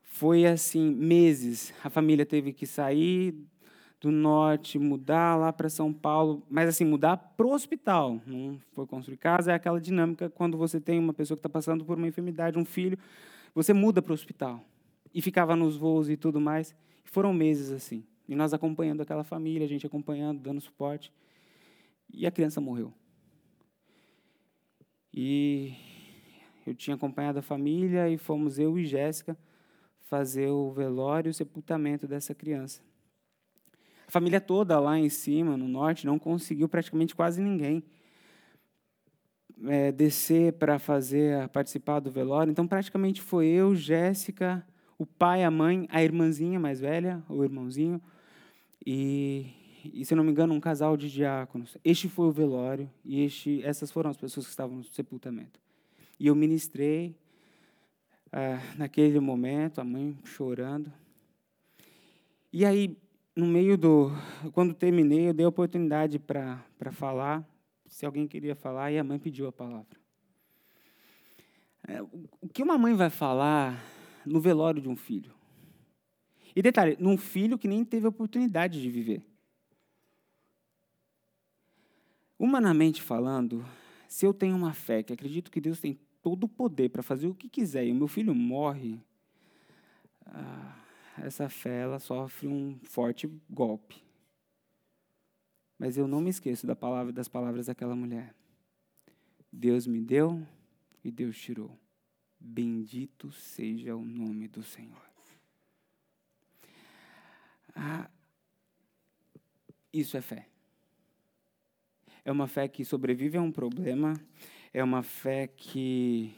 Foi 0.01 0.45
assim, 0.45 0.91
meses. 0.91 1.73
A 1.83 1.89
família 1.89 2.25
teve 2.25 2.53
que 2.53 2.65
sair 2.65 3.35
do 3.99 4.11
norte, 4.11 4.77
mudar 4.77 5.35
lá 5.35 5.51
para 5.51 5.67
São 5.67 5.91
Paulo, 5.91 6.43
mas 6.49 6.69
assim, 6.69 6.85
mudar 6.85 7.17
para 7.17 7.45
o 7.45 7.51
hospital. 7.51 8.21
Não 8.25 8.59
foi 8.73 8.85
construir 8.85 9.17
casa, 9.17 9.51
é 9.51 9.55
aquela 9.55 9.81
dinâmica 9.81 10.29
quando 10.29 10.57
você 10.57 10.79
tem 10.79 10.99
uma 10.99 11.13
pessoa 11.13 11.35
que 11.35 11.39
está 11.39 11.49
passando 11.49 11.83
por 11.83 11.97
uma 11.97 12.07
enfermidade, 12.07 12.57
um 12.57 12.65
filho, 12.65 12.97
você 13.53 13.73
muda 13.73 14.01
para 14.01 14.11
o 14.11 14.13
hospital. 14.13 14.63
E 15.13 15.21
ficava 15.21 15.55
nos 15.55 15.75
voos 15.75 16.09
e 16.09 16.15
tudo 16.15 16.39
mais. 16.39 16.75
E 17.05 17.09
foram 17.09 17.33
meses 17.33 17.71
assim. 17.71 18.03
E 18.27 18.35
nós 18.35 18.53
acompanhando 18.53 19.01
aquela 19.01 19.23
família, 19.23 19.65
a 19.65 19.69
gente 19.69 19.85
acompanhando, 19.85 20.39
dando 20.39 20.61
suporte. 20.61 21.11
E 22.13 22.25
a 22.25 22.31
criança 22.31 22.59
morreu. 22.61 22.93
E 25.17 25.73
eu 26.67 26.75
tinha 26.75 26.95
acompanhado 26.95 27.39
a 27.39 27.41
família 27.41 28.09
e 28.09 28.17
fomos 28.17 28.59
eu 28.59 28.77
e 28.77 28.85
Jéssica 28.85 29.37
fazer 30.01 30.49
o 30.49 30.71
velório 30.71 31.29
e 31.29 31.31
o 31.31 31.33
sepultamento 31.33 32.05
dessa 32.05 32.35
criança. 32.35 32.81
A 34.05 34.11
família 34.11 34.41
toda 34.41 34.77
lá 34.77 34.99
em 34.99 35.07
cima, 35.07 35.55
no 35.55 35.69
norte, 35.69 36.05
não 36.05 36.19
conseguiu 36.19 36.67
praticamente 36.67 37.15
quase 37.15 37.41
ninguém 37.41 37.81
é, 39.67 39.89
descer 39.89 40.51
para 40.53 40.77
fazer 40.77 41.47
participar 41.47 42.01
do 42.01 42.11
velório. 42.11 42.51
Então, 42.51 42.67
praticamente 42.67 43.21
foi 43.21 43.47
eu, 43.47 43.73
Jéssica, 43.73 44.67
o 44.97 45.05
pai, 45.05 45.45
a 45.45 45.49
mãe, 45.49 45.87
a 45.89 46.03
irmãzinha 46.03 46.59
mais 46.59 46.81
velha, 46.81 47.23
o 47.29 47.41
irmãozinho, 47.41 48.01
e, 48.85 49.47
e, 49.93 50.05
se 50.05 50.15
não 50.15 50.23
me 50.23 50.31
engano, 50.31 50.53
um 50.53 50.59
casal 50.59 50.95
de 50.95 51.11
diáconos. 51.11 51.77
Este 51.83 52.07
foi 52.07 52.27
o 52.27 52.31
velório 52.31 52.89
e 53.03 53.21
este, 53.21 53.61
essas 53.63 53.91
foram 53.91 54.09
as 54.09 54.17
pessoas 54.17 54.45
que 54.45 54.51
estavam 54.51 54.77
no 54.77 54.83
sepultamento. 54.83 55.59
E 56.19 56.27
eu 56.27 56.35
ministrei 56.35 57.15
ah, 58.31 58.59
naquele 58.77 59.19
momento, 59.19 59.79
a 59.79 59.83
mãe 59.83 60.17
chorando. 60.23 60.91
E 62.51 62.65
aí, 62.65 62.97
no 63.35 63.45
meio 63.45 63.77
do. 63.77 64.11
Quando 64.53 64.73
terminei, 64.73 65.29
eu 65.29 65.33
dei 65.33 65.45
a 65.45 65.49
oportunidade 65.49 66.19
para 66.19 66.63
falar. 66.91 67.45
se 67.87 68.05
alguém 68.05 68.27
queria 68.27 68.55
falar 68.55 68.91
e 68.91 68.97
a 68.97 69.03
mãe 69.03 69.19
pediu 69.19 69.47
a 69.47 69.51
palavra. 69.51 69.97
É, 71.87 72.01
o 72.01 72.49
que 72.51 72.63
uma 72.63 72.77
mãe 72.77 72.93
vai 72.95 73.09
falar 73.09 73.83
no 74.25 74.39
velório 74.39 74.81
de 74.81 74.89
um 74.89 74.95
filho? 74.95 75.31
E 76.55 76.61
detalhe, 76.61 76.97
num 76.99 77.17
filho 77.17 77.57
que 77.57 77.67
nem 77.67 77.83
teve 77.83 78.07
oportunidade 78.07 78.81
de 78.81 78.89
viver. 78.89 79.21
Humanamente 82.37 83.01
falando, 83.01 83.65
se 84.07 84.25
eu 84.25 84.33
tenho 84.33 84.55
uma 84.55 84.73
fé 84.73 85.01
que 85.01 85.13
acredito 85.13 85.51
que 85.51 85.61
Deus 85.61 85.79
tem 85.79 85.99
todo 86.21 86.45
o 86.45 86.49
poder 86.49 86.89
para 86.89 87.03
fazer 87.03 87.27
o 87.27 87.35
que 87.35 87.47
quiser 87.47 87.85
e 87.85 87.91
o 87.91 87.95
meu 87.95 88.07
filho 88.07 88.35
morre, 88.35 88.99
ah, 90.25 90.75
essa 91.17 91.47
fé 91.47 91.81
ela 91.81 91.99
sofre 91.99 92.47
um 92.47 92.77
forte 92.83 93.27
golpe. 93.49 94.03
Mas 95.77 95.97
eu 95.97 96.07
não 96.07 96.21
me 96.21 96.29
esqueço 96.29 96.65
da 96.65 96.75
palavra, 96.75 97.11
das 97.11 97.27
palavras 97.27 97.67
daquela 97.67 97.95
mulher. 97.95 98.33
Deus 99.51 99.87
me 99.87 100.01
deu 100.01 100.45
e 101.03 101.11
Deus 101.11 101.37
tirou. 101.37 101.77
Bendito 102.39 103.31
seja 103.31 103.95
o 103.95 104.03
nome 104.03 104.47
do 104.47 104.63
Senhor. 104.63 105.05
Ah, 107.75 108.09
isso 109.91 110.15
é 110.15 110.21
fé. 110.21 110.47
É 112.25 112.31
uma 112.31 112.47
fé 112.47 112.67
que 112.67 112.83
sobrevive 112.83 113.37
a 113.37 113.41
um 113.41 113.51
problema, 113.51 114.19
é 114.73 114.83
uma 114.83 115.03
fé 115.03 115.45
que, 115.45 116.33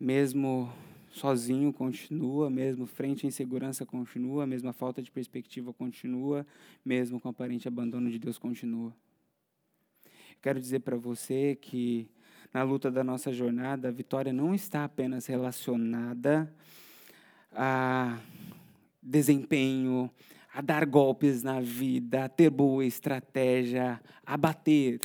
mesmo 0.00 0.72
sozinho, 1.10 1.70
continua, 1.70 2.48
mesmo 2.48 2.86
frente 2.86 3.26
à 3.26 3.28
insegurança, 3.28 3.84
continua, 3.84 4.46
mesmo 4.46 4.70
a 4.70 4.72
falta 4.72 5.02
de 5.02 5.10
perspectiva, 5.10 5.70
continua, 5.74 6.46
mesmo 6.82 7.20
com 7.20 7.28
o 7.28 7.30
aparente 7.30 7.68
abandono 7.68 8.10
de 8.10 8.18
Deus, 8.18 8.38
continua. 8.38 8.96
Quero 10.40 10.58
dizer 10.58 10.80
para 10.80 10.96
você 10.96 11.54
que 11.54 12.08
na 12.54 12.62
luta 12.62 12.90
da 12.90 13.04
nossa 13.04 13.30
jornada, 13.34 13.88
a 13.88 13.92
vitória 13.92 14.32
não 14.32 14.54
está 14.54 14.84
apenas 14.84 15.26
relacionada 15.26 16.50
a 17.52 18.18
desempenho, 19.02 20.10
a 20.54 20.60
dar 20.60 20.84
golpes 20.84 21.42
na 21.42 21.60
vida, 21.60 22.24
a 22.24 22.28
ter 22.28 22.50
boa 22.50 22.84
estratégia, 22.84 24.00
a 24.24 24.36
bater. 24.36 25.00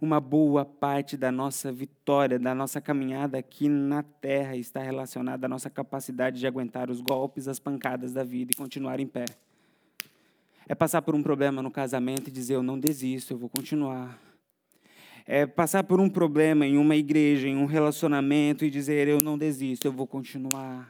Uma 0.00 0.20
boa 0.20 0.64
parte 0.64 1.16
da 1.16 1.32
nossa 1.32 1.72
vitória, 1.72 2.38
da 2.38 2.54
nossa 2.54 2.80
caminhada 2.80 3.38
aqui 3.38 3.68
na 3.68 4.02
terra 4.02 4.54
está 4.56 4.82
relacionada 4.82 5.46
à 5.46 5.48
nossa 5.48 5.70
capacidade 5.70 6.38
de 6.38 6.46
aguentar 6.46 6.90
os 6.90 7.00
golpes, 7.00 7.48
as 7.48 7.58
pancadas 7.58 8.12
da 8.12 8.22
vida 8.22 8.52
e 8.52 8.56
continuar 8.56 9.00
em 9.00 9.06
pé. 9.06 9.24
É 10.68 10.74
passar 10.74 11.00
por 11.00 11.14
um 11.14 11.22
problema 11.22 11.62
no 11.62 11.70
casamento 11.70 12.28
e 12.28 12.30
dizer: 12.30 12.54
Eu 12.54 12.62
não 12.62 12.78
desisto, 12.78 13.32
eu 13.32 13.38
vou 13.38 13.48
continuar 13.48 14.20
é, 15.26 15.44
passar 15.44 15.82
por 15.82 16.00
um 16.00 16.08
problema 16.08 16.64
em 16.64 16.78
uma 16.78 16.94
igreja, 16.94 17.48
em 17.48 17.56
um 17.56 17.66
relacionamento 17.66 18.64
e 18.64 18.70
dizer 18.70 19.08
eu 19.08 19.20
não 19.20 19.36
desisto, 19.36 19.86
eu 19.86 19.92
vou 19.92 20.06
continuar. 20.06 20.88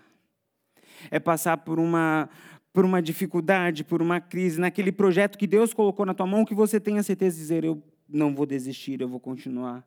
É 1.11 1.19
passar 1.19 1.57
por 1.59 1.79
uma 1.79 2.29
por 2.77 2.85
uma 2.85 3.01
dificuldade, 3.01 3.83
por 3.83 4.03
uma 4.03 4.21
crise, 4.21 4.61
naquele 4.61 4.93
projeto 4.93 5.39
que 5.39 5.47
Deus 5.47 5.73
colocou 5.73 6.05
na 6.05 6.13
tua 6.13 6.27
mão, 6.27 6.45
que 6.45 6.55
você 6.55 6.79
tenha 6.79 7.03
certeza 7.03 7.35
de 7.35 7.41
dizer 7.41 7.65
eu 7.65 7.83
não 8.07 8.35
vou 8.35 8.45
desistir, 8.45 9.01
eu 9.01 9.09
vou 9.09 9.19
continuar. 9.19 9.83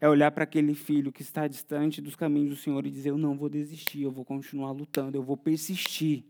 É 0.00 0.08
olhar 0.08 0.32
para 0.32 0.42
aquele 0.42 0.74
filho 0.74 1.12
que 1.12 1.22
está 1.22 1.46
distante 1.46 2.02
dos 2.02 2.16
caminhos 2.16 2.50
do 2.50 2.56
Senhor 2.56 2.84
e 2.84 2.90
dizer 2.90 3.10
eu 3.10 3.16
não 3.16 3.38
vou 3.38 3.48
desistir, 3.48 4.02
eu 4.02 4.10
vou 4.10 4.24
continuar 4.24 4.72
lutando, 4.72 5.16
eu 5.16 5.22
vou 5.22 5.36
persistir. 5.36 6.24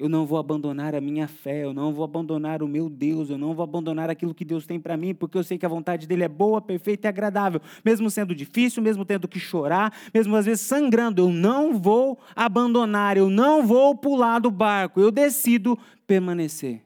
Eu 0.00 0.08
não 0.08 0.24
vou 0.24 0.38
abandonar 0.38 0.94
a 0.94 1.00
minha 1.00 1.28
fé, 1.28 1.62
eu 1.62 1.74
não 1.74 1.92
vou 1.92 2.02
abandonar 2.02 2.62
o 2.62 2.66
meu 2.66 2.88
Deus, 2.88 3.28
eu 3.28 3.36
não 3.36 3.54
vou 3.54 3.62
abandonar 3.62 4.08
aquilo 4.08 4.34
que 4.34 4.46
Deus 4.46 4.64
tem 4.64 4.80
para 4.80 4.96
mim, 4.96 5.14
porque 5.14 5.36
eu 5.36 5.44
sei 5.44 5.58
que 5.58 5.66
a 5.66 5.68
vontade 5.68 6.06
dele 6.06 6.24
é 6.24 6.28
boa, 6.28 6.58
perfeita 6.58 7.06
e 7.06 7.10
agradável. 7.10 7.60
Mesmo 7.84 8.10
sendo 8.10 8.34
difícil, 8.34 8.82
mesmo 8.82 9.04
tendo 9.04 9.28
que 9.28 9.38
chorar, 9.38 9.94
mesmo 10.14 10.34
às 10.36 10.46
vezes 10.46 10.62
sangrando, 10.62 11.20
eu 11.20 11.28
não 11.28 11.78
vou 11.78 12.18
abandonar, 12.34 13.18
eu 13.18 13.28
não 13.28 13.66
vou 13.66 13.94
pular 13.94 14.38
do 14.38 14.50
barco, 14.50 15.02
eu 15.02 15.10
decido 15.10 15.78
permanecer. 16.06 16.82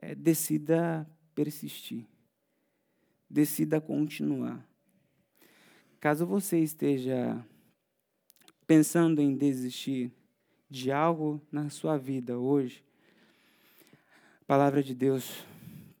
É, 0.00 0.14
decida 0.14 1.04
persistir, 1.34 2.06
decida 3.28 3.80
continuar. 3.80 4.64
Caso 5.98 6.24
você 6.24 6.60
esteja 6.60 7.44
pensando 8.64 9.20
em 9.20 9.36
desistir, 9.36 10.12
de 10.68 10.90
algo 10.90 11.40
na 11.50 11.70
sua 11.70 11.96
vida 11.96 12.38
hoje, 12.38 12.84
a 14.40 14.44
palavra 14.44 14.82
de 14.82 14.94
Deus 14.94 15.44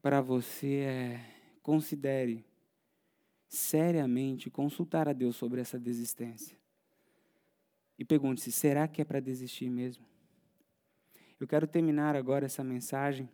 para 0.02 0.20
você 0.20 0.76
é 0.80 1.32
considere 1.62 2.44
seriamente 3.48 4.50
consultar 4.50 5.08
a 5.08 5.12
Deus 5.12 5.34
sobre 5.34 5.60
essa 5.60 5.78
desistência. 5.78 6.56
E 7.98 8.04
pergunte-se: 8.04 8.52
será 8.52 8.86
que 8.86 9.02
é 9.02 9.04
para 9.04 9.20
desistir 9.20 9.68
mesmo? 9.68 10.04
Eu 11.40 11.46
quero 11.46 11.66
terminar 11.66 12.14
agora 12.14 12.46
essa 12.46 12.62
mensagem. 12.62 13.28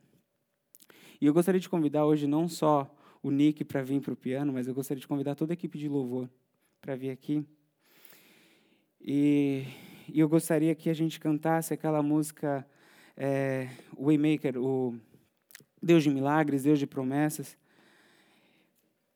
E 1.21 1.27
eu 1.27 1.35
gostaria 1.35 1.61
de 1.61 1.69
convidar 1.69 2.05
hoje 2.05 2.27
não 2.27 2.49
só 2.49 2.93
o 3.23 3.31
Nick 3.31 3.65
para 3.65 3.83
vir 3.83 4.01
para 4.01 4.13
o 4.13 4.17
piano, 4.17 4.53
mas 4.53 4.67
eu 4.67 4.75
gostaria 4.75 5.01
de 5.01 5.07
convidar 5.07 5.35
toda 5.35 5.53
a 5.53 5.55
equipe 5.55 5.79
de 5.79 5.89
louvor 5.89 6.29
para 6.81 6.97
vir 6.97 7.11
aqui. 7.11 7.47
E 9.01 9.67
e 10.13 10.21
eu 10.21 10.29
gostaria 10.29 10.75
que 10.75 10.91
a 10.91 10.95
gente 10.95 11.19
cantasse 11.19 11.73
aquela 11.73 12.03
música 12.03 12.67
é, 13.17 13.69
Waymaker, 13.99 14.59
o 14.59 14.95
Deus 15.83 16.03
de 16.03 16.11
milagres, 16.11 16.65
Deus 16.65 16.79
de 16.79 16.87
promessas, 16.87 17.57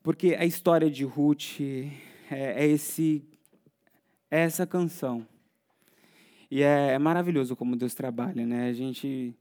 porque 0.02 0.34
a 0.34 0.44
história 0.46 0.90
de 0.90 1.04
Ruth 1.04 1.60
é, 2.30 2.64
é 2.64 2.66
esse, 2.66 3.22
é 4.30 4.40
essa 4.40 4.66
canção. 4.66 5.26
E 6.50 6.62
é, 6.62 6.92
é, 6.92 6.98
maravilhoso 6.98 7.54
como 7.54 7.76
Deus 7.76 7.92
trabalha, 7.92 8.46
né? 8.46 8.68
A 8.68 8.72
gente 8.72 9.34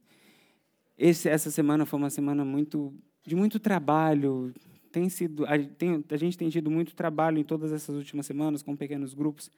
esse, 0.97 1.29
essa 1.29 1.51
semana 1.51 1.85
foi 1.85 1.99
uma 1.99 2.09
semana 2.09 2.43
muito 2.43 2.93
de 3.25 3.35
muito 3.35 3.59
trabalho. 3.59 4.53
Tem 4.91 5.07
sido 5.07 5.45
a, 5.45 5.57
tem, 5.57 6.03
a 6.09 6.17
gente 6.17 6.37
tem 6.37 6.49
tido 6.49 6.69
muito 6.69 6.95
trabalho 6.95 7.37
em 7.37 7.43
todas 7.43 7.71
essas 7.71 7.95
últimas 7.95 8.25
semanas 8.25 8.61
com 8.61 8.75
pequenos 8.75 9.13
grupos. 9.13 9.51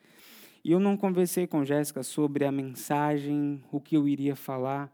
E 0.68 0.72
eu 0.74 0.82
não 0.82 0.98
conversei 0.98 1.48
com 1.48 1.64
Jéssica 1.64 2.04
sobre 2.04 2.44
a 2.44 2.52
mensagem, 2.52 3.64
o 3.72 3.80
que 3.80 3.96
eu 3.96 4.06
iria 4.06 4.36
falar. 4.36 4.94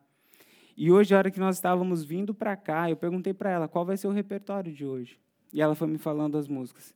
E 0.77 0.91
hoje, 0.91 1.15
a 1.15 1.17
hora 1.17 1.31
que 1.31 1.39
nós 1.39 1.55
estávamos 1.55 2.03
vindo 2.03 2.31
para 2.31 2.55
cá, 2.55 2.91
eu 2.91 2.95
perguntei 2.95 3.33
para 3.33 3.49
ela 3.49 3.67
qual 3.67 3.83
vai 3.83 3.97
ser 3.97 4.05
o 4.05 4.11
repertório 4.11 4.71
de 4.71 4.85
hoje. 4.85 5.19
E 5.51 5.63
ela 5.63 5.73
foi 5.73 5.87
me 5.87 5.97
falando 5.97 6.37
as 6.37 6.47
músicas. 6.47 6.93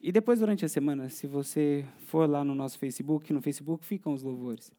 E 0.00 0.12
depois, 0.12 0.38
durante 0.38 0.64
a 0.64 0.68
semana, 0.68 1.08
se 1.08 1.26
você 1.26 1.84
for 2.06 2.30
lá 2.30 2.44
no 2.44 2.54
nosso 2.54 2.78
Facebook, 2.78 3.32
no 3.32 3.42
Facebook 3.42 3.84
ficam 3.84 4.14
os 4.14 4.22
louvores. 4.22 4.70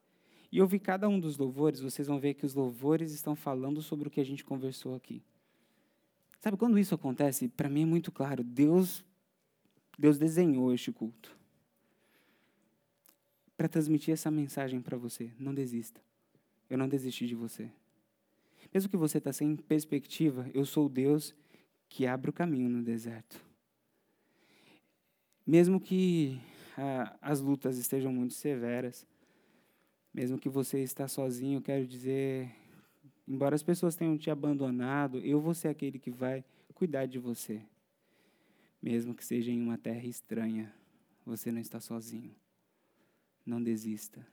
E 0.50 0.62
ouvir 0.62 0.80
cada 0.80 1.10
um 1.10 1.20
dos 1.20 1.38
louvores, 1.38 1.82
vocês 1.82 2.08
vão 2.08 2.22
ver 2.22 2.36
que 2.36 2.46
os 2.46 2.56
louvores 2.56 3.12
estão 3.12 3.36
falando 3.36 3.82
sobre 3.82 4.08
o 4.08 4.10
que 4.10 4.22
a 4.22 4.26
gente 4.26 4.46
conversou 4.46 4.96
aqui. 4.96 5.22
Sabe, 6.40 6.56
quando 6.56 6.80
isso 6.80 6.96
acontece, 6.96 7.50
para 7.50 7.68
mim 7.68 7.82
é 7.82 7.86
muito 7.86 8.14
claro, 8.14 8.46
Deus, 8.46 9.04
Deus 10.00 10.18
desenhou 10.18 10.74
este 10.74 10.90
culto 10.90 11.37
para 13.58 13.68
transmitir 13.68 14.14
essa 14.14 14.30
mensagem 14.30 14.80
para 14.80 14.95
você. 14.95 15.32
Não 15.39 15.53
desista. 15.53 15.99
Eu 16.70 16.78
não 16.78 16.88
desisti 16.88 17.26
de 17.26 17.34
você. 17.34 17.70
Mesmo 18.72 18.89
que 18.89 18.97
você 18.97 19.18
está 19.18 19.34
sem 19.34 19.55
perspectiva, 19.55 20.49
eu 20.53 20.64
sou 20.64 20.86
o 20.86 20.89
Deus 20.89 21.36
que 21.89 22.05
abre 22.05 22.30
o 22.30 22.34
caminho 22.34 22.70
no 22.70 22.84
deserto. 22.84 23.43
Mesmo 25.45 25.80
que 25.80 26.39
ah, 26.78 27.18
as 27.22 27.39
lutas 27.39 27.78
estejam 27.78 28.14
muito 28.14 28.34
severas, 28.34 29.08
mesmo 30.14 30.38
que 30.38 30.49
você 30.49 30.80
está 30.84 31.08
sozinho, 31.08 31.62
quero 31.62 31.88
dizer, 31.88 32.53
embora 33.28 33.55
as 33.55 33.64
pessoas 33.64 33.95
tenham 33.95 34.18
te 34.18 34.30
abandonado, 34.30 35.20
eu 35.20 35.39
vou 35.39 35.53
ser 35.53 35.70
aquele 35.70 35.97
que 35.97 36.12
vai 36.12 36.43
cuidar 36.74 37.05
de 37.05 37.18
você. 37.18 37.62
Mesmo 38.82 39.16
que 39.16 39.26
seja 39.26 39.51
em 39.51 39.62
uma 39.62 39.78
terra 39.78 40.05
estranha, 40.05 40.72
você 41.26 41.51
não 41.51 41.62
está 41.62 41.80
sozinho 41.80 42.36
não 43.50 43.62
desista. 43.62 44.26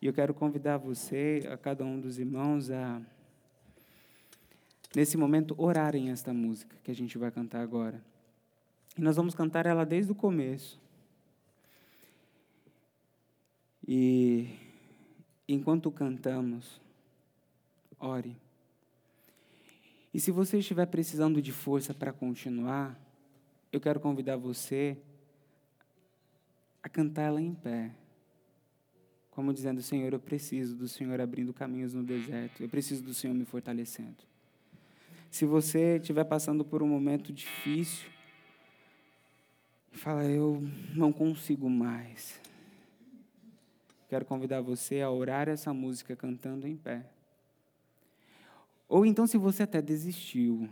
E 0.00 0.06
eu 0.06 0.12
quero 0.12 0.34
convidar 0.34 0.76
você, 0.76 1.42
a 1.50 1.56
cada 1.56 1.84
um 1.84 1.98
dos 1.98 2.18
irmãos, 2.18 2.70
a, 2.70 3.00
nesse 4.94 5.16
momento, 5.16 5.54
orarem 5.56 6.10
esta 6.10 6.32
música 6.32 6.76
que 6.84 6.90
a 6.90 6.94
gente 6.94 7.16
vai 7.16 7.30
cantar 7.30 7.62
agora. 7.62 8.00
E 8.96 9.00
nós 9.00 9.16
vamos 9.16 9.34
cantar 9.34 9.66
ela 9.66 9.84
desde 9.84 10.12
o 10.12 10.14
começo. 10.14 10.80
E 13.88 14.50
enquanto 15.48 15.90
cantamos, 15.90 16.80
ore. 17.98 18.36
E 20.12 20.20
se 20.20 20.30
você 20.30 20.58
estiver 20.58 20.86
precisando 20.86 21.40
de 21.40 21.52
força 21.52 21.94
para 21.94 22.12
continuar, 22.12 22.98
eu 23.72 23.80
quero 23.80 24.00
convidar 24.00 24.36
você 24.36 24.98
a 26.86 26.88
cantá-la 26.88 27.40
em 27.42 27.52
pé, 27.52 27.90
como 29.32 29.52
dizendo: 29.52 29.82
Senhor, 29.82 30.12
eu 30.12 30.20
preciso 30.20 30.76
do 30.76 30.86
Senhor 30.86 31.20
abrindo 31.20 31.52
caminhos 31.52 31.92
no 31.92 32.04
deserto, 32.04 32.62
eu 32.62 32.68
preciso 32.68 33.02
do 33.02 33.12
Senhor 33.12 33.34
me 33.34 33.44
fortalecendo. 33.44 34.22
Se 35.28 35.44
você 35.44 35.96
estiver 35.96 36.22
passando 36.22 36.64
por 36.64 36.84
um 36.84 36.88
momento 36.88 37.32
difícil, 37.32 38.08
fala, 39.90 40.24
eu 40.26 40.62
não 40.94 41.12
consigo 41.12 41.68
mais. 41.68 42.40
Quero 44.08 44.24
convidar 44.24 44.60
você 44.60 45.00
a 45.00 45.10
orar 45.10 45.48
essa 45.48 45.74
música 45.74 46.14
cantando 46.14 46.68
em 46.68 46.76
pé. 46.76 47.04
Ou 48.88 49.04
então, 49.04 49.26
se 49.26 49.36
você 49.36 49.64
até 49.64 49.82
desistiu, 49.82 50.68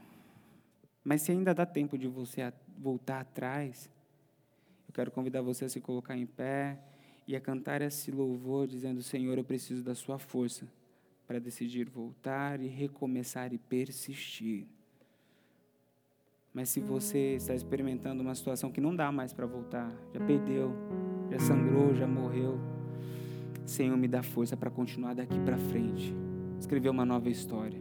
mas 1.03 1.23
se 1.23 1.33
ainda 1.33 1.53
dá 1.53 1.67
tempo 1.67 1.99
de 1.99 2.07
você 2.07 2.53
voltar 2.79 3.21
atrás, 3.23 3.91
quero 4.95 5.11
convidar 5.11 5.43
você 5.43 5.65
a 5.65 5.69
se 5.69 5.81
colocar 5.81 6.17
em 6.17 6.25
pé 6.25 6.79
e 7.27 7.35
a 7.35 7.41
cantar 7.41 7.83
esse 7.83 8.11
louvor, 8.11 8.67
dizendo: 8.67 9.03
Senhor, 9.03 9.37
eu 9.37 9.45
preciso 9.45 9.83
da 9.83 9.95
Sua 9.95 10.19
força 10.19 10.67
para 11.27 11.39
decidir 11.39 11.89
voltar 11.89 12.61
e 12.61 12.69
recomeçar 12.69 13.53
e 13.53 13.59
persistir. 13.59 14.67
Mas 16.53 16.69
se 16.69 16.81
você 16.81 17.35
está 17.35 17.55
experimentando 17.55 18.23
uma 18.23 18.35
situação 18.35 18.71
que 18.71 18.81
não 18.81 18.95
dá 18.95 19.11
mais 19.11 19.33
para 19.33 19.45
voltar, 19.45 19.91
já 20.13 20.21
perdeu, 20.21 20.73
já 21.31 21.41
sangrou, 21.41 21.95
já 21.95 22.07
morreu, 22.07 22.61
Senhor, 23.67 23.97
me 23.97 24.07
dá 24.07 24.23
força 24.23 24.57
para 24.57 24.71
continuar 24.71 25.15
daqui 25.15 25.41
para 25.41 25.59
frente, 25.59 26.15
escrever 26.61 26.91
uma 26.91 27.05
nova 27.05 27.29
história. 27.29 27.81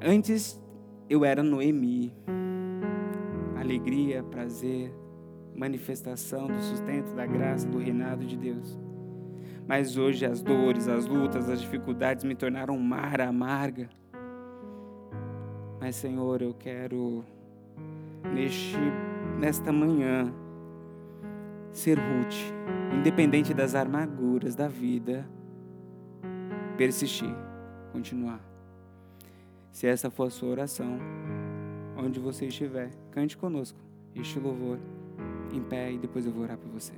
Antes 0.00 0.58
eu 1.10 1.24
era 1.24 1.42
Noemi, 1.42 2.14
alegria, 3.68 4.22
prazer, 4.22 4.90
manifestação 5.54 6.46
do 6.46 6.58
sustento, 6.60 7.14
da 7.14 7.26
graça, 7.26 7.68
do 7.68 7.78
reinado 7.78 8.24
de 8.24 8.34
Deus. 8.34 8.78
Mas 9.66 9.98
hoje 9.98 10.24
as 10.24 10.40
dores, 10.40 10.88
as 10.88 11.06
lutas, 11.06 11.50
as 11.50 11.60
dificuldades 11.60 12.24
me 12.24 12.34
tornaram 12.34 12.78
mar 12.78 13.20
amarga. 13.20 13.90
Mas, 15.78 15.96
Senhor, 15.96 16.40
eu 16.40 16.54
quero, 16.54 17.22
neste, 18.32 18.78
nesta 19.38 19.70
manhã, 19.70 20.32
ser 21.70 21.98
Ruth, 21.98 22.96
independente 22.96 23.52
das 23.52 23.74
amarguras 23.74 24.54
da 24.54 24.66
vida, 24.66 25.28
persistir, 26.78 27.34
continuar. 27.92 28.40
Se 29.70 29.86
essa 29.86 30.10
for 30.10 30.28
a 30.28 30.30
sua 30.30 30.48
oração, 30.48 30.98
onde 31.98 32.20
você 32.20 32.46
estiver, 32.46 32.90
cante 33.10 33.36
conosco 33.36 33.78
este 34.14 34.38
louvor 34.38 34.78
em 35.52 35.62
pé 35.62 35.92
e 35.92 35.98
depois 35.98 36.24
eu 36.24 36.32
vou 36.32 36.44
orar 36.44 36.56
por 36.56 36.70
você. 36.70 36.92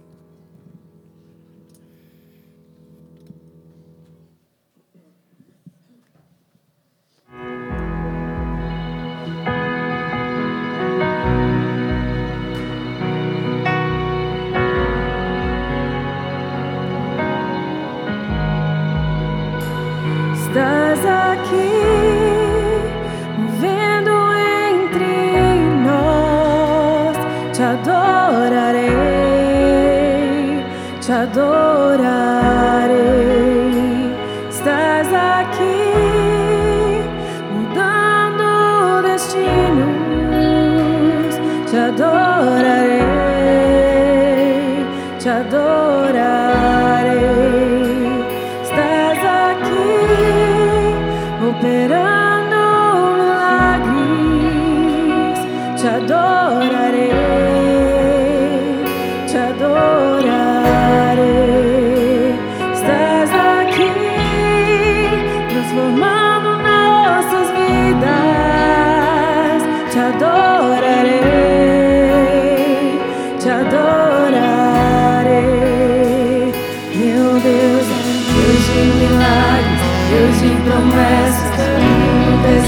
Promessas, 51.60 52.09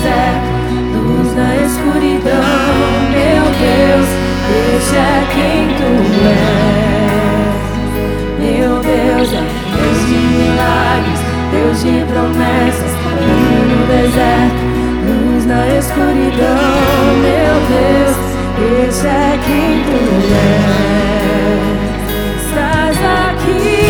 deserto, 0.02 0.50
luz 0.94 1.30
na 1.34 1.54
escuridão, 1.56 2.42
meu 3.12 3.44
Deus, 3.62 4.08
veja 4.48 4.98
é 4.98 5.22
quem 5.32 5.62
tu 5.78 5.90
és. 6.28 7.62
Meu 8.40 8.70
Deus 8.80 9.28
é 9.32 9.42
Deus 9.76 10.00
de 10.08 10.18
milagres, 10.18 11.20
Deus 11.52 11.78
de 11.82 11.94
promessas, 12.12 12.92
caminho 13.04 13.64
no 13.70 13.80
deserto, 13.86 14.62
luz 15.06 15.42
na 15.46 15.62
escuridão, 15.68 16.58
meu 17.22 17.54
Deus, 17.70 18.16
veja 18.58 19.08
é 19.08 19.38
quem 19.46 19.84
tu 19.84 20.00
és. 20.34 20.62
Estás 22.44 22.98
aqui. 23.28 23.81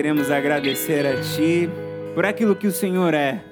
Queremos 0.00 0.30
agradecer 0.30 1.06
a 1.06 1.20
Ti 1.20 1.68
por 2.14 2.24
aquilo 2.24 2.56
que 2.56 2.66
o 2.66 2.72
Senhor 2.72 3.12
é. 3.12 3.44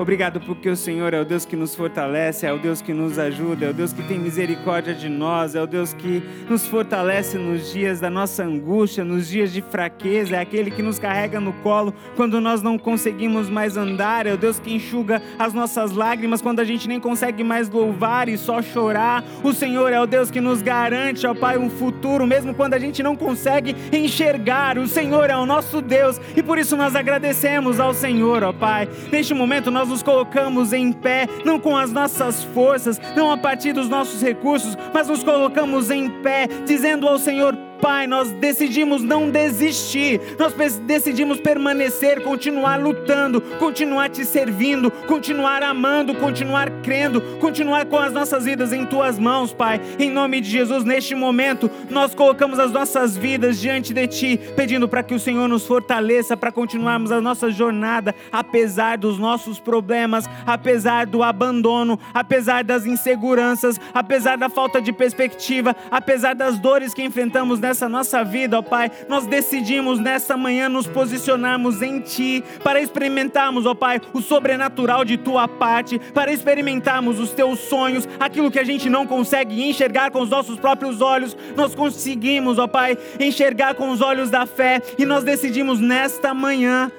Obrigado 0.00 0.40
porque 0.40 0.66
o 0.66 0.76
Senhor 0.76 1.12
é 1.12 1.20
o 1.20 1.26
Deus 1.26 1.44
que 1.44 1.54
nos 1.54 1.74
fortalece, 1.74 2.46
é 2.46 2.52
o 2.54 2.58
Deus 2.58 2.80
que 2.80 2.90
nos 2.90 3.18
ajuda, 3.18 3.66
é 3.66 3.68
o 3.68 3.74
Deus 3.74 3.92
que 3.92 4.02
tem 4.02 4.18
misericórdia 4.18 4.94
de 4.94 5.10
nós, 5.10 5.54
é 5.54 5.60
o 5.60 5.66
Deus 5.66 5.92
que 5.92 6.22
nos 6.48 6.66
fortalece 6.66 7.36
nos 7.36 7.70
dias 7.70 8.00
da 8.00 8.08
nossa 8.08 8.42
angústia, 8.42 9.04
nos 9.04 9.28
dias 9.28 9.52
de 9.52 9.60
fraqueza, 9.60 10.36
é 10.36 10.40
aquele 10.40 10.70
que 10.70 10.80
nos 10.80 10.98
carrega 10.98 11.38
no 11.38 11.52
colo 11.52 11.92
quando 12.16 12.40
nós 12.40 12.62
não 12.62 12.78
conseguimos 12.78 13.50
mais 13.50 13.76
andar, 13.76 14.26
é 14.26 14.32
o 14.32 14.38
Deus 14.38 14.58
que 14.58 14.72
enxuga 14.72 15.20
as 15.38 15.52
nossas 15.52 15.92
lágrimas 15.92 16.40
quando 16.40 16.60
a 16.60 16.64
gente 16.64 16.88
nem 16.88 16.98
consegue 16.98 17.44
mais 17.44 17.68
louvar 17.68 18.26
e 18.26 18.38
só 18.38 18.62
chorar. 18.62 19.22
O 19.44 19.52
Senhor 19.52 19.92
é 19.92 20.00
o 20.00 20.06
Deus 20.06 20.30
que 20.30 20.40
nos 20.40 20.62
garante, 20.62 21.26
ó 21.26 21.34
Pai, 21.34 21.58
um 21.58 21.68
futuro, 21.68 22.26
mesmo 22.26 22.54
quando 22.54 22.72
a 22.72 22.78
gente 22.78 23.02
não 23.02 23.14
consegue 23.14 23.76
enxergar. 23.92 24.78
O 24.78 24.88
Senhor 24.88 25.28
é 25.28 25.36
o 25.36 25.44
nosso 25.44 25.82
Deus 25.82 26.18
e 26.34 26.42
por 26.42 26.56
isso 26.56 26.74
nós 26.74 26.96
agradecemos 26.96 27.78
ao 27.78 27.92
Senhor, 27.92 28.42
ó 28.42 28.50
Pai. 28.50 28.88
Neste 29.12 29.34
momento 29.34 29.70
nós 29.70 29.89
nos 29.90 30.02
colocamos 30.02 30.72
em 30.72 30.92
pé, 30.92 31.26
não 31.44 31.58
com 31.58 31.76
as 31.76 31.92
nossas 31.92 32.42
forças, 32.42 33.00
não 33.16 33.30
a 33.30 33.36
partir 33.36 33.72
dos 33.72 33.88
nossos 33.88 34.22
recursos, 34.22 34.76
mas 34.94 35.08
nos 35.08 35.22
colocamos 35.22 35.90
em 35.90 36.08
pé, 36.22 36.46
dizendo 36.64 37.06
ao 37.06 37.18
Senhor: 37.18 37.56
Pai, 37.80 38.06
nós 38.06 38.30
decidimos 38.32 39.02
não 39.02 39.30
desistir, 39.30 40.20
nós 40.38 40.54
decidimos 40.80 41.40
permanecer, 41.40 42.22
continuar 42.22 42.78
lutando, 42.78 43.40
continuar 43.58 44.10
te 44.10 44.24
servindo, 44.24 44.90
continuar 44.90 45.62
amando, 45.62 46.14
continuar 46.14 46.70
crendo, 46.82 47.20
continuar 47.40 47.86
com 47.86 47.98
as 47.98 48.12
nossas 48.12 48.44
vidas 48.44 48.72
em 48.72 48.84
tuas 48.84 49.18
mãos, 49.18 49.52
Pai. 49.52 49.80
Em 49.98 50.10
nome 50.10 50.40
de 50.40 50.50
Jesus, 50.50 50.84
neste 50.84 51.14
momento, 51.14 51.70
nós 51.88 52.14
colocamos 52.14 52.58
as 52.58 52.70
nossas 52.70 53.16
vidas 53.16 53.58
diante 53.60 53.94
de 53.94 54.06
ti, 54.06 54.40
pedindo 54.54 54.88
para 54.88 55.02
que 55.02 55.14
o 55.14 55.20
Senhor 55.20 55.48
nos 55.48 55.66
fortaleça 55.66 56.36
para 56.36 56.52
continuarmos 56.52 57.10
a 57.10 57.20
nossa 57.20 57.50
jornada, 57.50 58.14
apesar 58.30 58.98
dos 58.98 59.18
nossos 59.18 59.58
problemas, 59.58 60.28
apesar 60.46 61.06
do 61.06 61.22
abandono, 61.22 61.98
apesar 62.12 62.64
das 62.64 62.84
inseguranças, 62.84 63.80
apesar 63.94 64.36
da 64.36 64.48
falta 64.48 64.80
de 64.80 64.92
perspectiva, 64.92 65.74
apesar 65.90 66.34
das 66.34 66.58
dores 66.58 66.92
que 66.92 67.02
enfrentamos 67.02 67.58
nessa 67.70 67.88
nossa 67.88 68.24
vida, 68.24 68.58
ó 68.58 68.62
Pai, 68.62 68.90
nós 69.08 69.26
decidimos 69.26 70.00
nessa 70.00 70.36
manhã 70.36 70.68
nos 70.68 70.88
posicionarmos 70.88 71.80
em 71.80 72.00
Ti 72.00 72.42
para 72.64 72.80
experimentarmos, 72.80 73.64
ó 73.64 73.74
Pai, 73.74 74.00
o 74.12 74.20
sobrenatural 74.20 75.04
de 75.04 75.16
Tua 75.16 75.46
parte, 75.46 76.00
para 76.12 76.32
experimentarmos 76.32 77.20
os 77.20 77.30
Teus 77.30 77.60
sonhos, 77.60 78.08
aquilo 78.18 78.50
que 78.50 78.58
a 78.58 78.64
gente 78.64 78.90
não 78.90 79.06
consegue 79.06 79.62
enxergar 79.62 80.10
com 80.10 80.20
os 80.20 80.28
nossos 80.28 80.58
próprios 80.58 81.00
olhos, 81.00 81.36
nós 81.56 81.72
conseguimos, 81.72 82.58
ó 82.58 82.66
Pai, 82.66 82.98
enxergar 83.20 83.76
com 83.76 83.90
os 83.90 84.00
olhos 84.00 84.30
da 84.30 84.46
fé 84.46 84.82
e 84.98 85.06
nós 85.06 85.22
decidimos 85.22 85.78
nesta 85.78 86.34
manhã 86.34 86.90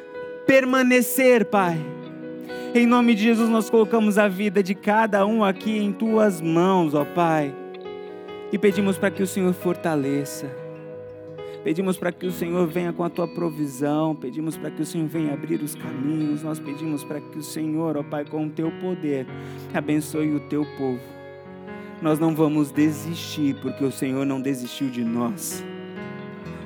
permanecer, 0.47 1.45
Pai. 1.45 1.77
Em 2.73 2.87
nome 2.87 3.13
de 3.13 3.23
Jesus, 3.23 3.49
nós 3.49 3.69
colocamos 3.69 4.17
a 4.17 4.29
vida 4.29 4.63
de 4.63 4.73
cada 4.73 5.25
um 5.25 5.43
aqui 5.43 5.77
em 5.79 5.91
tuas 5.91 6.39
mãos, 6.39 6.93
ó 6.93 7.03
Pai. 7.03 7.53
E 8.53 8.57
pedimos 8.57 8.97
para 8.97 9.11
que 9.11 9.23
o 9.23 9.27
Senhor 9.27 9.53
fortaleça. 9.53 10.60
Pedimos 11.63 11.95
para 11.95 12.11
que 12.11 12.25
o 12.25 12.31
Senhor 12.31 12.67
venha 12.67 12.91
com 12.91 13.03
a 13.03 13.09
tua 13.09 13.27
provisão. 13.27 14.15
Pedimos 14.15 14.57
para 14.57 14.71
que 14.71 14.81
o 14.81 14.85
Senhor 14.85 15.07
venha 15.07 15.33
abrir 15.33 15.61
os 15.61 15.75
caminhos. 15.75 16.41
Nós 16.41 16.59
pedimos 16.59 17.03
para 17.03 17.21
que 17.21 17.37
o 17.37 17.43
Senhor, 17.43 17.97
ó 17.97 18.03
Pai, 18.03 18.25
com 18.25 18.47
o 18.47 18.49
teu 18.49 18.71
poder, 18.79 19.27
abençoe 19.73 20.33
o 20.33 20.39
teu 20.39 20.65
povo. 20.77 21.01
Nós 22.01 22.17
não 22.17 22.33
vamos 22.33 22.71
desistir, 22.71 23.55
porque 23.61 23.85
o 23.85 23.91
Senhor 23.91 24.25
não 24.25 24.41
desistiu 24.41 24.89
de 24.89 25.03
nós. 25.03 25.63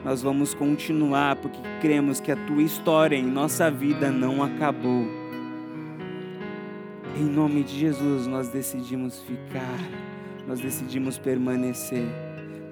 Nós 0.06 0.22
vamos 0.22 0.54
continuar, 0.54 1.36
porque 1.36 1.60
cremos 1.82 2.22
que 2.22 2.32
a 2.32 2.36
tua 2.38 2.62
história 2.62 3.18
em 3.18 3.26
nossa 3.26 3.70
vida 3.70 4.10
não 4.10 4.42
acabou. 4.42 5.06
Em 7.18 7.24
nome 7.24 7.64
de 7.64 7.78
Jesus, 7.80 8.28
nós 8.28 8.48
decidimos 8.48 9.22
ficar, 9.24 9.80
nós 10.48 10.62
decidimos 10.62 11.18
permanecer, 11.18 12.06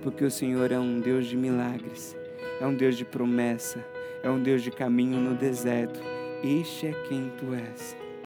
porque 0.03 0.25
o 0.25 0.29
Senhor 0.29 0.71
é 0.71 0.77
um 0.77 0.99
Deus 0.99 1.27
de 1.27 1.37
milagres, 1.37 2.15
é 2.59 2.67
um 2.67 2.75
Deus 2.75 2.97
de 2.97 3.05
promessa, 3.05 3.83
é 4.21 4.29
um 4.29 4.43
Deus 4.43 4.61
de 4.61 4.69
caminho 4.69 5.17
no 5.17 5.33
deserto. 5.33 5.99
Este 6.43 6.87
é 6.87 6.91
quem 7.07 7.31
tu 7.39 7.53
és. 7.53 8.02